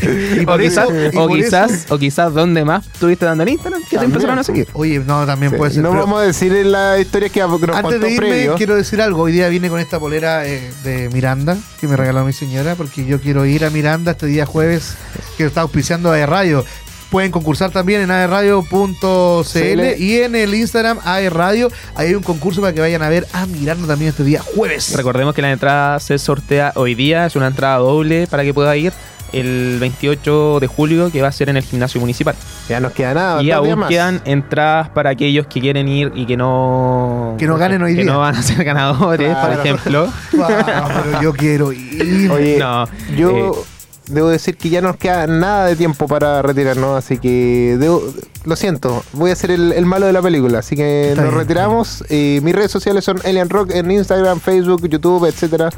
Y 0.00 0.42
O 0.42 0.46
por 0.46 0.60
quizás, 0.60 0.86
y 1.12 1.16
o 1.16 1.26
por 1.26 1.36
quizás, 1.36 1.70
eso- 1.72 1.94
o 1.94 1.98
quizás, 1.98 2.32
¿dónde 2.32 2.64
más 2.64 2.86
estuviste 2.86 3.24
dando 3.24 3.42
en 3.42 3.48
Instagram? 3.50 3.82
Que 3.90 3.98
te 3.98 4.04
empezaron 4.04 4.38
a 4.38 4.44
seguir. 4.44 4.68
Oye, 4.74 5.00
no, 5.00 5.26
también 5.26 5.50
puede 5.56 5.72
ser. 5.72 5.82
no 5.82 5.90
pero- 5.90 6.02
vamos 6.02 6.20
a 6.20 6.24
decir 6.24 6.54
en 6.54 6.70
la 6.70 6.98
historia 7.00 7.28
que 7.30 7.40
nos 7.40 7.60
Antes 7.74 8.00
de 8.00 8.10
irme, 8.12 8.28
previo. 8.28 8.54
quiero 8.54 8.76
decir 8.76 9.00
algo. 9.02 9.22
Hoy 9.22 9.32
día 9.32 9.48
vine 9.48 9.68
con 9.68 9.80
esta 9.80 9.98
polera 9.98 10.46
eh, 10.46 10.70
de 10.84 11.08
Miranda 11.08 11.56
que 11.80 11.88
me 11.88 11.96
regaló 11.96 12.24
mi 12.24 12.32
señora 12.32 12.76
porque 12.76 13.06
yo 13.06 13.20
quiero 13.20 13.44
ir 13.44 13.64
a 13.64 13.70
Miranda 13.70 14.12
este 14.12 14.26
día 14.26 14.46
jueves 14.46 14.94
que 15.36 15.46
está 15.46 15.62
auspiciando 15.62 16.12
a 16.12 16.26
Radio. 16.26 16.64
Pueden 17.10 17.30
concursar 17.30 17.70
también 17.70 18.02
en 18.02 18.10
aerradio.cl 18.10 19.42
CL. 19.44 19.96
y 19.98 20.18
en 20.18 20.34
el 20.36 20.54
Instagram 20.54 20.98
aerradio. 21.04 21.68
Ahí 21.94 22.08
hay 22.08 22.14
un 22.14 22.22
concurso 22.22 22.60
para 22.60 22.72
que 22.74 22.80
vayan 22.80 23.02
a 23.02 23.08
ver 23.08 23.26
a 23.32 23.46
Miranda 23.46 23.86
también 23.86 24.10
este 24.10 24.24
día 24.24 24.40
jueves. 24.42 24.94
Recordemos 24.96 25.34
que 25.34 25.42
la 25.42 25.50
entrada 25.52 26.00
se 26.00 26.18
sortea 26.18 26.72
hoy 26.74 26.94
día, 26.94 27.26
es 27.26 27.36
una 27.36 27.46
entrada 27.46 27.78
doble 27.78 28.26
para 28.26 28.44
que 28.44 28.52
pueda 28.52 28.76
ir 28.76 28.92
el 29.32 29.76
28 29.80 30.58
de 30.60 30.66
julio, 30.66 31.10
que 31.12 31.20
va 31.22 31.28
a 31.28 31.32
ser 31.32 31.48
en 31.50 31.56
el 31.58 31.62
gimnasio 31.62 32.00
municipal. 32.00 32.34
Ya 32.68 32.80
nos 32.80 32.92
queda 32.92 33.14
nada. 33.14 33.42
y 33.42 33.50
aún 33.50 33.78
más. 33.80 33.88
quedan 33.88 34.22
entradas 34.24 34.88
para 34.90 35.10
aquellos 35.10 35.46
que 35.46 35.60
quieren 35.60 35.88
ir 35.88 36.12
y 36.14 36.26
que 36.26 36.36
no. 36.36 37.34
Que 37.38 37.46
no 37.46 37.56
ganen 37.58 37.82
hoy 37.82 37.94
que 37.94 38.02
día. 38.04 38.12
no 38.12 38.20
van 38.20 38.36
a 38.36 38.42
ser 38.42 38.64
ganadores, 38.64 39.34
por 39.36 39.52
ejemplo. 39.52 40.08
Ah, 40.40 41.02
pero 41.04 41.22
yo 41.22 41.32
quiero 41.32 41.72
ir. 41.72 42.30
Oye, 42.30 42.56
No, 42.58 42.86
yo 43.16 43.30
eh, 43.30 43.66
debo 44.08 44.28
decir 44.28 44.56
que 44.56 44.68
ya 44.70 44.80
no 44.80 44.88
nos 44.88 44.96
queda 44.96 45.26
nada 45.26 45.66
de 45.66 45.76
tiempo 45.76 46.06
para 46.08 46.42
retirarnos, 46.42 46.96
así 46.98 47.18
que 47.18 47.76
debo- 47.78 48.02
lo 48.44 48.56
siento, 48.56 49.04
voy 49.12 49.30
a 49.30 49.36
ser 49.36 49.50
el, 49.50 49.72
el 49.72 49.84
malo 49.84 50.06
de 50.06 50.12
la 50.12 50.22
película, 50.22 50.60
así 50.60 50.74
que 50.76 51.10
Está 51.10 51.22
nos 51.22 51.30
bien, 51.32 51.40
retiramos. 51.40 52.04
Eh, 52.08 52.40
mis 52.42 52.54
redes 52.54 52.70
sociales 52.70 53.04
son 53.04 53.18
Elian 53.24 53.50
Rock 53.50 53.72
en 53.74 53.90
Instagram, 53.90 54.40
Facebook, 54.40 54.88
YouTube, 54.88 55.26
etcétera, 55.26 55.68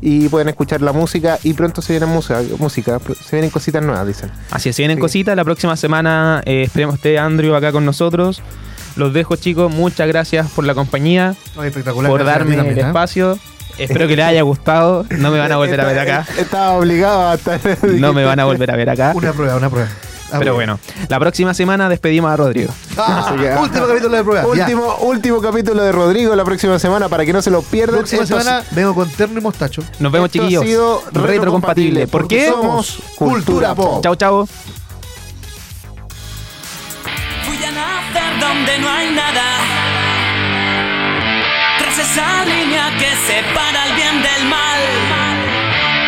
y 0.00 0.28
pueden 0.28 0.48
escuchar 0.48 0.80
la 0.82 0.92
música 0.92 1.38
y 1.42 1.52
pronto 1.54 1.82
se 1.82 1.92
viene 1.94 2.06
música, 2.06 2.40
música, 2.58 3.00
se 3.22 3.36
vienen 3.36 3.50
cositas 3.50 3.82
nuevas, 3.82 4.06
dicen. 4.06 4.30
Así 4.50 4.68
es, 4.68 4.76
se 4.76 4.82
vienen 4.82 4.98
Sí. 4.98 5.00
cositas. 5.02 5.34
La 5.36 5.44
próxima 5.44 5.76
semana 5.76 6.42
eh, 6.46 6.62
esperemos 6.66 6.94
esté 6.96 7.18
Andrew 7.18 7.54
acá 7.54 7.72
con 7.72 7.84
nosotros. 7.84 8.40
Los 8.96 9.12
dejo, 9.12 9.36
chicos. 9.36 9.72
Muchas 9.72 10.08
gracias 10.08 10.50
por 10.50 10.64
la 10.64 10.74
compañía, 10.74 11.34
espectacular. 11.64 12.10
por 12.10 12.20
gracias 12.20 12.38
darme 12.38 12.56
también, 12.56 12.78
el 12.78 12.84
¿eh? 12.84 12.86
espacio. 12.88 13.38
Espero 13.78 14.06
que 14.08 14.16
les 14.16 14.24
haya 14.26 14.42
gustado. 14.42 15.04
No 15.10 15.30
me 15.30 15.38
van 15.38 15.50
a 15.52 15.56
volver 15.56 15.80
a 15.80 15.84
ver 15.86 15.98
acá. 15.98 16.26
Estaba 16.36 16.72
obligado 16.72 17.28
a 17.30 17.34
estar. 17.34 17.60
No 17.82 18.12
me 18.12 18.24
van 18.24 18.38
a 18.40 18.44
volver 18.44 18.70
a 18.70 18.76
ver 18.76 18.90
acá. 18.90 19.12
Una 19.14 19.32
prueba, 19.32 19.56
una 19.56 19.70
prueba. 19.70 19.88
Ah, 20.32 20.36
Pero 20.38 20.54
bueno, 20.54 20.78
la 21.08 21.18
próxima 21.18 21.52
semana 21.54 21.88
despedimos 21.88 22.30
a 22.30 22.36
Rodrigo. 22.36 22.72
Ah, 22.96 23.24
Así 23.26 23.36
que- 23.40 23.50
último 23.52 23.86
capítulo 23.88 24.16
de 24.16 24.22
prueba. 24.22 24.42
ya. 24.42 24.62
Último, 24.64 24.94
último 25.00 25.40
capítulo 25.40 25.82
de 25.82 25.90
Rodrigo 25.90 26.36
la 26.36 26.44
próxima 26.44 26.78
semana 26.78 27.08
para 27.08 27.24
que 27.26 27.32
no 27.32 27.42
se 27.42 27.50
lo 27.50 27.62
pierdan. 27.62 27.96
Próxima 27.98 28.22
Esto 28.22 28.38
semana 28.40 28.62
vengo 28.70 28.94
con 28.94 29.08
terno 29.10 29.40
y 29.40 29.42
mostacho. 29.42 29.82
Nos 29.98 30.12
vemos, 30.12 30.26
Esto 30.28 30.38
ha 30.38 30.42
chiquillos. 30.42 30.64
sido 30.64 31.02
Retrocompatible. 31.12 32.06
¿Por 32.06 32.22
porque 32.22 32.36
qué? 32.44 32.48
somos 32.48 32.98
Cultura 33.16 33.74
Pop. 33.74 34.04
Chau, 34.04 34.14
chau. 34.14 34.46
Fui 37.44 37.64
a 37.64 37.70
nacer 37.72 38.40
donde 38.40 38.78
no 38.78 38.88
hay 38.88 39.10
nada. 39.12 39.42
Esa 42.00 42.46
línea 42.46 42.96
que 42.98 43.10
separa 43.14 43.84
el 43.88 43.94
bien 43.94 44.22
del 44.22 44.44
mal. 44.46 44.80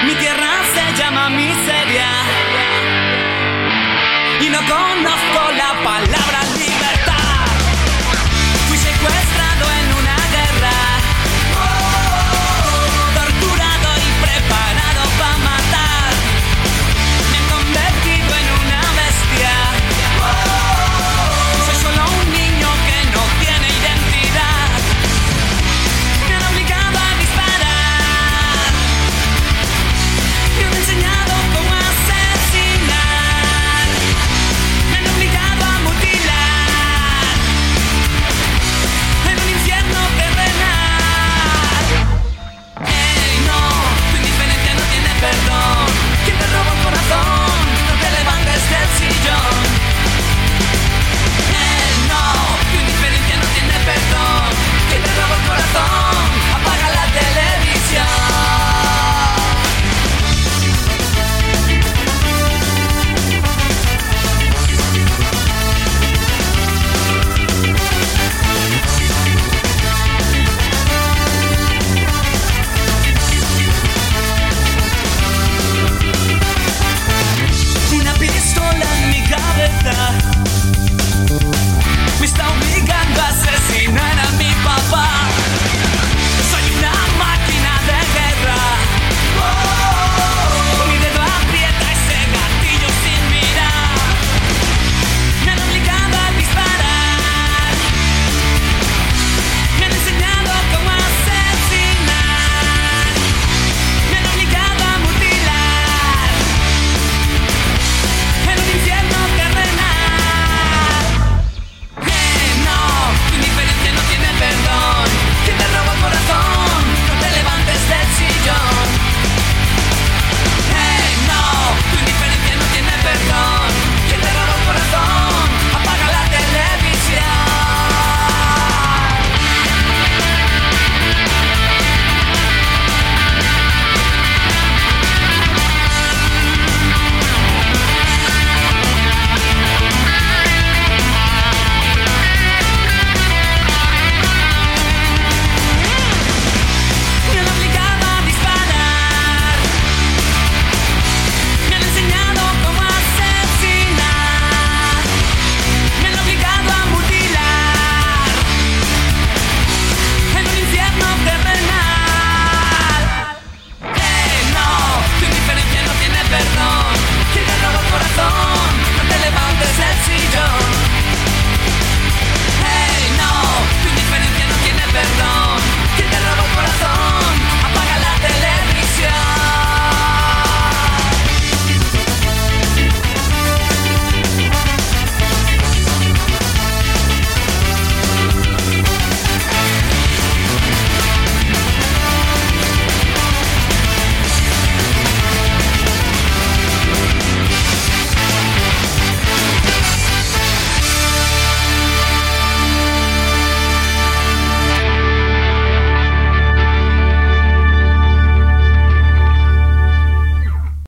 Mi 0.07 0.15
tierra 0.15 0.53
se 0.75 0.85
llama 0.99 1.29
miseria. 1.29 2.09
Y 4.41 4.49
no 4.49 4.61
conozco 4.61 5.52